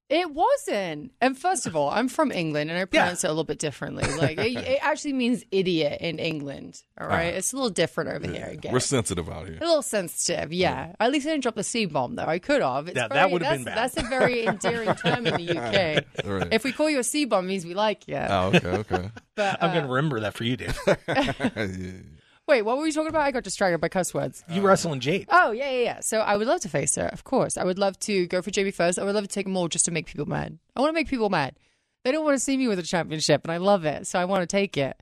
It 0.09 0.31
wasn't. 0.31 1.11
And 1.21 1.37
first 1.37 1.67
of 1.67 1.75
all, 1.75 1.91
I'm 1.91 2.07
from 2.09 2.31
England 2.31 2.71
and 2.71 2.79
I 2.79 2.85
pronounce 2.85 3.25
it 3.25 3.27
a 3.27 3.31
little 3.31 3.43
bit 3.43 3.59
differently. 3.59 4.05
Like 4.17 4.39
it, 4.39 4.57
it 4.57 4.79
actually 4.81 5.15
means 5.15 5.45
idiot 5.51 6.01
in 6.01 6.21
England. 6.21 6.81
All 7.01 7.09
right, 7.09 7.35
it's 7.35 7.53
a 7.53 7.57
little 7.57 7.71
different 7.71 8.11
over 8.11 8.31
here. 8.33 8.57
I. 8.65 8.73
We're 8.73 8.79
sensitive 8.79 9.29
out 9.29 9.49
here. 9.49 9.57
a 9.61 9.65
little 9.65 9.83
sensitive, 9.83 10.53
yeah. 10.53 10.93
At 11.01 11.11
least 11.11 11.27
I 11.27 11.31
didn't 11.31 11.43
drop 11.43 11.57
the 11.57 11.65
C 11.65 11.87
bomb, 11.87 12.15
though. 12.15 12.25
I 12.25 12.39
could 12.39 12.63
have. 12.63 12.87
It's 12.87 12.97
Yeah, 12.97 13.09
that 13.09 13.15
very- 13.15 13.33
would've 13.33 13.47
that's- 13.47 13.65
been 13.65 13.65
bad. 13.65 13.77
That's 13.79 13.97
a 13.97 14.03
very 14.09 14.47
endearing 14.47 14.95
term 14.95 15.27
in 15.27 15.35
the 15.45 15.59
UK. 15.59 16.05
Right. 16.25 16.49
If 16.53 16.63
we 16.65 16.71
call 16.73 16.89
you 16.89 16.99
a 17.01 17.05
C 17.05 17.25
bomb, 17.25 17.47
means 17.49 17.65
we 17.67 17.75
like 17.75 18.07
you. 18.07 18.17
Oh, 18.17 18.53
okay, 18.55 18.69
okay. 18.69 19.11
But 19.35 19.63
I'm 19.63 19.71
uh, 19.71 19.73
going 19.75 19.87
to 19.87 19.93
remember 19.93 20.21
that 20.21 20.35
for 20.35 20.45
you, 20.45 20.57
Dave. 20.57 20.79
Wait, 22.49 22.63
what 22.63 22.77
were 22.77 22.85
we 22.85 22.93
talking 22.93 23.09
about? 23.09 23.23
I 23.23 23.33
got 23.33 23.43
distracted 23.43 23.79
by 23.81 23.89
cuss 23.89 24.15
words. 24.15 24.45
You 24.49 24.63
wrestling 24.63 25.01
Jade. 25.01 25.27
Oh 25.31 25.51
yeah, 25.51 25.71
yeah, 25.71 25.83
yeah. 25.83 26.01
So 26.01 26.21
I 26.21 26.37
would 26.37 26.47
love 26.47 26.61
to 26.61 26.69
face 26.69 26.95
her, 26.95 27.07
of 27.07 27.25
course. 27.25 27.57
I 27.57 27.65
would 27.65 27.79
love 27.79 27.99
to 28.01 28.27
go 28.29 28.41
for 28.41 28.51
JB 28.51 28.73
first. 28.75 28.99
I 28.99 29.05
would 29.05 29.15
love 29.15 29.25
to 29.25 29.29
take 29.29 29.47
them 29.47 29.57
all 29.57 29.67
just 29.67 29.85
to 29.87 29.91
make 29.91 30.07
people 30.07 30.27
mad. 30.27 30.59
I 30.77 30.81
want 30.81 30.91
to 30.91 30.95
make 30.95 31.09
people 31.09 31.29
mad. 31.29 31.57
They 32.05 32.13
don't 32.13 32.25
want 32.25 32.37
to 32.37 32.41
see 32.41 32.57
me 32.57 32.69
with 32.69 32.79
a 32.79 32.85
championship, 32.85 33.43
and 33.43 33.51
I 33.51 33.57
love 33.57 33.85
it, 33.85 34.07
so 34.07 34.21
I 34.21 34.27
want 34.27 34.43
to 34.43 34.47
take 34.47 34.77
it. 34.77 34.97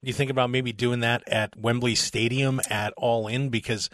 You 0.00 0.12
think 0.12 0.30
about 0.30 0.48
maybe 0.50 0.72
doing 0.72 1.00
that 1.00 1.26
at 1.26 1.58
Wembley 1.58 1.96
Stadium 1.96 2.60
at 2.70 2.92
All 2.96 3.26
In 3.26 3.48
because 3.48 3.90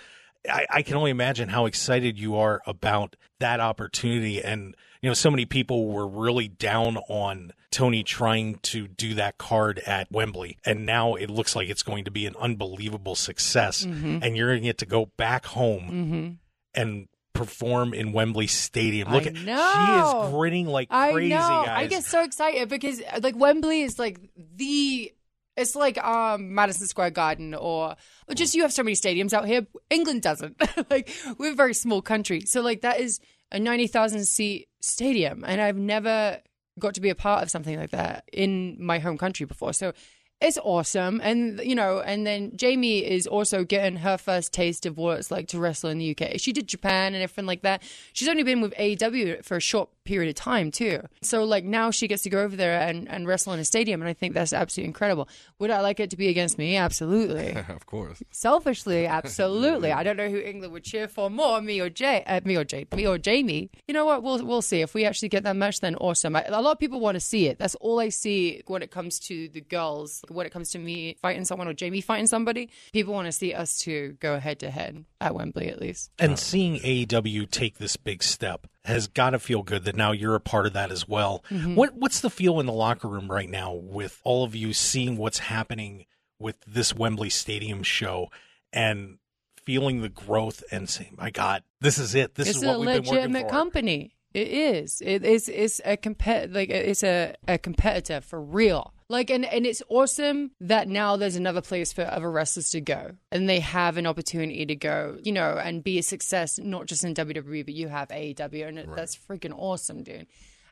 I, 0.47 0.67
I 0.69 0.83
can 0.83 0.97
only 0.97 1.11
imagine 1.11 1.49
how 1.49 1.65
excited 1.65 2.19
you 2.19 2.37
are 2.37 2.61
about 2.67 3.17
that 3.41 3.61
opportunity. 3.61 4.43
And, 4.43 4.75
you 5.03 5.11
know, 5.11 5.15
so 5.15 5.31
many 5.31 5.45
people 5.45 5.89
were 5.89 6.07
really 6.07 6.47
down 6.47 6.97
on 7.09 7.53
Tony 7.73 8.05
trying 8.05 8.57
to 8.63 8.87
do 8.87 9.15
that 9.15 9.37
card 9.37 9.81
at 9.81 10.11
Wembley. 10.13 10.59
And 10.65 10.87
now 10.87 11.15
it 11.15 11.29
looks 11.29 11.57
like 11.57 11.69
it's 11.69 11.83
going 11.83 12.05
to 12.05 12.13
be 12.13 12.25
an 12.27 12.37
unbelievable 12.39 13.17
success. 13.17 13.85
Mm-hmm. 13.85 14.19
And 14.23 14.37
you're 14.37 14.51
going 14.51 14.63
to 14.63 14.69
get 14.69 14.79
to 14.79 14.87
go 14.87 15.07
back 15.17 15.47
home 15.47 16.39
and 16.73 17.09
perform 17.33 17.95
in 17.95 18.13
Wembley 18.13 18.47
Stadium. 18.47 19.11
Look 19.11 19.27
at 19.27 19.37
she 19.37 19.51
is 19.51 20.31
grinning 20.31 20.67
like 20.67 20.89
I 20.91 21.13
crazy, 21.13 21.31
know. 21.31 21.39
guys. 21.39 21.69
I 21.69 21.87
get 21.87 22.05
so 22.05 22.23
excited 22.23 22.69
because 22.69 23.03
like 23.21 23.37
Wembley 23.37 23.83
is 23.83 23.99
like 23.99 24.21
the. 24.37 25.13
It's 25.55 25.77
like 25.77 26.03
um, 26.03 26.55
Madison 26.55 26.87
Square 26.87 27.11
Garden, 27.11 27.53
or, 27.53 27.95
or 28.27 28.35
just 28.35 28.55
you 28.55 28.63
have 28.63 28.73
so 28.73 28.83
many 28.83 28.97
stadiums 28.97 29.35
out 29.35 29.47
here. 29.47 29.67
England 29.91 30.23
doesn't. 30.23 30.57
like 30.91 31.15
we're 31.37 31.53
a 31.53 31.55
very 31.55 31.75
small 31.75 32.01
country, 32.01 32.47
so 32.47 32.63
like 32.63 32.81
that 32.81 33.01
is 33.01 33.21
a 33.53 33.61
ninety 33.61 33.87
thousand 33.87 34.25
seat 34.25 34.69
stadium, 34.81 35.45
and 35.47 35.61
I've 35.61 35.77
never 35.77 36.41
got 36.79 36.95
to 36.95 37.01
be 37.01 37.11
a 37.11 37.15
part 37.15 37.43
of 37.43 37.51
something 37.51 37.79
like 37.79 37.91
that 37.91 38.25
in 38.33 38.77
my 38.81 38.99
home 38.99 39.19
country 39.19 39.47
before. 39.47 39.73
So 39.73 39.93
it's 40.43 40.59
awesome. 40.63 41.21
And, 41.23 41.61
you 41.63 41.75
know, 41.75 42.01
and 42.01 42.27
then 42.27 42.57
Jamie 42.57 42.99
is 42.99 43.27
also 43.27 43.65
getting 43.65 43.97
her 43.99 44.19
first 44.19 44.53
taste 44.53 44.87
of 44.87 44.97
what 44.97 45.19
it's 45.19 45.31
like 45.31 45.49
to 45.49 45.59
wrestle 45.59 45.91
in 45.91 45.99
the 45.99 46.17
UK. 46.17 46.39
She 46.39 46.53
did 46.53 46.67
Japan 46.67 47.15
and 47.15 47.23
everything 47.23 47.47
like 47.47 47.63
that. 47.63 47.83
She's 48.13 48.29
only 48.29 48.43
been 48.43 48.61
with 48.61 48.75
AEW 48.75 49.45
for 49.45 49.57
a 49.57 49.61
short 49.61 49.89
period 50.05 50.29
of 50.29 50.35
time, 50.35 50.71
too. 50.71 51.01
So, 51.23 51.45
like, 51.45 51.65
now 51.65 51.91
she 51.91 52.09
gets 52.09 52.23
to 52.25 52.31
go 52.31 52.43
over 52.43 52.57
there 52.57 52.81
and, 52.81 53.09
and 53.09 53.27
wrestle 53.27 53.53
in 53.53 53.61
a 53.61 53.65
stadium. 53.65 54.03
And 54.03 54.09
I 54.09 54.13
think 54.13 54.35
that's 54.35 54.53
absolutely 54.53 54.89
incredible. 54.89 55.29
Would 55.59 55.71
I 55.71 55.81
like 55.81 56.01
it 56.01 56.11
to 56.11 56.17
be 56.17 56.29
against 56.29 56.59
me? 56.59 56.77
Absolutely. 56.77 57.51
of 57.69 57.87
course. 57.87 58.23
Selfishly, 58.31 59.07
absolutely. 59.19 59.93
I 59.93 60.03
don't 60.03 60.17
know 60.17 60.29
who 60.29 60.39
England 60.39 60.73
would 60.73 60.85
cheer 60.85 61.09
for 61.09 61.31
more, 61.31 61.61
me 61.61 61.81
or 61.81 61.89
Jay, 61.89 62.25
uh, 62.27 62.41
me 62.45 62.57
or 62.57 62.65
Jay, 62.65 62.87
me 62.95 63.07
or 63.07 63.19
Jamie. 63.19 63.71
You 63.87 63.95
know 63.95 64.05
what? 64.05 64.23
We'll 64.23 64.45
we'll 64.45 64.63
see 64.63 64.81
if 64.81 64.95
we 64.95 65.05
actually 65.05 65.29
get 65.29 65.45
that 65.45 65.57
match. 65.57 65.81
Then 65.81 65.95
awesome. 65.97 66.37
I, 66.37 66.45
a 66.47 66.61
lot 66.61 66.73
of 66.73 66.79
people 66.79 67.01
want 67.01 67.17
to 67.17 67.21
see 67.21 67.47
it. 67.47 67.59
That's 67.59 67.75
all 67.77 68.01
I 68.01 68.09
see 68.09 68.63
when 68.67 68.83
it 68.83 68.91
comes 68.91 69.19
to 69.21 69.49
the 69.49 69.61
girls. 69.61 70.25
When 70.33 70.47
it 70.47 70.51
comes 70.51 70.71
to 70.71 70.79
me 70.79 71.17
fighting 71.21 71.45
someone 71.45 71.69
or 71.69 71.73
Jamie 71.73 72.01
fighting 72.01 72.27
somebody, 72.27 72.71
people 72.93 73.15
want 73.15 73.27
to 73.27 73.33
see 73.33 73.55
us 73.55 73.79
two 73.79 74.17
go 74.21 74.39
head 74.39 74.59
to 74.61 74.71
head 74.71 75.05
at 75.21 75.35
Wembley 75.35 75.69
at 75.69 75.81
least. 75.81 76.11
And 76.19 76.39
seeing 76.39 76.77
AEW 76.81 77.51
take 77.51 77.79
this 77.79 77.97
big 77.97 78.23
step 78.23 78.67
has 78.85 79.07
got 79.07 79.31
to 79.31 79.39
feel 79.39 79.63
good 79.63 79.85
that 79.85 79.97
now 79.97 80.13
you're 80.13 80.35
a 80.35 80.41
part 80.41 80.67
of 80.67 80.73
that 80.73 80.91
as 80.91 81.09
well. 81.09 81.45
Mm-hmm. 81.51 81.75
What 81.75 81.95
what's 81.95 82.21
the 82.21 82.31
feel 82.31 82.61
in 82.61 82.67
the 82.67 82.73
locker 82.73 83.09
room 83.09 83.31
right 83.31 83.49
now 83.49 83.75
with 83.75 84.21
all 84.25 84.45
of 84.45 84.55
you 84.55 84.73
seeing 84.73 85.17
what's 85.17 85.39
happening 85.39 86.07
with 86.39 86.57
this 86.67 86.95
Wembley 86.95 87.31
Stadium 87.31 87.83
show 87.83 88.29
and 88.73 89.19
feeling 89.65 90.01
the 90.01 90.09
growth 90.09 90.65
and 90.73 90.89
saying, 90.89 91.15
"My 91.17 91.31
God, 91.31 91.63
this 91.81 91.99
is 91.99 92.15
it. 92.15 92.35
This 92.35 92.49
it's 92.49 92.59
is 92.59 92.65
a 92.65 92.67
what 92.67 92.81
we've 92.81 92.87
been 92.87 92.97
working 92.97 93.15
legitimate 93.15 93.43
for." 93.43 93.49
company. 93.51 94.15
It 94.35 94.49
is. 94.49 95.03
It 95.05 95.25
is. 95.25 95.49
It's 95.49 95.81
a 95.85 95.97
compet. 95.97 96.55
Like 96.55 96.71
it's 96.71 97.05
a, 97.05 97.35
a 97.47 97.59
competitor 97.59 98.21
for 98.21 98.41
real. 98.41 98.95
Like 99.13 99.29
and 99.29 99.45
and 99.45 99.67
it's 99.67 99.83
awesome 99.91 100.53
that 100.59 100.89
now 100.89 101.17
there's 101.17 101.37
another 101.37 101.61
place 101.61 101.93
for 101.93 102.03
other 102.03 102.31
wrestlers 102.31 102.71
to 102.71 102.81
go, 102.81 103.11
and 103.31 103.47
they 103.47 103.61
have 103.61 103.99
an 103.99 104.07
opportunity 104.07 104.65
to 104.65 104.75
go, 104.75 105.19
you 105.23 105.33
know, 105.33 105.61
and 105.63 105.85
be 105.85 105.99
a 105.99 106.03
success 106.03 106.59
not 106.59 106.87
just 106.87 107.05
in 107.05 107.13
WWE, 107.13 107.63
but 107.67 107.75
you 107.75 107.89
have 107.89 108.09
AEW, 108.09 108.67
and 108.67 108.79
it 108.79 108.89
that's 108.97 109.15
freaking 109.15 109.53
awesome, 109.55 110.03
dude. 110.03 110.29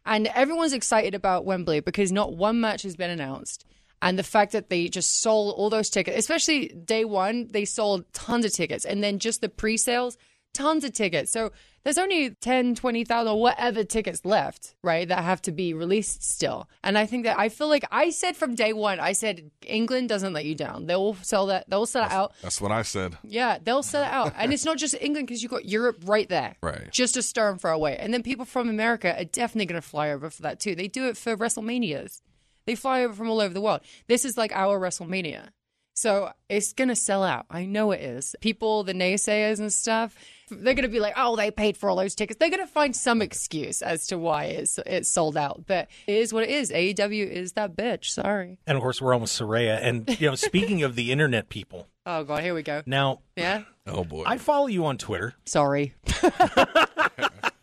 And 0.07 0.27
everyone's 0.29 0.73
excited 0.73 1.15
about 1.15 1.45
Wembley 1.45 1.81
because 1.81 2.13
not 2.13 2.35
one 2.35 2.61
match 2.61 2.81
has 2.85 2.97
been 2.97 3.11
announced. 3.11 3.67
And 4.01 4.19
the 4.19 4.23
fact 4.23 4.53
that 4.53 4.71
they 4.71 4.89
just 4.89 5.21
sold 5.21 5.55
all 5.59 5.69
those 5.69 5.91
tickets, 5.91 6.17
especially 6.17 6.69
day 6.69 7.05
one, 7.05 7.49
they 7.49 7.67
sold 7.67 8.11
tons 8.15 8.47
of 8.47 8.55
tickets. 8.55 8.87
And 8.87 9.05
then 9.05 9.19
just 9.19 9.43
the 9.43 9.51
pre 9.51 9.77
sales, 9.77 10.17
tons 10.61 10.85
of 10.85 10.93
tickets. 10.93 11.33
So 11.33 11.53
there's 11.85 11.99
only 11.99 12.31
10, 12.31 12.75
20,000 12.75 13.33
or 13.33 13.41
whatever 13.41 13.85
tickets 13.85 14.25
left, 14.25 14.75
right, 14.83 15.09
that 15.09 15.25
have 15.25 15.41
to 15.43 15.53
be 15.53 15.73
released 15.73 16.23
still. 16.23 16.69
And 16.85 16.99
I 16.99 17.07
think 17.07 17.25
that 17.25 17.39
I 17.39 17.49
feel 17.49 17.69
like 17.69 17.85
I 17.91 18.11
said 18.11 18.37
from 18.37 18.55
day 18.55 18.73
one, 18.73 19.01
I 19.01 19.13
said 19.13 19.51
England 19.67 20.09
doesn't 20.09 20.33
let 20.33 20.45
you 20.45 20.55
down. 20.55 20.87
They 20.87 20.97
will 20.97 21.15
sell 21.23 21.47
that, 21.47 21.69
they'll 21.69 21.87
sell 21.87 22.05
it 22.05 22.13
out. 22.13 22.35
That's 22.43 22.61
what 22.61 22.71
I 22.73 22.83
said. 22.83 23.17
Yeah, 23.23 23.59
they'll 23.63 23.83
sell 23.83 24.03
it 24.03 24.13
out. 24.13 24.35
and 24.37 24.53
it's 24.53 24.65
not 24.65 24.77
just 24.77 24.95
England 25.01 25.27
because 25.27 25.43
you've 25.43 25.53
got 25.53 25.65
Europe 25.65 26.03
right 26.05 26.29
there. 26.29 26.57
Right. 26.63 26.91
Just 26.91 27.17
a 27.17 27.23
stone 27.23 27.59
throw 27.59 27.75
away. 27.75 27.97
And 27.97 28.13
then 28.13 28.23
people 28.23 28.45
from 28.45 28.69
America 28.69 29.19
are 29.19 29.25
definitely 29.25 29.67
going 29.67 29.81
to 29.81 29.89
fly 29.89 30.11
over 30.11 30.29
for 30.29 30.43
that 30.43 30.61
too. 30.61 30.75
They 30.75 30.89
do 30.89 31.09
it 31.09 31.17
for 31.17 31.37
WrestleManias. 31.37 32.21
They 32.67 32.75
fly 32.75 33.03
over 33.03 33.15
from 33.15 33.31
all 33.31 33.41
over 33.41 33.55
the 33.55 33.61
world. 33.61 33.81
This 34.07 34.25
is 34.25 34.37
like 34.37 34.53
our 34.53 34.79
WrestleMania. 34.79 35.49
So 35.95 36.33
it's 36.49 36.73
going 36.73 36.89
to 36.89 36.97
sell 36.97 37.23
out. 37.23 37.47
I 37.51 37.67
know 37.67 37.91
it 37.91 38.01
is. 38.01 38.35
People, 38.41 38.85
the 38.85 38.95
naysayers 38.95 39.59
and 39.59 39.73
stuff, 39.73 40.15
they're 40.51 40.75
going 40.75 40.83
to 40.83 40.89
be 40.89 41.01
like, 41.01 41.15
oh, 41.17 41.37
they 41.37 41.51
paid 41.51 41.77
for 41.77 41.89
all 41.89 41.97
those 41.97 42.15
tickets. 42.15 42.39
They're 42.39 42.51
going 42.51 42.61
to 42.61 42.67
find 42.67 42.95
some 42.95 43.23
excuse 43.23 43.81
as 43.83 44.07
to 44.09 44.19
why 44.19 44.45
it's, 44.45 44.79
it's 44.87 45.09
sold 45.09 45.37
out. 45.37 45.65
But 45.67 45.89
it 46.07 46.17
is 46.17 46.33
what 46.33 46.45
it 46.45 46.51
is. 46.51 46.71
AEW 46.71 47.31
is 47.31 47.53
that 47.53 47.77
bitch. 47.77 48.07
Sorry. 48.07 48.59
And 48.67 48.77
of 48.77 48.83
course, 48.83 49.01
we're 49.01 49.15
on 49.15 49.21
with 49.23 49.31
Saraya. 49.31 49.79
And 49.81 50.21
you 50.21 50.29
know, 50.29 50.35
speaking 50.35 50.83
of 50.83 50.97
the 50.97 51.13
internet 51.13 51.49
people, 51.49 51.87
Oh, 52.07 52.25
God. 52.25 52.43
Here 52.43 52.55
we 52.55 52.63
go. 52.63 52.83
now 52.87 53.21
Yeah. 53.37 53.63
Oh 53.87 54.05
boy. 54.05 54.25
I 54.27 54.39
follow 54.39 54.67
you 54.67 54.85
on 54.87 54.99
Twitter. 54.99 55.35
Sorry. 55.47 55.95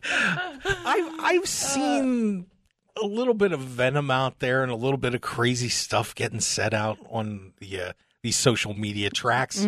I've 0.09 1.19
I've 1.19 1.47
seen 1.47 2.45
a 3.01 3.05
little 3.05 3.33
bit 3.33 3.51
of 3.51 3.59
venom 3.59 4.09
out 4.09 4.39
there 4.39 4.63
and 4.63 4.71
a 4.71 4.75
little 4.75 4.97
bit 4.97 5.13
of 5.13 5.21
crazy 5.21 5.69
stuff 5.69 6.15
getting 6.15 6.39
set 6.39 6.73
out 6.73 6.97
on 7.09 7.53
the 7.59 7.81
uh, 7.81 7.91
these 8.23 8.35
social 8.35 8.73
media 8.73 9.09
tracks. 9.09 9.63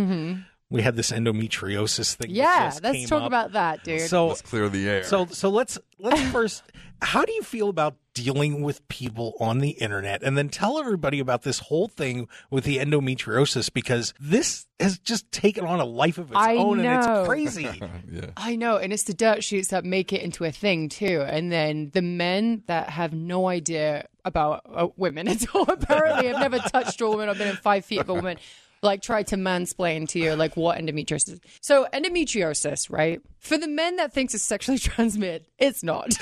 We 0.70 0.82
had 0.82 0.96
this 0.96 1.12
endometriosis 1.12 2.16
thing. 2.16 2.30
that. 2.30 2.34
Yeah. 2.36 2.68
just 2.68 2.84
Let's 2.84 2.98
came 2.98 3.08
talk 3.08 3.22
up. 3.22 3.28
about 3.28 3.52
that, 3.54 3.84
dude. 3.84 4.02
So 4.02 4.28
Let's 4.28 4.42
clear 4.42 4.70
the 4.70 4.88
air. 4.88 5.04
so 5.04 5.26
so 5.26 5.50
let's 5.50 5.78
let's 5.98 6.22
first. 6.32 6.64
How 7.02 7.24
do 7.24 7.32
you 7.32 7.44
feel 7.44 7.70
about 7.70 7.96
dealing 8.14 8.62
with 8.62 8.86
people 8.90 9.34
on 9.40 9.60
the 9.60 9.70
internet, 9.70 10.22
and 10.22 10.38
then 10.38 10.50
tell 10.50 10.78
everybody 10.78 11.20
about 11.22 11.44
this 11.44 11.60
whole 11.60 11.88
thing 11.88 12.28
with 12.52 12.66
the 12.66 12.78
endometriosis 12.78 13.72
because 13.72 14.14
this 14.20 14.68
has 14.82 15.00
just 15.00 15.32
taken 15.32 15.64
on 15.64 15.80
a 15.80 15.86
life 15.86 16.18
of 16.18 16.30
its 16.30 16.38
I 16.38 16.56
own, 16.58 16.82
and 16.82 17.00
it's 17.20 17.28
crazy. 17.28 17.64
yeah. 18.12 18.32
I 18.36 18.58
know, 18.58 18.76
and 18.76 18.92
it's 18.92 19.04
the 19.04 19.14
dirt 19.14 19.46
sheets 19.46 19.70
that 19.70 19.86
make 19.86 20.12
it 20.12 20.22
into 20.22 20.44
a 20.44 20.52
thing 20.52 20.90
too. 20.90 21.22
And 21.22 21.50
then 21.52 21.92
the 21.94 22.02
men 22.02 22.64
that 22.68 22.90
have 22.90 23.14
no 23.14 23.48
idea 23.48 24.08
about 24.26 24.64
uh, 24.70 24.90
women 24.98 25.30
at 25.30 25.56
all, 25.56 25.64
apparently 25.70 26.28
have 26.28 26.40
never 26.40 26.60
touched 26.60 27.00
a 27.00 27.08
woman 27.08 27.30
or 27.30 27.36
been 27.36 27.48
in 27.48 27.56
five 27.56 27.86
feet 27.86 28.02
of 28.02 28.10
a 28.10 28.14
woman, 28.14 28.38
like 28.82 29.02
try 29.02 29.24
to 29.24 29.36
mansplain 29.36 30.08
to 30.10 30.20
you 30.20 30.34
like 30.36 30.56
what 30.56 30.78
endometriosis. 30.78 31.34
is. 31.34 31.40
So 31.62 31.88
endometriosis, 31.94 32.92
right? 32.92 33.22
For 33.40 33.58
the 33.58 33.68
men 33.68 33.98
that 33.98 34.14
thinks 34.14 34.34
it's 34.34 34.44
sexually 34.44 34.78
transmitted, 34.80 35.46
it's 35.58 35.84
not. 35.84 36.18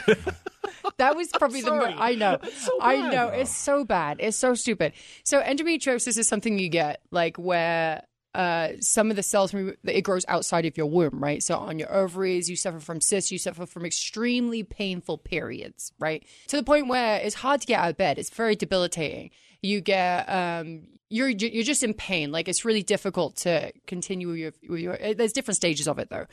that 0.97 1.15
was 1.15 1.29
probably 1.29 1.61
the 1.61 1.71
mo- 1.71 1.81
sorry. 1.81 1.95
I 1.97 2.15
know. 2.15 2.39
so 2.53 2.79
I 2.81 3.09
know. 3.09 3.27
It's 3.29 3.55
so 3.55 3.83
bad. 3.83 4.17
It's 4.19 4.37
so 4.37 4.53
stupid. 4.53 4.93
So 5.23 5.41
endometriosis 5.41 6.17
is 6.17 6.27
something 6.27 6.59
you 6.59 6.69
get 6.69 7.01
like 7.11 7.37
where 7.37 8.03
uh, 8.37 8.73
some 8.81 9.09
of 9.09 9.15
the 9.15 9.23
cells 9.23 9.53
it 9.83 10.01
grows 10.01 10.23
outside 10.27 10.65
of 10.65 10.77
your 10.77 10.85
womb, 10.85 11.23
right? 11.23 11.41
So 11.41 11.57
on 11.57 11.79
your 11.79 11.91
ovaries, 11.91 12.49
you 12.49 12.55
suffer 12.55 12.79
from 12.79 13.01
cysts, 13.01 13.31
you 13.31 13.39
suffer 13.39 13.65
from 13.65 13.83
extremely 13.83 14.61
painful 14.61 15.17
periods, 15.17 15.91
right? 15.97 16.23
To 16.49 16.57
the 16.57 16.63
point 16.63 16.87
where 16.87 17.17
it's 17.17 17.35
hard 17.35 17.61
to 17.61 17.67
get 17.67 17.79
out 17.79 17.89
of 17.89 17.97
bed. 17.97 18.19
It's 18.19 18.29
very 18.29 18.55
debilitating. 18.55 19.31
You 19.61 19.81
get 19.81 20.25
um, 20.29 20.87
you're 21.09 21.29
you're 21.29 21.63
just 21.63 21.83
in 21.83 21.93
pain. 21.93 22.31
Like 22.31 22.47
it's 22.47 22.65
really 22.65 22.83
difficult 22.83 23.35
to 23.37 23.71
continue 23.85 24.27
with 24.27 24.37
your, 24.37 24.51
with 24.69 24.79
your 24.79 24.97
there's 25.13 25.33
different 25.33 25.55
stages 25.55 25.87
of 25.87 25.99
it 25.99 26.09
though. 26.09 26.25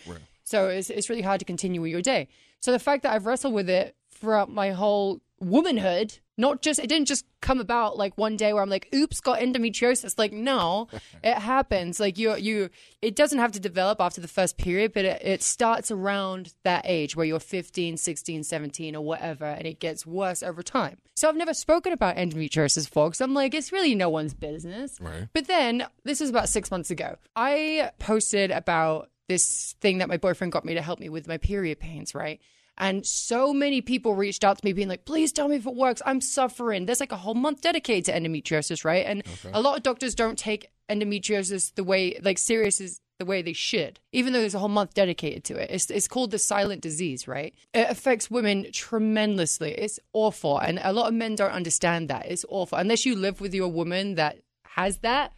So 0.44 0.68
it's 0.68 0.90
it's 0.90 1.08
really 1.08 1.22
hard 1.22 1.38
to 1.40 1.44
continue 1.44 1.80
with 1.80 1.90
your 1.90 2.02
day. 2.02 2.28
So 2.60 2.72
the 2.72 2.78
fact 2.78 3.02
that 3.02 3.12
I've 3.12 3.26
wrestled 3.26 3.54
with 3.54 3.68
it 3.68 3.96
throughout 4.10 4.50
my 4.50 4.70
whole 4.70 5.20
womanhood, 5.46 6.18
not 6.36 6.62
just 6.62 6.80
it 6.80 6.88
didn't 6.88 7.06
just 7.06 7.24
come 7.40 7.60
about 7.60 7.96
like 7.96 8.16
one 8.16 8.36
day 8.36 8.52
where 8.52 8.62
I'm 8.62 8.70
like, 8.70 8.88
oops, 8.94 9.20
got 9.20 9.40
endometriosis. 9.40 10.18
Like, 10.18 10.32
no, 10.32 10.88
it 11.24 11.36
happens. 11.36 12.00
Like 12.00 12.18
you 12.18 12.36
you 12.36 12.70
it 13.02 13.14
doesn't 13.16 13.38
have 13.38 13.52
to 13.52 13.60
develop 13.60 14.00
after 14.00 14.20
the 14.20 14.28
first 14.28 14.56
period, 14.56 14.92
but 14.92 15.04
it, 15.04 15.22
it 15.22 15.42
starts 15.42 15.90
around 15.90 16.54
that 16.64 16.82
age 16.86 17.16
where 17.16 17.26
you're 17.26 17.40
15, 17.40 17.96
16, 17.96 18.42
17 18.44 18.96
or 18.96 19.04
whatever, 19.04 19.44
and 19.44 19.66
it 19.66 19.80
gets 19.80 20.06
worse 20.06 20.42
over 20.42 20.62
time. 20.62 20.98
So 21.16 21.28
I've 21.28 21.36
never 21.36 21.54
spoken 21.54 21.92
about 21.92 22.16
endometriosis, 22.16 22.88
folks. 22.88 23.20
I'm 23.20 23.34
like, 23.34 23.54
it's 23.54 23.70
really 23.72 23.94
no 23.94 24.08
one's 24.08 24.34
business. 24.34 24.98
Right. 25.00 25.28
But 25.32 25.46
then 25.46 25.86
this 26.04 26.20
was 26.20 26.30
about 26.30 26.48
six 26.48 26.70
months 26.70 26.90
ago. 26.90 27.16
I 27.36 27.90
posted 27.98 28.50
about 28.50 29.10
this 29.28 29.74
thing 29.80 29.98
that 29.98 30.08
my 30.08 30.16
boyfriend 30.16 30.52
got 30.52 30.64
me 30.64 30.74
to 30.74 30.82
help 30.82 31.00
me 31.00 31.08
with 31.08 31.28
my 31.28 31.38
period 31.38 31.78
pains, 31.78 32.14
right? 32.14 32.40
And 32.76 33.06
so 33.06 33.52
many 33.52 33.80
people 33.80 34.14
reached 34.14 34.44
out 34.44 34.58
to 34.58 34.64
me 34.64 34.72
being 34.72 34.88
like, 34.88 35.04
please 35.04 35.32
tell 35.32 35.48
me 35.48 35.56
if 35.56 35.66
it 35.66 35.74
works. 35.74 36.02
I'm 36.04 36.20
suffering. 36.20 36.86
There's 36.86 37.00
like 37.00 37.12
a 37.12 37.16
whole 37.16 37.34
month 37.34 37.60
dedicated 37.60 38.06
to 38.06 38.12
endometriosis, 38.12 38.84
right? 38.84 39.06
And 39.06 39.22
a 39.52 39.60
lot 39.60 39.76
of 39.76 39.82
doctors 39.82 40.14
don't 40.14 40.38
take 40.38 40.68
endometriosis 40.88 41.74
the 41.74 41.84
way, 41.84 42.18
like, 42.22 42.38
serious 42.38 42.80
as 42.80 43.00
the 43.20 43.24
way 43.24 43.42
they 43.42 43.52
should, 43.52 44.00
even 44.10 44.32
though 44.32 44.40
there's 44.40 44.56
a 44.56 44.58
whole 44.58 44.68
month 44.68 44.92
dedicated 44.92 45.44
to 45.44 45.54
it. 45.54 45.70
It's, 45.70 45.88
it's 45.88 46.08
called 46.08 46.32
the 46.32 46.38
silent 46.38 46.82
disease, 46.82 47.28
right? 47.28 47.54
It 47.72 47.88
affects 47.88 48.28
women 48.28 48.66
tremendously. 48.72 49.70
It's 49.70 50.00
awful. 50.12 50.58
And 50.58 50.80
a 50.82 50.92
lot 50.92 51.06
of 51.06 51.14
men 51.14 51.36
don't 51.36 51.52
understand 51.52 52.10
that. 52.10 52.26
It's 52.26 52.44
awful. 52.48 52.76
Unless 52.76 53.06
you 53.06 53.14
live 53.14 53.40
with 53.40 53.54
your 53.54 53.68
woman 53.68 54.16
that 54.16 54.38
has 54.70 54.98
that, 54.98 55.32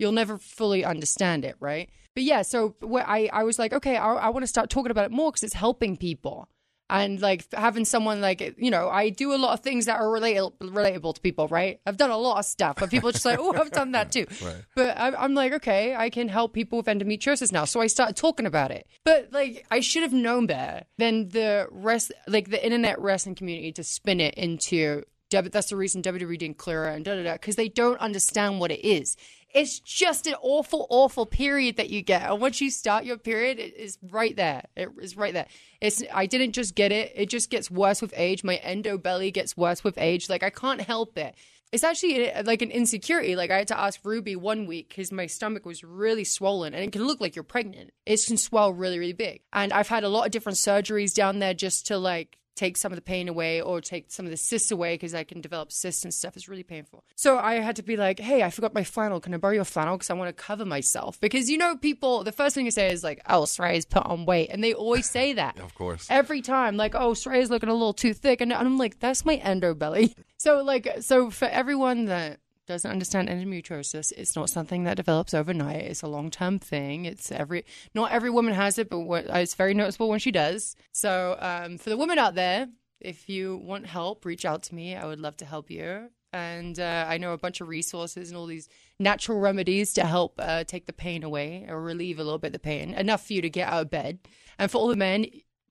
you'll 0.00 0.10
never 0.10 0.38
fully 0.38 0.84
understand 0.84 1.44
it, 1.44 1.54
right? 1.60 1.88
But 2.16 2.24
yeah, 2.24 2.42
so 2.42 2.74
I, 2.82 3.30
I 3.32 3.44
was 3.44 3.60
like, 3.60 3.72
okay, 3.72 3.96
I, 3.96 4.14
I 4.14 4.28
want 4.30 4.42
to 4.42 4.48
start 4.48 4.68
talking 4.68 4.90
about 4.90 5.04
it 5.04 5.12
more 5.12 5.30
because 5.30 5.44
it's 5.44 5.54
helping 5.54 5.96
people. 5.96 6.48
And 6.90 7.20
like 7.20 7.46
having 7.54 7.84
someone 7.84 8.20
like, 8.20 8.56
you 8.58 8.70
know, 8.70 8.88
I 8.88 9.10
do 9.10 9.32
a 9.32 9.36
lot 9.36 9.54
of 9.54 9.60
things 9.60 9.86
that 9.86 10.00
are 10.00 10.06
relatable, 10.06 10.58
relatable 10.58 11.14
to 11.14 11.20
people, 11.20 11.46
right? 11.46 11.80
I've 11.86 11.96
done 11.96 12.10
a 12.10 12.16
lot 12.18 12.40
of 12.40 12.44
stuff, 12.44 12.76
but 12.80 12.90
people 12.90 13.08
are 13.08 13.12
just 13.12 13.24
like, 13.24 13.38
oh, 13.38 13.54
I've 13.54 13.70
done 13.70 13.92
that 13.92 14.12
too. 14.12 14.26
But 14.74 14.98
I, 14.98 15.14
I'm 15.14 15.34
like, 15.34 15.52
okay, 15.54 15.94
I 15.94 16.10
can 16.10 16.28
help 16.28 16.52
people 16.52 16.78
with 16.78 16.86
endometriosis 16.86 17.52
now. 17.52 17.64
So 17.64 17.80
I 17.80 17.86
started 17.86 18.16
talking 18.16 18.46
about 18.46 18.70
it. 18.70 18.86
But 19.04 19.32
like, 19.32 19.64
I 19.70 19.80
should 19.80 20.02
have 20.02 20.12
known 20.12 20.46
better 20.46 20.84
than 20.98 21.28
the 21.28 21.68
rest, 21.70 22.12
like 22.26 22.50
the 22.50 22.64
internet 22.64 23.00
wrestling 23.00 23.36
community 23.36 23.72
to 23.72 23.84
spin 23.84 24.20
it 24.20 24.34
into 24.34 25.04
that's 25.30 25.70
the 25.70 25.76
reason 25.76 26.02
WWE 26.02 26.38
didn't 26.38 26.58
clear 26.58 26.86
it 26.86 26.96
and 26.96 27.04
da 27.04 27.14
da 27.14 27.22
da 27.22 27.32
because 27.34 27.56
they 27.56 27.68
don't 27.68 28.00
understand 28.00 28.58
what 28.58 28.72
it 28.72 28.84
is. 28.84 29.16
It's 29.52 29.80
just 29.80 30.26
an 30.26 30.34
awful, 30.42 30.86
awful 30.90 31.26
period 31.26 31.76
that 31.76 31.90
you 31.90 32.02
get, 32.02 32.22
and 32.22 32.40
once 32.40 32.60
you 32.60 32.70
start 32.70 33.04
your 33.04 33.18
period, 33.18 33.58
it 33.58 33.76
is 33.76 33.98
right 34.10 34.36
there. 34.36 34.64
It 34.76 34.90
is 35.00 35.16
right 35.16 35.32
there. 35.32 35.46
It's 35.80 36.02
I 36.12 36.26
didn't 36.26 36.52
just 36.52 36.74
get 36.74 36.92
it; 36.92 37.12
it 37.14 37.28
just 37.28 37.50
gets 37.50 37.70
worse 37.70 38.00
with 38.00 38.14
age. 38.16 38.44
My 38.44 38.56
endo 38.56 38.96
belly 38.98 39.30
gets 39.30 39.56
worse 39.56 39.82
with 39.82 39.98
age. 39.98 40.28
Like 40.28 40.42
I 40.42 40.50
can't 40.50 40.80
help 40.80 41.18
it. 41.18 41.34
it's 41.72 41.84
actually 41.84 42.32
uh, 42.32 42.42
like 42.44 42.62
an 42.62 42.70
insecurity. 42.70 43.36
Like 43.36 43.50
I 43.50 43.58
had 43.58 43.68
to 43.68 43.78
ask 43.78 44.00
Ruby 44.04 44.36
one 44.36 44.66
week 44.66 44.88
because 44.88 45.12
my 45.12 45.26
stomach 45.26 45.64
was 45.64 45.84
really 45.84 46.24
swollen 46.24 46.74
and 46.74 46.82
it 46.82 46.92
can 46.92 47.06
look 47.06 47.20
like 47.20 47.36
you're 47.36 47.44
pregnant. 47.44 47.90
It 48.06 48.20
can 48.26 48.36
swell 48.36 48.72
really, 48.72 48.98
really 48.98 49.12
big. 49.12 49.42
And 49.52 49.72
I've 49.72 49.88
had 49.88 50.04
a 50.04 50.08
lot 50.08 50.26
of 50.26 50.32
different 50.32 50.58
surgeries 50.58 51.14
down 51.14 51.38
there 51.38 51.54
just 51.54 51.86
to 51.88 51.98
like 51.98 52.38
take 52.60 52.76
some 52.76 52.92
of 52.92 52.96
the 52.96 53.02
pain 53.02 53.26
away 53.26 53.62
or 53.62 53.80
take 53.80 54.10
some 54.10 54.26
of 54.26 54.30
the 54.30 54.36
cysts 54.36 54.70
away 54.70 54.94
because 54.94 55.14
I 55.14 55.24
can 55.24 55.40
develop 55.40 55.72
cysts 55.72 56.04
and 56.04 56.12
stuff. 56.12 56.36
It's 56.36 56.46
really 56.46 56.62
painful. 56.62 57.04
So 57.16 57.38
I 57.38 57.54
had 57.54 57.76
to 57.76 57.82
be 57.82 57.96
like, 57.96 58.20
hey, 58.20 58.42
I 58.42 58.50
forgot 58.50 58.74
my 58.74 58.84
flannel. 58.84 59.18
Can 59.18 59.32
I 59.32 59.38
borrow 59.38 59.54
your 59.54 59.64
flannel? 59.64 59.96
Because 59.96 60.10
I 60.10 60.14
want 60.14 60.28
to 60.28 60.42
cover 60.42 60.66
myself. 60.66 61.18
Because 61.20 61.48
you 61.48 61.56
know, 61.56 61.76
people, 61.76 62.22
the 62.22 62.32
first 62.32 62.54
thing 62.54 62.66
you 62.66 62.70
say 62.70 62.92
is 62.92 63.02
like, 63.02 63.22
oh, 63.26 63.42
Saraya's 63.42 63.86
put 63.86 64.04
on 64.04 64.26
weight. 64.26 64.50
And 64.50 64.62
they 64.62 64.74
always 64.74 65.08
say 65.08 65.32
that. 65.40 65.58
Of 65.58 65.74
course. 65.74 66.06
Every 66.10 66.42
time, 66.42 66.76
like, 66.76 66.94
oh, 66.94 67.12
Saraya's 67.12 67.50
looking 67.50 67.70
a 67.70 67.72
little 67.72 67.94
too 67.94 68.12
thick. 68.12 68.42
And 68.42 68.52
I'm 68.52 68.76
like, 68.76 69.00
that's 69.00 69.24
my 69.24 69.36
endo 69.36 69.74
belly. 69.74 70.14
So, 70.40 70.62
like, 70.62 70.88
so 71.00 71.28
for 71.28 71.46
everyone 71.48 72.06
that 72.06 72.40
doesn't 72.70 72.90
understand 72.90 73.28
endometriosis, 73.28 74.12
it's 74.16 74.36
not 74.36 74.48
something 74.48 74.84
that 74.84 74.96
develops 74.96 75.34
overnight. 75.34 75.82
It's 75.82 76.02
a 76.02 76.06
long 76.06 76.30
term 76.30 76.58
thing. 76.58 77.04
It's 77.04 77.32
every 77.32 77.64
not 77.94 78.12
every 78.12 78.30
woman 78.30 78.54
has 78.54 78.78
it, 78.78 78.88
but 78.88 79.00
it's 79.28 79.54
very 79.54 79.74
noticeable 79.74 80.08
when 80.08 80.20
she 80.20 80.30
does. 80.30 80.76
So 80.92 81.36
um, 81.40 81.78
for 81.78 81.90
the 81.90 81.96
women 81.96 82.18
out 82.18 82.34
there, 82.34 82.68
if 83.00 83.28
you 83.28 83.56
want 83.56 83.86
help, 83.86 84.24
reach 84.24 84.44
out 84.44 84.62
to 84.64 84.74
me. 84.74 84.94
I 84.94 85.04
would 85.04 85.20
love 85.20 85.36
to 85.38 85.44
help 85.44 85.70
you. 85.70 86.10
And 86.32 86.78
uh, 86.78 87.06
I 87.08 87.18
know 87.18 87.32
a 87.32 87.38
bunch 87.38 87.60
of 87.60 87.66
resources 87.66 88.30
and 88.30 88.38
all 88.38 88.46
these 88.46 88.68
natural 89.00 89.40
remedies 89.40 89.92
to 89.94 90.04
help 90.04 90.34
uh, 90.38 90.62
take 90.62 90.86
the 90.86 90.92
pain 90.92 91.24
away 91.24 91.66
or 91.68 91.82
relieve 91.82 92.20
a 92.20 92.24
little 92.24 92.38
bit 92.38 92.48
of 92.48 92.52
the 92.52 92.60
pain, 92.60 92.94
enough 92.94 93.26
for 93.26 93.32
you 93.32 93.42
to 93.42 93.50
get 93.50 93.68
out 93.68 93.82
of 93.82 93.90
bed. 93.90 94.20
And 94.60 94.70
for 94.70 94.78
all 94.78 94.86
the 94.86 94.94
men 94.94 95.26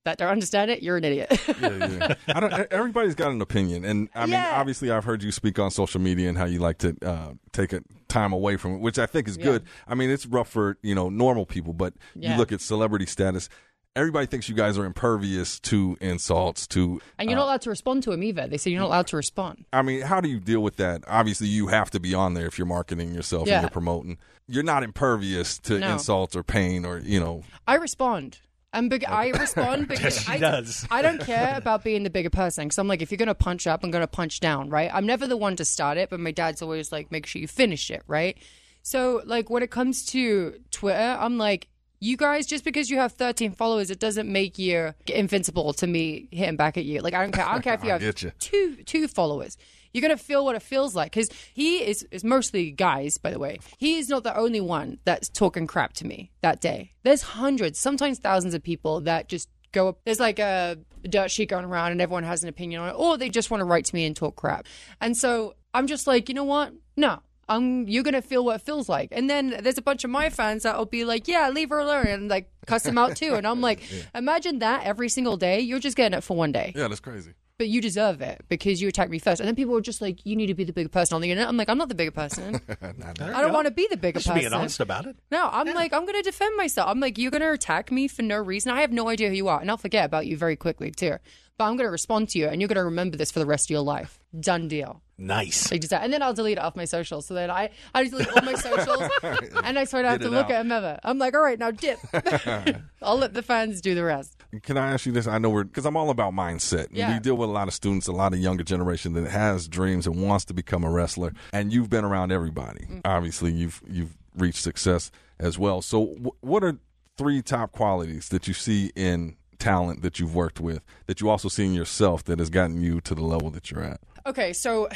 that 0.10 0.18
don't 0.18 0.30
understand 0.30 0.72
it, 0.72 0.82
you're 0.84 0.97
an 0.97 1.03
idiot. 1.03 1.28
yeah, 1.62 1.70
yeah. 1.88 2.16
I 2.36 2.39
don't, 2.39 2.53
everybody's 2.72 3.16
got 3.16 3.32
an 3.32 3.41
opinion, 3.41 3.86
and 3.86 4.10
I 4.16 4.22
mean, 4.26 4.34
Yeah. 4.34 4.60
obviously, 4.60 4.91
I've 4.91 5.05
heard 5.05 5.24
you 5.24 5.32
speak 5.32 5.60
on 5.60 5.72
social 5.72 6.01
media 6.01 6.30
and 6.30 6.38
how 6.38 6.45
you 6.45 6.60
like 6.60 6.80
to 6.80 6.95
uh, 7.03 7.34
take 7.53 7.74
a 7.74 7.82
time 8.07 8.34
away 8.34 8.57
from 8.57 8.76
it, 8.76 8.80
which 8.82 8.97
I 8.99 9.05
think 9.05 9.28
is 9.28 9.38
good. 9.38 9.64
I 9.88 9.95
mean, 9.95 10.10
it's 10.10 10.26
rough 10.26 10.49
for 10.49 10.78
you 10.82 10.95
know 10.95 11.10
normal 11.10 11.45
people, 11.45 11.74
but 11.74 11.93
you 12.16 12.36
look 12.36 12.51
at 12.51 12.62
celebrity 12.62 13.05
status. 13.05 13.49
Everybody 13.95 14.28
thinks 14.28 14.47
you 14.47 14.55
guys 14.55 14.78
are 14.78 14.86
impervious 14.86 15.60
to 15.62 15.97
insults. 15.99 16.68
To 16.68 17.01
and 17.18 17.28
you're 17.30 17.38
not 17.38 17.45
allowed 17.45 17.62
to 17.64 17.70
respond 17.72 18.03
to 18.03 18.12
them 18.12 18.24
either. 18.24 18.47
They 18.47 18.57
say 18.57 18.70
you're 18.72 18.80
not 18.82 18.88
allowed 18.88 19.07
to 19.07 19.18
respond. 19.18 19.66
I 19.74 19.82
mean, 19.82 20.01
how 20.01 20.22
do 20.22 20.30
you 20.30 20.39
deal 20.39 20.62
with 20.62 20.76
that? 20.78 21.03
Obviously, 21.07 21.47
you 21.47 21.68
have 21.68 21.89
to 21.91 21.99
be 21.99 22.14
on 22.14 22.34
there 22.36 22.45
if 22.45 22.57
you're 22.57 22.68
marketing 22.68 23.14
yourself 23.14 23.47
and 23.49 23.62
you're 23.62 23.70
promoting. 23.70 24.18
You're 24.47 24.64
not 24.64 24.84
impervious 24.84 25.57
to 25.60 25.80
No. 25.80 25.93
insults 25.93 26.36
or 26.36 26.43
pain 26.43 26.86
or 26.86 26.99
you 26.99 27.20
know. 27.20 27.41
I 27.68 27.76
respond. 27.76 28.39
And 28.72 28.89
big, 28.89 29.03
I 29.05 29.30
respond 29.30 29.88
because 29.88 30.22
she 30.22 30.34
I, 30.34 30.38
does. 30.38 30.88
I 30.91 31.01
don't 31.01 31.20
care 31.22 31.55
about 31.57 31.84
being 31.84 32.03
the 32.03 32.09
bigger 32.09 32.30
person 32.30 32.65
because 32.65 32.78
I'm 32.78 32.88
like, 32.88 33.01
if 33.01 33.11
you're 33.11 33.17
gonna 33.17 33.34
punch 33.34 33.65
up, 33.67 33.84
I'm 33.84 33.91
gonna 33.91 34.07
punch 34.07 34.39
down, 34.39 34.70
right? 34.70 34.91
I'm 34.93 35.05
never 35.05 35.28
the 35.28 35.38
one 35.38 35.55
to 35.57 35.65
start 35.65 35.97
it, 35.97 36.09
but 36.09 36.20
my 36.20 36.32
dad's 36.32 36.61
always 36.61 36.91
like, 36.91 37.11
make 37.11 37.26
sure 37.26 37.41
you 37.41 37.47
finish 37.47 37.89
it, 37.89 38.03
right? 38.07 38.38
So 38.82 39.22
like 39.26 39.49
when 39.49 39.63
it 39.63 39.72
comes 39.72 40.05
to 40.07 40.59
Twitter, 40.72 41.17
I'm 41.20 41.38
like, 41.38 41.67
you 41.99 42.15
guys, 42.15 42.45
just 42.45 42.63
because 42.63 42.89
you 42.89 42.97
have 42.97 43.11
13 43.13 43.51
followers, 43.51 43.91
it 43.91 43.99
doesn't 43.99 44.32
make 44.32 44.57
you 44.57 44.93
invincible 45.07 45.74
to 45.74 45.88
me 45.88 46.30
hitting 46.32 46.55
back 46.55 46.78
at 46.78 46.86
you. 46.86 47.01
Like 47.01 47.13
I 47.13 47.24
don't 47.24 47.32
care. 47.32 47.45
I 47.45 47.53
don't 47.53 47.61
care 47.61 47.74
if 47.74 47.84
you 47.84 47.89
have 47.91 48.01
you. 48.01 48.11
two 48.39 48.76
two 48.86 49.07
followers. 49.07 49.57
You're 49.93 50.01
gonna 50.01 50.17
feel 50.17 50.45
what 50.45 50.55
it 50.55 50.61
feels 50.61 50.95
like 50.95 51.11
because 51.11 51.29
he 51.53 51.77
is 51.79 52.03
is 52.11 52.23
mostly 52.23 52.71
guys, 52.71 53.17
by 53.17 53.31
the 53.31 53.39
way. 53.39 53.59
He 53.77 53.97
is 53.97 54.09
not 54.09 54.23
the 54.23 54.35
only 54.37 54.61
one 54.61 54.99
that's 55.05 55.29
talking 55.29 55.67
crap 55.67 55.93
to 55.93 56.05
me 56.07 56.31
that 56.41 56.61
day. 56.61 56.93
There's 57.03 57.21
hundreds, 57.21 57.79
sometimes 57.79 58.19
thousands 58.19 58.53
of 58.53 58.63
people 58.63 59.01
that 59.01 59.27
just 59.29 59.49
go 59.71 59.89
up. 59.89 59.99
There's 60.05 60.19
like 60.19 60.39
a 60.39 60.77
dirt 61.03 61.31
sheet 61.31 61.49
going 61.49 61.65
around, 61.65 61.91
and 61.91 62.01
everyone 62.01 62.23
has 62.23 62.43
an 62.43 62.49
opinion 62.49 62.81
on 62.81 62.89
it, 62.89 62.95
or 62.97 63.17
they 63.17 63.29
just 63.29 63.51
want 63.51 63.61
to 63.61 63.65
write 63.65 63.85
to 63.85 63.95
me 63.95 64.05
and 64.05 64.15
talk 64.15 64.35
crap. 64.35 64.65
And 65.01 65.15
so 65.15 65.55
I'm 65.73 65.87
just 65.87 66.07
like, 66.07 66.29
you 66.29 66.35
know 66.35 66.43
what? 66.43 66.73
No. 66.95 67.19
I'm, 67.47 67.87
you're 67.87 68.03
gonna 68.03 68.21
feel 68.21 68.45
what 68.45 68.57
it 68.57 68.61
feels 68.61 68.87
like, 68.87 69.09
and 69.11 69.27
then 69.27 69.57
there's 69.63 69.79
a 69.79 69.81
bunch 69.81 70.03
of 70.03 70.11
my 70.11 70.29
fans 70.29 70.61
that'll 70.61 70.85
be 70.85 71.03
like, 71.03 71.27
"Yeah, 71.27 71.49
leave 71.49 71.69
her 71.71 71.79
alone," 71.79 72.05
and 72.05 72.29
like 72.29 72.47
cuss 72.67 72.85
him 72.85 72.99
out 72.99 73.15
too. 73.15 73.33
And 73.33 73.47
I'm 73.47 73.59
like, 73.59 73.81
imagine 74.13 74.59
that 74.59 74.83
every 74.85 75.09
single 75.09 75.35
day. 75.35 75.59
You're 75.59 75.79
just 75.79 75.97
getting 75.97 76.15
it 76.15 76.21
for 76.21 76.37
one 76.37 76.51
day 76.51 76.73
Yeah, 76.75 76.87
that's 76.87 76.99
crazy. 76.99 77.31
But 77.60 77.68
you 77.68 77.82
deserve 77.82 78.22
it 78.22 78.41
because 78.47 78.82
you 78.82 78.88
attacked 78.88 79.12
me 79.12 79.20
first. 79.20 79.41
And 79.41 79.47
then 79.47 79.55
people 79.55 79.74
were 79.74 79.82
just 79.82 80.01
like, 80.01 80.26
you 80.26 80.36
need 80.36 80.47
to 80.47 80.53
be 80.53 80.64
the 80.64 80.72
bigger 80.72 80.89
person 80.89 81.14
on 81.16 81.22
the 81.22 81.30
internet. 81.30 81.49
I'm 81.49 81.57
like, 81.57 81.70
I'm 81.70 81.78
not 81.78 81.89
the 81.89 81.93
bigger 81.93 82.10
person. 82.10 82.62
I 82.82 83.41
don't 83.41 83.53
want 83.53 83.68
to 83.68 83.72
be 83.72 83.86
the 83.91 83.97
bigger 83.97 84.20
Just 84.20 84.28
person. 84.28 84.39
being 84.39 84.53
honest 84.53 84.80
about 84.80 85.05
it. 85.05 85.18
No, 85.30 85.49
I'm 85.51 85.68
like, 85.74 85.93
I'm 85.93 86.05
going 86.05 86.16
to 86.16 86.24
defend 86.24 86.55
myself. 86.55 86.89
I'm 86.89 87.01
like, 87.01 87.18
you're 87.18 87.32
going 87.32 87.41
to 87.41 87.51
attack 87.51 87.91
me 87.91 88.07
for 88.07 88.22
no 88.22 88.38
reason. 88.38 88.72
I 88.72 88.80
have 88.82 88.93
no 88.93 89.10
idea 89.10 89.28
who 89.28 89.36
you 89.36 89.49
are. 89.49 89.60
And 89.60 89.70
I'll 89.70 89.78
forget 89.78 90.05
about 90.05 90.26
you 90.26 90.38
very 90.38 90.55
quickly, 90.55 90.89
too. 90.89 91.18
But 91.60 91.66
I'm 91.66 91.76
going 91.76 91.88
to 91.88 91.91
respond 91.91 92.30
to 92.30 92.39
you, 92.39 92.47
and 92.47 92.62
you're 92.62 92.70
going 92.70 92.78
to 92.78 92.86
remember 92.86 93.18
this 93.18 93.32
for 93.32 93.39
the 93.39 93.45
rest 93.45 93.66
of 93.66 93.72
your 93.72 93.82
life. 93.82 94.18
Done 94.39 94.70
deal. 94.70 95.01
Nice. 95.18 95.70
Like 95.70 95.82
just 95.82 95.91
that. 95.91 96.05
And 96.05 96.14
then 96.14 96.24
I'll 96.24 96.34
delete 96.34 96.57
it 96.57 96.64
off 96.64 96.74
my 96.78 96.86
socials. 96.86 97.26
So 97.26 97.34
then 97.34 97.51
I, 97.51 97.72
I 97.93 98.05
delete 98.07 98.30
all 98.30 98.41
my 98.43 98.53
socials, 98.53 99.12
and 99.66 99.78
I 99.78 99.84
sort 99.84 100.05
of 100.05 100.12
have 100.12 100.22
to 100.22 100.30
look 100.30 100.45
out. 100.45 100.51
at 100.51 100.57
them 100.60 100.72
ever. 100.72 100.97
I'm 101.03 101.18
like, 101.18 101.34
all 101.36 101.41
right, 101.41 101.60
now 101.60 101.72
dip. 101.72 101.99
I'll 103.01 103.18
let 103.18 103.34
the 103.34 103.41
fans 103.41 103.82
do 103.82 103.93
the 103.93 104.05
rest. 104.05 104.38
Can 104.64 104.78
I 104.78 104.93
ask 104.93 105.05
you 105.05 105.12
this? 105.12 105.28
I 105.28 105.38
know 105.38 105.49
we're 105.49 105.66
because 105.66 105.86
I'm 105.86 105.97
all 105.97 106.12
about 106.12 106.32
mindset. 106.32 106.88
Yeah. 106.91 107.14
We 107.14 107.20
deal 107.20 107.36
with 107.36 107.49
a 107.49 107.51
lot 107.51 107.68
of 107.68 107.74
students, 107.74 108.07
a 108.07 108.14
lot 108.14 108.32
of 108.32 108.39
younger 108.39 108.64
generation 108.64 109.12
that 109.16 109.30
has 109.30 109.68
dreams 109.68 110.07
and 110.07 110.26
wants 110.26 110.45
to 110.45 110.53
become 110.53 110.86
a 110.86 110.89
wrestler. 110.89 111.34
And 111.51 111.74
you've 111.74 111.89
been 111.89 112.05
around 112.05 112.32
everybody. 112.32 112.86
Mm. 112.86 113.01
Obviously, 113.03 113.51
you've 113.51 113.82
you've 113.86 114.16
reached 114.34 114.64
success 114.64 115.12
as 115.41 115.60
well. 115.60 115.82
So, 115.82 116.05
w- 116.05 116.32
what 116.39 116.64
are 116.64 116.78
three 117.18 117.41
top 117.41 117.74
qualities 117.74 118.30
that 118.30 118.47
you 118.47 118.53
see 118.53 118.93
in 118.95 119.36
talent 119.60 120.01
that 120.01 120.20
you've 120.20 120.34
worked 120.34 120.60
with 120.60 120.84
that 121.05 121.22
you 121.22 121.30
also 121.30 121.49
see 121.49 121.66
in 121.66 121.74
yourself 121.74 122.24
that 122.24 122.39
has 122.39 122.49
gotten 122.49 122.82
you 122.82 123.01
to 123.01 123.14
the 123.14 123.24
level 123.24 123.49
that 123.51 123.70
you're 123.70 123.84
at? 123.84 123.99
Okay, 124.26 124.53
so 124.53 124.89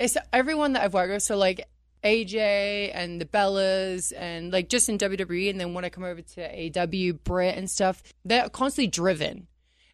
it's 0.00 0.16
everyone 0.32 0.72
that 0.72 0.82
I've 0.82 0.94
worked 0.94 1.12
with. 1.12 1.22
So 1.22 1.36
like 1.36 1.68
AJ 2.02 2.92
and 2.94 3.20
the 3.20 3.24
Bellas 3.24 4.12
and 4.16 4.52
like 4.52 4.68
just 4.68 4.88
in 4.88 4.98
WWE, 4.98 5.50
and 5.50 5.60
then 5.60 5.74
when 5.74 5.84
I 5.84 5.88
come 5.88 6.04
over 6.04 6.22
to 6.22 6.80
AW, 6.80 7.12
Britt 7.24 7.56
and 7.56 7.70
stuff, 7.70 8.02
they're 8.24 8.48
constantly 8.48 8.88
driven. 8.88 9.46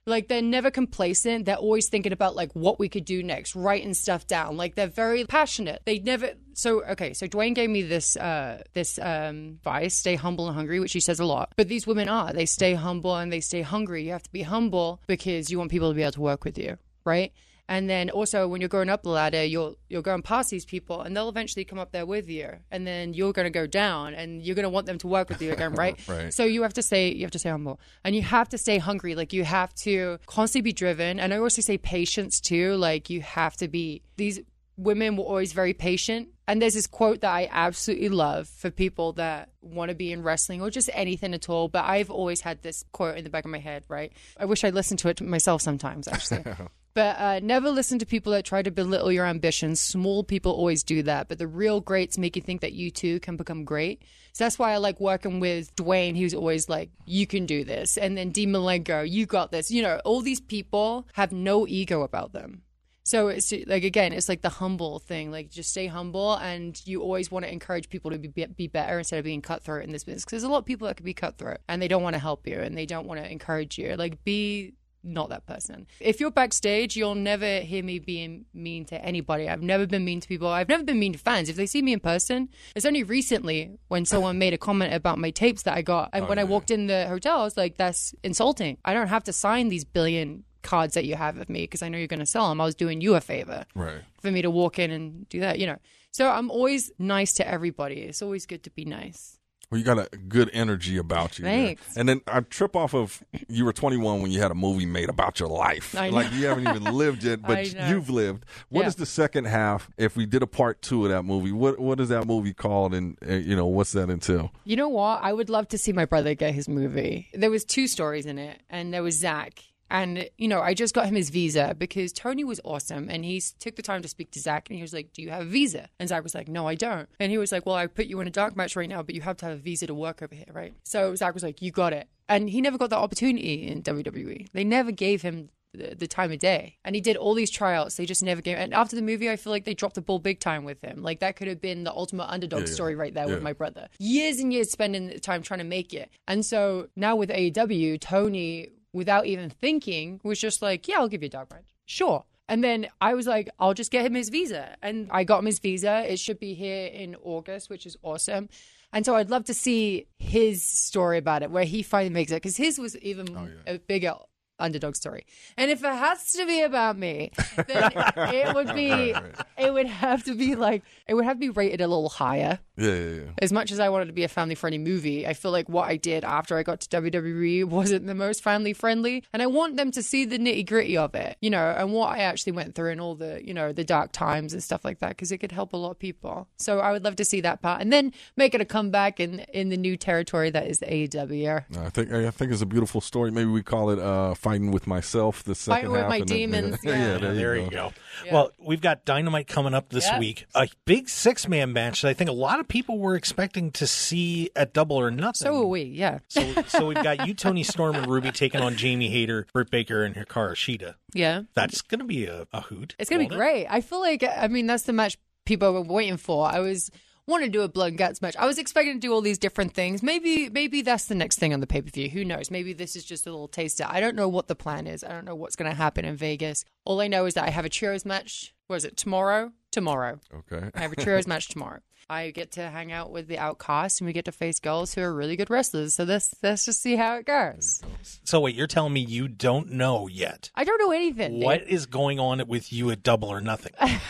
Like 0.05 0.27
they're 0.27 0.43
never 0.43 0.71
complacent. 0.71 1.45
They're 1.45 1.55
always 1.57 1.89
thinking 1.89 2.13
about 2.13 2.35
like 2.35 2.53
what 2.55 2.81
we 2.81 2.89
could 2.89 3.05
do 3.05 3.23
next, 3.23 3.55
writing 3.55 3.95
stuff 3.95 4.27
down. 4.27 4.57
Like 4.57 4.75
they're 4.75 4.89
very 4.89 5.25
passionate. 5.25 5.83
They 5.85 6.01
never. 6.01 6.33
So 6.55 6.85
okay, 6.85 7.15
so 7.15 7.29
Dwayne 7.29 7.55
gave 7.55 7.71
me 7.71 7.83
this 7.83 8.17
uh 8.17 8.63
this 8.75 8.99
um 8.99 9.59
advice: 9.59 9.95
stay 9.95 10.17
humble 10.17 10.49
and 10.49 10.57
hungry, 10.57 10.81
which 10.81 10.93
he 10.93 11.01
says 11.01 11.21
a 11.21 11.25
lot. 11.25 11.53
But 11.57 11.69
these 11.69 11.87
women 11.87 12.09
are. 12.09 12.33
They 12.33 12.47
stay 12.47 12.75
humble 12.75 13.17
and 13.17 13.33
they 13.33 13.41
stay 13.41 13.63
hungry. 13.63 14.05
You 14.05 14.13
have 14.13 14.25
to 14.25 14.33
be 14.33 14.43
humble 14.43 15.01
because 15.07 15.51
you 15.51 15.59
want 15.59 15.71
people 15.71 15.91
to 15.91 15.95
be 15.95 16.03
able 16.03 16.13
to 16.13 16.21
work 16.21 16.45
with 16.45 16.59
you, 16.59 16.79
right? 17.05 17.33
And 17.73 17.89
then 17.89 18.11
also 18.11 18.47
when 18.47 18.61
you're 18.61 18.69
going 18.69 18.91
up 18.91 19.03
the 19.03 19.09
ladder, 19.09 19.43
you'll 19.43 19.77
you're 19.89 20.03
going 20.03 20.21
past 20.21 20.51
these 20.51 20.67
people, 20.67 21.01
and 21.01 21.17
they'll 21.17 21.31
eventually 21.31 21.65
come 21.65 21.79
up 21.79 21.91
there 21.91 22.05
with 22.05 22.29
you, 22.29 22.51
and 22.71 22.87
then 22.87 23.15
you're 23.15 23.33
going 23.33 23.47
to 23.47 23.51
go 23.51 23.67
down, 23.67 24.13
and 24.13 24.43
you're 24.43 24.55
going 24.55 24.65
to 24.65 24.69
want 24.69 24.85
them 24.85 24.99
to 24.99 25.07
work 25.07 25.31
with 25.31 25.41
you 25.41 25.53
again, 25.53 25.73
right? 25.73 25.99
Right. 26.13 26.35
So 26.35 26.45
you 26.45 26.63
have 26.65 26.75
to 26.75 26.83
stay 26.83 27.15
you 27.15 27.23
have 27.23 27.31
to 27.31 27.39
stay 27.39 27.49
humble, 27.49 27.81
and 28.05 28.15
you 28.15 28.21
have 28.21 28.51
to 28.51 28.59
stay 28.59 28.77
hungry. 28.77 29.15
Like 29.15 29.33
you 29.33 29.45
have 29.45 29.73
to 29.87 30.19
constantly 30.27 30.69
be 30.71 30.75
driven, 30.75 31.19
and 31.19 31.33
I 31.33 31.39
also 31.39 31.63
say 31.63 31.79
patience 31.79 32.43
too. 32.43 32.75
Like 32.75 33.09
you 33.09 33.23
have 33.23 33.57
to 33.57 33.69
be 33.69 34.03
these 34.17 34.41
women 34.77 35.17
were 35.17 35.25
always 35.25 35.55
very 35.55 35.73
patient. 35.73 36.29
And 36.47 36.61
there's 36.61 36.75
this 36.75 36.87
quote 36.87 37.23
that 37.23 37.33
I 37.33 37.49
absolutely 37.51 38.11
love 38.11 38.49
for 38.49 38.71
people 38.71 39.15
that 39.15 39.49
want 39.63 39.89
to 39.89 39.95
be 39.95 40.13
in 40.13 40.23
wrestling 40.23 40.61
or 40.61 40.69
just 40.69 40.91
anything 40.93 41.33
at 41.33 41.49
all. 41.49 41.69
But 41.69 41.85
I've 41.87 42.11
always 42.11 42.43
had 42.43 42.61
this 42.63 42.85
quote 42.93 43.17
in 43.17 43.25
the 43.25 43.31
back 43.31 43.47
of 43.47 43.51
my 43.51 43.61
head, 43.61 43.85
right? 43.89 44.13
I 44.37 44.45
wish 44.45 44.63
I 44.65 44.71
listened 44.71 44.99
to 45.01 45.09
it 45.09 45.23
myself 45.23 45.63
sometimes, 45.63 46.07
actually. 46.09 46.45
But 46.95 47.19
uh, 47.19 47.41
never 47.43 47.71
listen 47.71 47.99
to 48.01 48.07
people 48.07 48.33
that 48.33 48.45
try 48.45 48.63
to 48.63 48.71
belittle 48.71 49.11
your 49.11 49.25
ambitions. 49.25 49.81
Small 49.81 50.23
people 50.23 50.53
always 50.53 50.83
do 50.83 51.03
that, 51.05 51.29
but 51.29 51.39
the 51.39 51.47
real 51.47 51.81
greats 51.81 52.19
make 52.19 52.37
you 52.37 52.43
think 52.43 52.61
that 52.61 52.75
you 52.75 52.91
too 52.91 53.19
can 53.21 53.37
become 53.37 53.65
great. 53.65 54.03
So 54.35 54.45
that's 54.45 54.59
why 54.59 54.73
I 54.73 54.77
like 54.77 55.01
working 55.01 55.41
with 55.41 55.75
Dwayne. 55.77 56.23
Was 56.23 56.35
always 56.35 56.69
like, 56.69 56.91
"You 57.07 57.27
can 57.27 57.47
do 57.47 57.65
this," 57.65 57.97
and 57.97 58.17
then 58.17 58.31
Dean 58.31 58.51
Malenko, 58.51 59.09
"You 59.09 59.25
got 59.25 59.53
this." 59.53 59.71
You 59.71 59.83
know, 59.83 60.01
all 60.05 60.21
these 60.21 60.41
people 60.41 61.07
have 61.15 61.33
no 61.33 61.67
ego 61.67 62.03
about 62.03 62.33
them. 62.33 62.63
So 63.05 63.29
it's 63.29 63.53
like 63.67 63.85
again, 63.85 64.13
it's 64.13 64.29
like 64.29 64.43
the 64.43 64.49
humble 64.49 64.99
thing. 64.99 65.31
Like 65.31 65.51
just 65.51 65.71
stay 65.71 65.87
humble, 65.87 66.35
and 66.37 66.81
you 66.87 67.03
always 67.03 67.31
want 67.31 67.45
to 67.45 67.53
encourage 67.53 67.89
people 67.89 68.11
to 68.11 68.19
be 68.19 68.29
be 68.29 68.69
better 68.69 68.99
instead 68.99 69.19
of 69.19 69.25
being 69.25 69.43
cutthroat 69.43 69.85
in 69.85 69.93
this 69.93 70.05
business. 70.05 70.25
Because 70.25 70.43
there's 70.43 70.49
a 70.49 70.53
lot 70.53 70.59
of 70.59 70.67
people 70.67 70.87
that 70.89 70.97
could 70.97 71.07
be 71.07 71.15
cutthroat, 71.15 71.59
and 71.69 71.81
they 71.81 71.89
don't 71.89 72.03
want 72.03 72.15
to 72.15 72.21
help 72.21 72.47
you, 72.47 72.61
and 72.61 72.77
they 72.77 72.87
don't 72.87 73.07
want 73.07 73.21
to 73.21 73.31
encourage 73.31 73.79
you. 73.79 73.97
Like 73.97 74.23
be 74.25 74.75
not 75.05 75.29
that 75.31 75.47
person. 75.47 75.87
If 76.01 76.21
you're 76.21 76.31
backstage, 76.31 76.97
you'll 76.97 77.15
never 77.15 77.61
hear 77.61 77.83
me 77.83 77.99
being 77.99 78.45
mean 78.55 78.85
to 78.87 79.05
anybody. 79.05 79.49
I've 79.49 79.63
never 79.63 79.87
been 79.87 80.05
mean 80.05 80.21
to 80.21 80.29
people. 80.29 80.49
I've 80.49 80.69
never 80.69 80.83
been 80.85 80.99
mean 80.99 81.13
to 81.13 81.19
fans. 81.19 81.49
If 81.49 81.57
they 81.57 81.67
see 81.67 81.83
me 81.83 81.93
in 81.93 82.01
person, 82.01 82.49
it's 82.77 82.87
only 82.87 83.03
recently 83.03 83.79
when 83.89 84.05
someone 84.05 84.39
made 84.39 84.55
a 84.55 84.59
comment 84.59 84.95
about 84.95 85.19
my 85.19 85.31
tapes 85.31 85.63
that 85.65 85.75
I 85.77 85.83
got. 85.83 86.11
And 86.13 86.25
oh, 86.25 86.29
when 86.29 86.39
I 86.39 86.45
walked 86.45 86.71
in 86.71 86.87
the 86.87 87.07
hotel, 87.09 87.41
I 87.41 87.45
was 87.45 87.57
like, 87.57 87.77
that's 87.77 88.15
insulting. 88.23 88.79
I 88.85 88.95
don't 88.95 89.09
have 89.09 89.25
to 89.25 89.33
sign 89.33 89.69
these 89.69 89.85
billion 89.85 90.45
cards 90.63 90.95
that 90.95 91.05
you 91.05 91.17
have 91.17 91.39
of 91.39 91.49
me 91.49 91.63
because 91.63 91.83
I 91.83 91.89
know 91.89 91.99
you're 91.99 92.07
going 92.07 92.21
to 92.21 92.27
sell 92.27 92.49
them. 92.49 92.61
I 92.61 92.65
was 92.65 92.77
doing 92.77 93.01
you 93.01 93.17
a 93.17 93.21
favor 93.21 93.65
Right. 93.75 94.03
for 94.21 94.31
me 94.31 94.43
to 94.43 94.51
walk 94.51 94.79
in 94.79 94.91
and 94.93 95.29
do 95.29 95.41
that, 95.41 95.59
you 95.59 95.67
know. 95.67 95.79
So 96.13 96.29
I'm 96.31 96.51
always 96.51 96.93
nice 96.99 97.33
to 97.35 97.49
everybody. 97.49 98.03
It's 98.03 98.23
always 98.23 98.47
good 98.47 98.63
to 98.65 98.71
be 98.71 98.85
nice. 98.85 99.39
Well, 99.73 99.79
you 99.79 99.87
got 99.87 99.99
a 99.99 100.17
good 100.29 100.51
energy 100.53 100.99
about 100.99 101.39
you. 101.39 101.45
there. 101.47 101.55
Thanks. 101.55 101.97
And 101.97 102.07
then 102.07 102.21
I 102.27 102.41
trip 102.41 102.77
off 102.77 102.93
of 102.95 103.25
you 103.49 103.65
were 103.65 103.73
21 103.73 104.21
when 104.21 104.31
you 104.31 104.39
had 104.39 104.51
a 104.51 104.55
movie 104.55 104.85
made 104.85 105.09
about 105.09 105.41
your 105.41 105.49
life. 105.49 105.97
I 105.97 106.11
know. 106.11 106.17
Like 106.17 106.31
you 106.35 106.45
haven't 106.45 106.69
even 106.69 106.85
lived 106.93 107.25
yet, 107.25 107.41
but 107.47 107.73
you've 107.89 108.11
lived. 108.11 108.45
What 108.69 108.87
is 108.87 108.95
Yeah. 108.95 108.99
the 109.01 109.07
second 109.07 109.47
half? 109.47 109.89
If 109.97 110.15
we 110.15 110.27
did 110.27 110.43
a 110.43 110.47
part 110.47 110.83
two 110.83 111.07
of 111.07 111.11
that 111.11 111.23
movie, 111.23 111.53
what 111.53 111.79
what 111.79 112.01
is 112.01 112.11
that 112.11 112.27
movie 112.27 112.53
called? 112.53 112.93
And 112.95 113.17
uh, 113.27 113.33
you 113.33 113.57
know 113.57 113.65
what's 113.67 113.93
that 113.93 114.11
entail? 114.11 114.53
You 114.65 114.77
know 114.77 114.91
what? 114.91 115.23
I 115.23 115.33
would 115.33 115.49
love 115.49 115.69
to 115.69 115.79
see 115.79 115.95
my 115.95 116.05
brother 116.05 116.35
get 116.35 116.53
his 116.55 116.69
movie. 116.69 117.29
There 117.33 117.51
was 117.51 117.65
two 117.65 117.87
stories 117.89 118.27
in 118.27 118.39
it, 118.39 118.61
and 118.69 118.93
there 118.93 119.03
was 119.03 119.17
Zak. 119.19 119.65
And 119.93 120.29
you 120.39 120.49
know, 120.49 120.63
I 120.63 120.73
just 120.73 120.95
got 120.95 121.07
him 121.07 121.15
his 121.15 121.29
visa 121.29 121.77
because 121.79 122.15
Tony 122.15 122.45
was 122.45 122.61
awesome, 122.65 123.11
and 123.11 123.27
he 123.27 123.43
took 123.61 123.77
the 123.77 123.83
time 123.83 124.01
to 124.01 124.09
speak 124.09 124.31
to 124.33 124.41
Zak, 124.41 124.71
and 124.71 124.77
he 124.77 124.83
was 124.83 124.95
like, 124.95 125.13
"Do 125.13 125.21
you 125.21 125.29
have 125.29 125.43
a 125.43 125.45
visa?" 125.45 125.89
And 126.01 126.09
Zak 126.09 126.23
was 126.23 126.35
like, 126.35 126.49
"No, 126.49 126.67
I 126.67 126.75
don't." 126.75 127.11
And 127.21 127.31
he 127.31 127.37
was 127.37 127.53
like, 127.53 127.67
"Well, 127.67 127.77
I 127.77 127.87
put 127.87 128.07
you 128.07 128.19
in 128.21 128.27
a 128.27 128.31
dark 128.31 128.57
match 128.57 128.75
right 128.75 128.89
now, 128.89 129.03
but 129.03 129.15
you 129.15 129.21
have 129.21 129.37
to 129.39 129.45
have 129.45 129.55
a 129.55 129.61
visa 129.61 129.87
to 129.87 129.95
work 129.95 130.23
over 130.23 130.35
here, 130.35 130.47
right?" 130.51 130.73
So 130.83 131.15
Zak 131.15 131.35
was 131.35 131.43
like, 131.43 131.61
"You 131.61 131.71
got 131.71 131.93
it." 131.93 132.09
And 132.27 132.49
he 132.49 132.63
never 132.63 132.79
got 132.79 132.89
that 132.89 132.99
opportunity 132.99 133.69
in 133.69 133.83
WWE. 133.83 134.49
They 134.53 134.65
never 134.65 134.93
gave 134.93 135.21
him 135.21 135.51
the, 135.75 135.95
the 135.95 136.07
time 136.07 136.33
of 136.33 136.39
day. 136.39 136.79
And 136.85 136.95
he 136.95 137.03
did 137.03 137.17
all 137.17 137.35
these 137.35 137.51
tryouts. 137.51 137.97
They 137.97 138.07
just 138.07 138.23
never 138.23 138.41
gave. 138.41 138.57
And 138.57 138.73
after 138.73 138.97
the 138.97 139.03
movie, 139.03 139.29
I 139.29 139.37
feel 139.37 139.51
like 139.51 139.65
they 139.65 139.75
dropped 139.75 139.97
the 139.97 140.01
ball 140.01 140.19
big 140.19 140.41
time 140.41 140.65
with 140.65 140.81
him. 140.81 141.03
Like 141.03 141.21
that 141.21 141.37
could 141.37 141.49
have 141.49 141.61
been 141.61 141.85
the 141.85 141.93
ultimate 141.93 142.31
underdog 142.31 142.67
story 142.67 142.95
right 142.95 143.13
there 143.13 143.29
with 143.29 143.43
my 143.43 143.53
brother. 143.53 143.89
Years 143.99 144.39
and 144.39 144.53
years 144.53 144.71
spending 144.71 145.09
the 145.09 145.21
time 145.21 145.43
trying 145.43 145.59
to 145.59 145.65
make 145.65 145.93
it. 145.93 146.11
And 146.27 146.45
so 146.47 146.89
now 146.97 147.17
with 147.17 147.29
AEW, 147.29 148.01
Tony, 148.01 148.71
without 148.93 149.27
even 149.27 149.51
thinking, 149.51 150.21
was 150.23 150.41
just 150.41 150.63
like, 150.63 150.89
"Yeah, 150.89 150.99
I'll 150.99 151.09
give 151.09 151.23
you 151.23 151.27
a 151.27 151.31
dark 151.31 151.51
match, 151.51 151.75
sure." 151.87 152.25
And 152.49 152.63
then 152.63 152.89
I 153.01 153.15
was 153.15 153.27
like, 153.27 153.49
I'll 153.59 153.73
just 153.73 153.91
get 153.91 154.05
him 154.05 154.15
his 154.15 154.29
visa. 154.29 154.77
And 154.83 155.09
I 155.11 155.25
got 155.25 155.39
him 155.39 155.47
his 155.47 155.59
visa. 155.59 156.05
It 156.07 156.19
should 156.19 156.39
be 156.39 156.53
here 156.53 156.87
in 156.87 157.17
August, 157.23 157.71
which 157.71 157.87
is 157.87 157.97
awesome. 158.03 158.51
And 158.93 159.07
so 159.07 159.15
I'd 159.15 159.31
love 159.31 159.45
to 159.47 159.55
see 159.55 160.07
his 160.19 160.63
story 160.63 161.17
about 161.17 161.43
it, 161.43 161.51
where 161.51 161.65
he 161.65 161.83
finally 161.83 162.11
makes 162.11 162.31
it, 162.31 162.37
because 162.37 162.59
his 162.59 162.79
was 162.79 162.97
even 162.99 163.35
oh, 163.35 163.49
a 163.67 163.79
bigger 163.79 164.15
underdog 164.63 164.97
story. 164.97 165.27
And 165.57 165.71
if 165.71 165.83
it 165.85 165.95
has 165.95 166.33
to 166.33 166.47
be 166.47 166.63
about 166.63 166.97
me, 166.97 167.33
then 167.67 167.93
it 168.17 168.55
would 168.55 168.75
be, 168.75 169.15
it 169.59 169.73
would 169.73 169.87
have 169.87 170.25
to 170.25 170.35
be 170.35 170.55
like, 170.55 170.83
it 171.07 171.15
would 171.15 171.25
have 171.25 171.37
to 171.37 171.41
be 171.41 171.51
rated 171.51 171.81
a 171.81 171.89
little 171.89 172.09
higher. 172.09 172.59
Yeah, 172.77 172.95
yeah, 172.95 173.11
yeah. 173.11 173.31
As 173.41 173.53
much 173.53 173.71
as 173.71 173.81
I 173.81 173.89
wanted 173.89 174.07
to 174.07 174.13
be 174.13 174.25
a 174.25 174.29
family 174.29 174.55
friendly 174.55 174.79
movie, 174.79 175.27
I 175.27 175.35
feel 175.35 175.51
like 175.51 175.69
what 175.69 175.89
I 175.89 175.97
did 175.97 176.25
after 176.25 176.57
I 176.57 176.63
got 176.63 176.81
to 176.81 177.01
WWE 177.01 177.65
wasn't 177.65 178.07
the 178.07 178.15
most 178.15 178.43
family 178.43 178.73
friendly. 178.73 179.25
And 179.33 179.43
I 179.43 179.47
want 179.47 179.77
them 179.77 179.91
to 179.93 180.03
see 180.03 180.25
the 180.25 180.39
nitty 180.39 180.67
gritty 180.67 180.97
of 180.97 181.15
it, 181.15 181.37
you 181.41 181.51
know, 181.51 181.75
and 181.77 181.93
what 181.93 182.11
I 182.11 182.19
actually 182.19 182.53
went 182.53 182.75
through 182.75 182.93
and 182.93 183.01
all 183.01 183.15
the, 183.15 183.47
you 183.47 183.53
know, 183.53 183.73
the 183.73 183.85
dark 183.85 184.13
times 184.13 184.53
and 184.53 184.63
stuff 184.63 184.85
like 184.85 185.01
that, 185.01 185.11
because 185.11 185.33
it 185.33 185.39
could 185.39 185.53
help 185.53 185.73
a 185.73 185.77
lot 185.77 185.91
of 185.91 185.99
people. 185.99 186.49
So 186.57 186.81
I 186.81 186.93
would 186.93 187.05
love 187.05 187.17
to 187.17 187.25
see 187.25 187.41
that 187.43 187.61
part 187.63 187.81
and 187.81 187.93
then 187.93 188.13
make 188.37 188.55
it 188.55 188.61
a 188.61 188.65
comeback 188.65 189.21
in, 189.21 189.41
in 189.53 189.69
the 189.69 189.77
new 189.77 189.97
territory 189.97 190.51
that 190.51 190.67
is 190.67 190.79
the 190.79 190.87
AEW. 190.87 191.65
I 191.79 191.91
think 191.91 192.13
I 192.13 192.31
think 192.31 192.53
it's 192.53 192.63
a 192.63 192.67
beautiful 192.67 193.01
story. 193.01 193.31
Maybe 193.31 193.51
we 193.51 193.63
call 193.63 193.91
it 193.91 193.99
uh, 193.99 194.35
"Fighting 194.53 194.71
with 194.71 194.87
Myself." 194.87 195.43
The 195.43 195.55
second 195.55 195.75
Fighting 195.91 195.91
with 195.93 196.09
my 196.09 196.17
and 196.17 196.29
then- 196.29 196.37
demons, 196.37 196.79
yeah, 196.85 196.93
yeah. 197.13 197.19
there, 197.19 197.35
there 197.35 197.57
you 197.57 197.65
you 197.65 197.71
go. 197.71 197.93
go. 198.25 198.33
Well, 198.33 198.51
we've 198.59 198.81
got 198.81 199.05
Dynamite 199.05 199.47
coming 199.49 199.75
up 199.75 199.89
this 199.89 200.07
Yep. 200.07 200.21
week. 200.21 200.47
A 200.55 200.69
big 200.85 201.09
six 201.09 201.49
man 201.49 201.73
match 201.73 202.03
that 202.03 202.09
I 202.09 202.15
think 202.15 202.31
a 202.31 202.35
lot 202.35 202.61
of 202.61 202.69
people 202.69 202.99
were 202.99 203.15
expecting 203.17 203.71
to 203.73 203.87
see 203.87 204.51
at 204.55 204.73
Double 204.73 204.97
or 205.01 205.11
Nothing. 205.11 205.35
So 205.47 205.63
are 205.63 205.67
we, 205.67 205.83
yeah. 205.83 206.19
So, 206.29 206.63
so 206.69 206.87
we've 206.87 207.03
got 207.03 207.27
you, 207.27 207.35
Toni 207.35 207.63
Storm, 207.63 207.97
and 207.97 208.07
Ruby 208.07 208.31
taking 208.33 208.61
on 208.61 208.77
Jamie 208.77 209.09
Hayter, 209.09 209.47
Britt 209.53 209.71
Baker, 209.71 210.05
and 210.05 210.15
Hikaru 210.15 210.55
Shida. 210.55 210.95
Yeah. 211.15 211.43
That's 211.55 211.83
going 211.83 211.99
to 212.01 212.05
be 212.07 212.27
a, 212.27 212.47
a 212.53 212.61
hoot. 212.63 212.95
It's 212.99 213.11
gonna 213.11 213.21
be 213.21 213.25
won't 213.25 213.33
it? 213.35 213.37
great. 213.37 213.67
I 213.69 213.81
feel 213.81 214.01
like 214.01 214.23
I 214.25 214.49
mean 214.49 214.67
that's 214.67 214.85
the 214.85 214.93
match 214.93 215.19
people 215.45 215.73
were 215.73 215.83
waiting 215.83 216.17
for. 216.17 216.47
I 216.47 216.61
was 216.61 216.91
want 217.27 217.45
to 217.45 217.51
do 217.51 217.63
a 217.63 217.69
blood 217.69 217.89
and 217.89 217.99
guts 217.99 218.21
match. 218.23 218.37
I 218.37 218.47
was 218.47 218.59
expecting 218.59 218.95
to 218.95 219.01
do 219.01 219.13
all 219.13 219.21
these 219.21 219.39
different 219.39 219.75
things. 219.75 220.03
Maybe 220.03 220.49
maybe 220.49 220.83
that's 220.83 221.07
the 221.07 221.15
next 221.15 221.39
thing 221.39 221.53
on 221.55 221.61
the 221.61 221.67
pay 221.67 221.81
per 221.83 221.91
view. 221.91 222.09
Who 222.09 222.25
knows? 222.25 222.51
Maybe 222.51 222.73
this 222.73 222.97
is 222.97 223.05
just 223.05 223.27
a 223.27 223.31
little 223.31 223.49
taster. 223.49 223.85
I 223.89 224.01
don't 224.01 224.17
know 224.17 224.29
what 224.29 224.49
the 224.49 224.55
plan 224.55 224.87
is. 224.87 225.05
I 225.05 225.09
don't 225.09 225.25
know 225.25 225.35
what's 225.35 225.57
gonna 225.57 225.75
happen 225.75 226.05
in 226.05 226.17
Vegas. 226.17 226.65
All 226.85 227.01
I 227.01 227.09
know 227.09 227.27
is 227.27 227.35
that 227.35 227.45
I 227.45 227.51
have 227.51 227.65
a 227.65 227.69
trios 227.69 228.05
match. 228.05 228.55
What 228.67 228.77
is 228.77 228.85
it? 228.85 228.97
Tomorrow? 228.97 229.53
Tomorrow. 229.71 230.21
Okay. 230.35 230.71
I 230.75 230.81
have 230.81 230.93
a 230.93 230.97
trios 230.97 231.27
match 231.27 231.49
tomorrow. 231.49 231.81
I 232.11 232.31
get 232.31 232.53
to 232.53 232.69
hang 232.69 232.93
out 232.93 233.11
with 233.11 233.27
the 233.29 233.39
outcasts 233.39 234.01
and 234.01 234.07
we 234.07 234.13
get 234.13 234.27
to 234.27 234.33
face 234.33 234.59
girls 234.61 234.93
who 234.93 235.01
are 235.01 235.15
really 235.15 235.37
good 235.37 235.49
wrestlers. 235.49 235.95
So 235.95 236.05
this 236.05 236.35
let's 236.43 236.65
just 236.67 236.83
see 236.83 236.97
how 236.97 237.15
it 237.17 237.25
goes. 237.27 237.83
So 238.25 238.41
wait, 238.41 238.55
you're 238.55 238.67
telling 238.67 238.93
me 238.93 239.01
you 239.01 239.29
don't 239.29 239.71
know 239.71 240.09
yet 240.09 240.51
I 240.55 240.65
don't 240.65 240.79
know 240.79 240.91
anything. 240.91 241.35
dude. 241.35 241.45
what 241.45 241.63
is 241.69 241.87
going 241.87 242.19
on 242.19 242.47
with 242.49 242.73
you 242.73 242.91
at 242.91 243.03
Double 243.03 243.29
or 243.29 243.41
Nothing? 243.41 243.73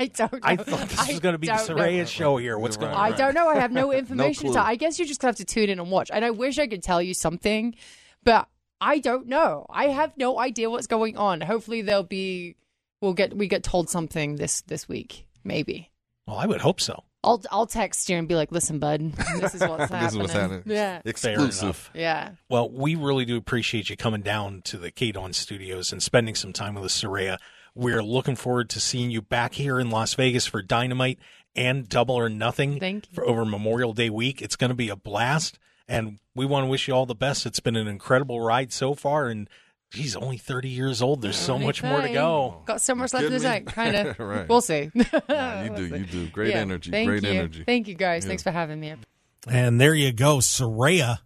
I 0.00 0.06
don't 0.06 0.32
know. 0.32 0.38
I 0.42 0.56
thought 0.56 0.88
this 0.88 1.08
was 1.08 1.20
going 1.20 1.34
to 1.34 1.38
be 1.38 1.46
the 1.46 1.52
don't. 1.52 1.68
Saraya 1.78 2.06
show 2.08 2.36
here. 2.38 2.58
What's 2.58 2.76
going 2.76 2.92
on? 2.92 2.98
I 2.98 3.14
don't 3.14 3.34
know. 3.34 3.48
I 3.48 3.56
have 3.56 3.70
no 3.72 3.92
information. 4.00 4.46
clue. 4.46 4.54
so 4.54 4.60
I 4.60 4.76
guess 4.76 4.98
you 4.98 5.04
just 5.06 5.22
have 5.22 5.36
to 5.36 5.44
tune 5.44 5.68
in 5.68 5.78
and 5.78 5.90
watch. 5.90 6.10
And 6.12 6.24
I 6.24 6.30
wish 6.30 6.58
I 6.58 6.66
could 6.66 6.82
tell 6.82 7.02
you 7.02 7.12
something, 7.14 7.74
but 8.24 8.48
I 8.80 8.98
don't 8.98 9.26
know. 9.26 9.66
I 9.68 9.88
have 9.88 10.16
no 10.16 10.38
idea 10.38 10.70
what's 10.70 10.86
going 10.86 11.16
on. 11.16 11.42
Hopefully 11.42 11.82
there'll 11.82 12.02
be 12.02 12.56
we'll 13.02 13.12
get 13.12 13.36
we 13.36 13.46
get 13.46 13.62
told 13.62 13.90
something 13.90 14.36
this 14.36 14.62
this 14.62 14.88
week. 14.88 15.26
Maybe. 15.44 15.90
Well, 16.26 16.36
I 16.38 16.46
would 16.46 16.60
hope 16.60 16.80
so. 16.80 17.04
I'll 17.22 17.42
I'll 17.50 17.66
text 17.66 18.08
you 18.08 18.16
and 18.16 18.26
be 18.26 18.34
like, 18.34 18.50
"Listen, 18.50 18.78
bud, 18.78 19.12
this 19.40 19.54
is 19.54 19.60
what's 19.60 19.90
happening." 19.90 20.00
This 20.00 20.12
is 20.12 20.18
what's 20.18 20.32
happening. 20.32 20.62
Yeah. 20.64 21.02
Exclusive. 21.04 21.90
Yeah. 21.92 22.30
Well, 22.48 22.70
we 22.70 22.94
really 22.94 23.26
do 23.26 23.36
appreciate 23.36 23.90
you 23.90 23.96
coming 23.98 24.22
down 24.22 24.62
to 24.62 24.78
the 24.78 24.90
KDAWN 24.90 25.34
studios 25.34 25.92
and 25.92 26.02
spending 26.02 26.34
some 26.34 26.54
time 26.54 26.74
with 26.74 26.84
us, 26.84 26.98
Saraya. 27.02 27.36
We're 27.74 28.02
looking 28.02 28.36
forward 28.36 28.68
to 28.70 28.80
seeing 28.80 29.10
you 29.10 29.22
back 29.22 29.54
here 29.54 29.78
in 29.80 29.90
Las 29.90 30.14
Vegas 30.14 30.46
for 30.46 30.62
Dynamite 30.62 31.18
and 31.54 31.88
Double 31.88 32.14
or 32.14 32.28
Nothing 32.28 32.78
Thank 32.80 33.08
you. 33.10 33.14
for 33.14 33.24
over 33.26 33.44
Memorial 33.44 33.92
Day 33.92 34.10
week. 34.10 34.40
It's 34.42 34.56
going 34.56 34.70
to 34.70 34.74
be 34.76 34.88
a 34.88 34.96
blast, 34.96 35.58
and 35.88 36.18
we 36.34 36.46
want 36.46 36.64
to 36.64 36.68
wish 36.70 36.88
you 36.88 36.94
all 36.94 37.06
the 37.06 37.14
best. 37.14 37.46
It's 37.46 37.60
been 37.60 37.76
an 37.76 37.88
incredible 37.88 38.40
ride 38.40 38.72
so 38.72 38.94
far, 38.94 39.28
and 39.28 39.48
he's 39.92 40.14
only 40.16 40.36
30 40.36 40.68
years 40.68 41.02
old. 41.02 41.22
There's 41.22 41.38
so 41.38 41.58
much 41.58 41.82
more 41.82 42.00
to 42.00 42.08
go. 42.12 42.62
Got 42.66 42.80
so 42.80 42.94
much 42.94 43.12
left 43.12 43.26
in 43.26 43.32
the 43.32 43.38
kidding 43.38 43.50
me? 43.50 43.72
tank, 43.72 43.72
kind 43.74 43.96
of. 43.96 44.18
Right. 44.18 44.48
We'll 44.48 44.60
see. 44.60 44.90
Nah, 44.94 45.62
you 45.62 45.70
do, 45.76 45.86
you 45.86 46.04
do. 46.04 46.26
Great 46.28 46.50
Yeah. 46.50 46.58
energy. 46.60 46.90
Thank 46.90 47.08
Great 47.08 47.22
you. 47.24 47.30
energy. 47.30 47.64
Thank 47.64 47.88
you, 47.88 47.94
guys. 47.94 48.24
Thanks 48.26 48.42
for 48.42 48.50
having 48.52 48.78
me. 48.80 48.94
And 49.48 49.80
there 49.80 49.94
you 49.94 50.12
go, 50.12 50.38
Saraya 50.38 51.18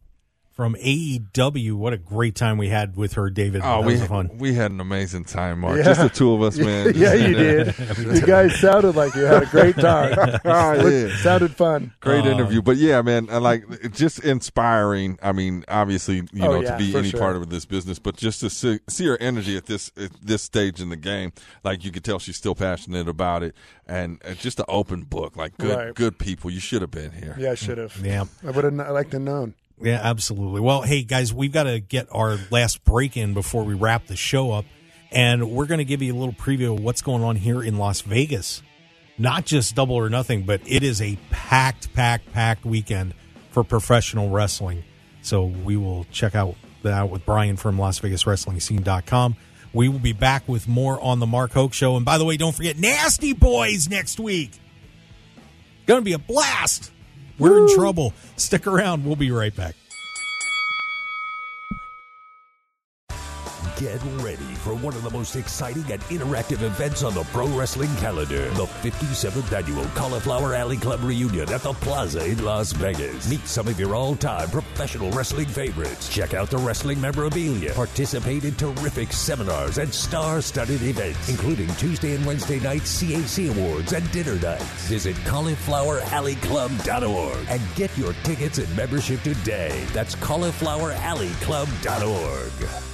from 0.55 0.77
AEW. 0.77 1.73
What 1.73 1.93
a 1.93 1.97
great 1.99 2.37
time 2.37 2.59
we 2.59 2.69
had 2.69 2.97
with 2.97 3.15
her, 3.15 3.29
David. 3.29 3.61
Oh, 3.65 3.81
that 3.81 3.87
we 3.87 3.95
was 3.95 4.05
fun. 4.07 4.31
we 4.39 4.55
had 4.55 4.71
an 4.71 4.81
amazing 4.81 5.25
time, 5.25 5.59
Mark. 5.61 5.79
Yeah. 5.79 5.83
Just 5.83 6.01
the 6.01 6.09
two 6.09 6.33
of 6.33 6.43
us, 6.43 6.57
man. 6.59 6.93
yeah, 6.95 7.13
you 7.15 7.35
did. 7.35 7.75
You 7.99 8.21
guys 8.21 8.55
sounded 8.61 8.95
like 8.95 9.15
you 9.17 9.23
had 9.23 9.43
a 9.43 9.47
great 9.47 9.75
time. 9.77 10.17
oh, 10.45 10.89
yeah. 10.89 11.17
Sounded 11.19 11.57
fun. 11.57 11.93
Great 12.01 12.25
Uh, 12.25 12.31
interview, 12.31 12.63
but 12.63 12.77
yeah, 12.77 13.03
man, 13.03 13.29
I 13.31 13.39
like 13.39 13.65
just 13.93 14.21
inspiring. 14.21 15.19
I 15.23 15.33
mean, 15.33 15.65
obviously, 15.69 16.17
you 16.33 16.45
Oh, 16.45 16.53
know, 16.53 16.61
yeah, 16.61 16.73
to 16.73 16.79
be 16.79 16.97
any 16.97 17.11
sure. 17.11 17.19
part 17.21 17.35
of 17.37 17.51
this 17.51 17.65
business, 17.65 17.99
but 17.99 18.17
just 18.17 18.41
to 18.41 18.51
see, 18.51 18.79
see 18.89 19.07
her 19.07 19.19
energy 19.21 19.57
at 19.57 19.67
this 19.67 19.91
at 19.97 20.11
this 20.23 20.43
stage 20.43 20.81
in 20.81 20.89
the 20.91 20.97
game, 20.97 21.33
like 21.65 21.85
you 21.85 21.91
could 21.91 22.05
tell 22.05 22.19
she's 22.21 22.37
still 22.37 22.55
passionate 22.55 23.09
about 23.09 23.43
it, 23.43 23.55
and 23.89 24.21
uh, 24.25 24.35
just 24.35 24.61
an 24.61 24.67
open 24.69 25.03
book, 25.03 25.37
like 25.37 25.57
good 25.59 25.77
Right. 25.77 25.95
good 25.95 26.19
people. 26.19 26.51
You 26.51 26.61
should 26.61 26.81
have 26.83 26.91
been 26.93 27.11
here. 27.11 27.35
Yeah, 27.39 27.51
I 27.53 27.55
should 27.57 27.79
have. 27.79 27.97
Yeah. 28.05 28.25
I 28.47 28.51
would 28.53 28.65
have 28.65 28.75
liked 28.75 29.11
to 29.13 29.19
known. 29.19 29.55
Yeah, 29.85 30.01
absolutely. 30.03 30.63
Well, 30.63 30.81
hey 30.81 31.03
guys, 31.03 31.35
we've 31.35 31.53
got 31.53 31.65
to 31.65 31.79
get 31.79 32.09
our 32.11 32.39
last 32.51 32.83
break 32.85 33.19
in 33.19 33.35
before 33.35 33.65
we 33.65 33.75
wrap 33.75 34.07
the 34.07 34.17
show 34.17 34.51
up, 34.51 34.65
and 35.13 35.51
we're 35.51 35.67
going 35.67 35.79
to 35.79 35.85
give 35.85 36.01
you 36.01 36.15
a 36.15 36.19
little 36.19 36.33
preview 36.33 36.73
of 36.73 36.81
what's 36.83 37.03
going 37.03 37.23
on 37.23 37.37
here 37.37 37.63
in 37.63 37.77
Las 37.77 38.01
Vegas. 38.01 38.63
Not 39.19 39.45
just 39.45 39.75
double 39.75 39.97
or 39.97 40.09
nothing, 40.09 40.45
but 40.47 40.63
it 40.65 40.83
is 40.83 41.03
a 41.03 41.19
packed, 41.31 41.93
packed, 41.93 42.33
packed 42.33 42.65
weekend 42.65 43.13
for 43.51 43.63
professional 43.63 44.31
wrestling. 44.31 44.85
So 45.21 45.45
we 45.45 45.77
will 45.77 46.05
check 46.11 46.35
out 46.35 46.55
that 46.83 47.11
with 47.11 47.27
Brian 47.27 47.59
from 47.59 47.77
LasVegasWrestlingScene.com. 47.77 49.37
We 49.75 49.91
will 49.91 49.99
be 49.99 50.15
back 50.15 50.49
with 50.49 50.67
more 50.67 50.99
on 50.99 51.19
the 51.21 51.27
Mark 51.27 51.53
Hoke 51.53 51.75
Show. 51.75 51.97
And 51.97 52.07
by 52.07 52.17
the 52.17 52.25
way, 52.25 52.39
don't 52.39 52.55
forget 52.55 52.79
Nasty 52.79 53.35
Boys 53.35 53.91
next 53.91 54.19
week. 54.19 54.53
Going 55.85 56.01
to 56.01 56.05
be 56.05 56.15
a 56.15 56.19
blast. 56.19 56.91
We're 57.39 57.67
in 57.67 57.75
trouble. 57.75 58.13
Stick 58.37 58.67
around. 58.67 59.05
We'll 59.05 59.17
be 59.17 59.31
right 59.31 59.55
back. 59.55 59.75
Get 63.77 64.01
ready 64.19 64.55
for 64.63 64.77
one 64.77 64.95
of 64.95 65.03
the 65.03 65.11
most 65.11 65.35
exciting 65.35 65.83
and 65.91 66.01
interactive 66.03 66.63
events 66.63 67.03
on 67.03 67.13
the 67.13 67.25
pro 67.25 67.49
wrestling 67.49 67.93
calendar. 67.97 68.49
The 68.51 68.67
57th 68.67 69.53
annual 69.53 69.85
Cauliflower 69.97 70.55
Alley 70.55 70.77
Club 70.77 71.03
reunion 71.03 71.53
at 71.53 71.63
the 71.63 71.73
Plaza 71.73 72.25
in 72.25 72.45
Las 72.45 72.71
Vegas. 72.71 73.29
Meet 73.29 73.49
some 73.49 73.67
of 73.67 73.81
your 73.81 73.97
all-time 73.97 74.49
professional 74.51 75.11
wrestling 75.11 75.49
favorites. 75.49 76.09
Check 76.09 76.35
out 76.35 76.51
the 76.51 76.59
wrestling 76.59 77.01
memorabilia. 77.01 77.75
Participate 77.75 78.45
in 78.45 78.55
terrific 78.55 79.13
seminars 79.13 79.79
and 79.79 79.93
star-studded 79.93 80.81
events, 80.81 81.29
including 81.29 81.67
Tuesday 81.75 82.15
and 82.15 82.25
Wednesday 82.25 82.61
night 82.61 82.83
CAC 82.83 83.51
awards 83.51 83.93
and 83.93 84.09
dinner 84.13 84.37
nights. 84.37 84.87
Visit 84.87 85.17
caulifloweralleyclub.org 85.25 87.47
and 87.49 87.61
get 87.75 87.99
your 87.99 88.13
tickets 88.23 88.59
and 88.59 88.77
membership 88.77 89.21
today. 89.23 89.85
That's 89.93 90.15
caulifloweralleyclub.org. 90.15 92.94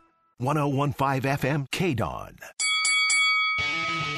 1015 0.41 1.21
FM 1.21 1.69
KDAWN. 1.69 2.39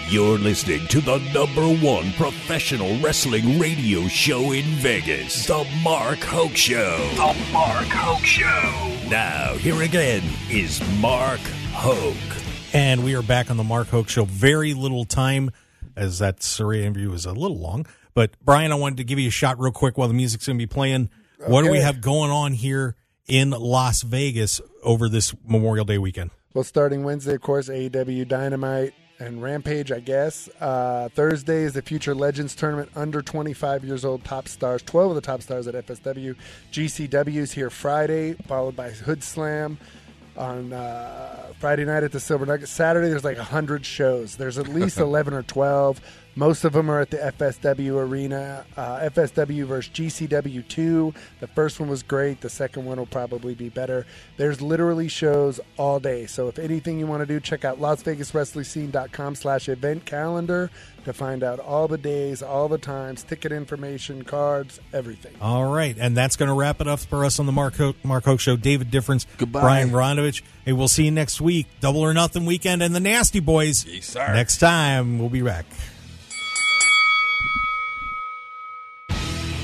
You're 0.08 0.38
listening 0.38 0.88
to 0.88 1.02
the 1.02 1.18
number 1.34 1.68
one 1.86 2.14
professional 2.14 2.98
wrestling 3.00 3.60
radio 3.60 4.08
show 4.08 4.54
in 4.54 4.64
Vegas, 4.76 5.48
The 5.48 5.68
Mark 5.84 6.20
Hoke 6.20 6.56
Show. 6.56 6.98
The 7.16 7.36
Mark 7.52 7.88
Hoke 7.88 8.24
Show. 8.24 9.10
Now, 9.10 9.56
here 9.56 9.82
again 9.82 10.24
is 10.50 10.82
Mark 11.00 11.42
Hoke. 11.74 12.16
And 12.74 13.04
we 13.04 13.16
are 13.16 13.22
back 13.22 13.52
on 13.52 13.58
the 13.58 13.64
Mark 13.64 13.88
Hoke 13.88 14.08
Show. 14.08 14.24
Very 14.24 14.74
little 14.74 15.04
time, 15.04 15.52
as 15.96 16.20
that 16.20 16.40
Saraya 16.40 16.84
interview 16.84 17.10
was 17.10 17.26
a 17.26 17.34
little 17.34 17.60
long. 17.60 17.86
But 18.14 18.32
Brian, 18.42 18.72
I 18.72 18.76
wanted 18.76 18.98
to 18.98 19.04
give 19.04 19.20
you 19.20 19.28
a 19.28 19.32
shot 19.32 19.60
real 19.60 19.74
quick 19.74 19.98
while 19.98 20.08
the 20.08 20.14
music's 20.14 20.48
going 20.48 20.58
to 20.58 20.62
be 20.62 20.72
playing. 20.72 21.10
What 21.48 21.64
do 21.64 21.72
we 21.72 21.80
have 21.80 22.00
going 22.00 22.32
on 22.32 22.54
here 22.54 22.96
in 23.28 23.52
Las 23.52 24.02
Vegas 24.02 24.62
over 24.84 25.10
this 25.10 25.34
Memorial 25.46 25.86
Day 25.86 25.98
weekend? 25.98 26.32
Well, 26.54 26.64
starting 26.64 27.04
Wednesday, 27.04 27.36
of 27.36 27.42
course, 27.42 27.70
AEW 27.70 28.28
Dynamite 28.28 28.94
and 29.20 29.42
Rampage, 29.42 29.92
I 29.92 30.00
guess. 30.00 30.50
Uh, 30.60 31.10
Thursday 31.14 31.64
is 31.64 31.74
the 31.74 31.82
Future 31.82 32.14
Legends 32.14 32.56
Tournament, 32.56 32.92
under 32.96 33.22
25 33.22 33.84
years 33.84 34.06
old, 34.06 34.24
top 34.24 34.48
stars. 34.48 34.82
12 34.84 35.12
of 35.12 35.16
the 35.16 35.22
top 35.22 35.42
stars 35.42 35.68
at 35.68 35.74
FSW. 35.74 36.36
GCW's 36.72 37.54
here 37.54 37.70
Friday, 37.70 38.34
followed 38.48 38.76
by 38.76 38.92
Hood 38.92 39.24
Slam 39.24 39.78
on 40.36 40.74
uh, 40.74 41.54
Friday 41.60 41.86
night 41.86 42.04
at 42.04 42.12
the 42.12 42.20
Silver 42.20 42.46
Nugget. 42.46 42.68
Saturday, 42.68 43.10
there's 43.10 43.24
like 43.24 43.38
100 43.38 43.86
shows. 43.86 44.36
There's 44.36 44.58
at 44.58 44.68
least 44.68 44.98
11 44.98 45.34
or 45.34 45.44
12. 45.44 46.02
Most 46.36 46.64
of 46.64 46.74
them 46.74 46.90
are 46.90 47.00
at 47.00 47.12
the 47.12 47.18
FSW 47.18 47.96
arena. 48.08 48.66
Uh, 48.76 49.00
FSW 49.02 49.66
versus 49.66 49.94
GCW 49.94 50.68
2. 50.68 51.14
The 51.40 51.48
first 51.48 51.80
one 51.80 51.90
was 51.90 52.02
great. 52.02 52.42
The 52.42 52.50
second 52.50 52.86
one 52.86 52.98
will 52.98 53.06
probably 53.06 53.54
be 53.54 53.70
better. 53.70 54.06
There's 54.38 54.62
literally 54.62 55.08
shows 55.08 55.60
all 55.78 56.00
day. 56.00 56.26
So 56.26 56.48
if 56.48 56.58
anything 56.58 56.98
you 57.00 57.06
want 57.06 57.22
to 57.22 57.26
do, 57.28 57.40
check 57.40 57.64
out 57.64 57.80
LasVegasWrestlingScene.com 57.80 59.36
slash 59.36 59.70
event 59.70 60.06
calendar 60.06 60.72
to 61.06 61.14
find 61.14 61.44
out 61.44 61.60
all 61.60 61.88
the 61.88 61.98
days, 61.98 62.42
all 62.42 62.68
the 62.68 62.78
times, 62.78 63.24
ticket 63.24 63.52
information, 63.52 64.24
cards, 64.24 64.80
everything. 64.94 65.34
All 65.42 65.66
right, 65.66 65.96
and 66.00 66.16
that's 66.16 66.36
going 66.36 66.48
to 66.48 66.54
wrap 66.56 66.82
it 66.82 66.88
up 66.88 67.00
for 67.02 67.26
us 67.26 67.40
on 67.40 67.46
the 67.46 67.52
Mark 67.52 67.76
Hoke, 67.76 67.98
Mark 68.04 68.24
Hoke 68.24 68.40
Show. 68.40 68.56
David 68.56 68.90
Difference, 68.90 69.28
Goodbye. 69.38 69.62
Brian 69.62 69.90
Ronovich. 69.90 70.42
Hey, 70.66 70.72
we'll 70.74 70.88
see 70.88 71.06
you 71.06 71.12
next 71.12 71.42
week. 71.42 71.68
Double 71.82 72.00
or 72.02 72.14
nothing 72.14 72.46
weekend 72.46 72.82
and 72.82 72.96
the 72.96 73.00
Nasty 73.00 73.40
Boys. 73.42 73.86
Yes, 73.86 74.06
sir. 74.06 74.34
Next 74.34 74.58
time, 74.58 75.20
we'll 75.20 75.30
be 75.30 75.42
back. 75.42 75.66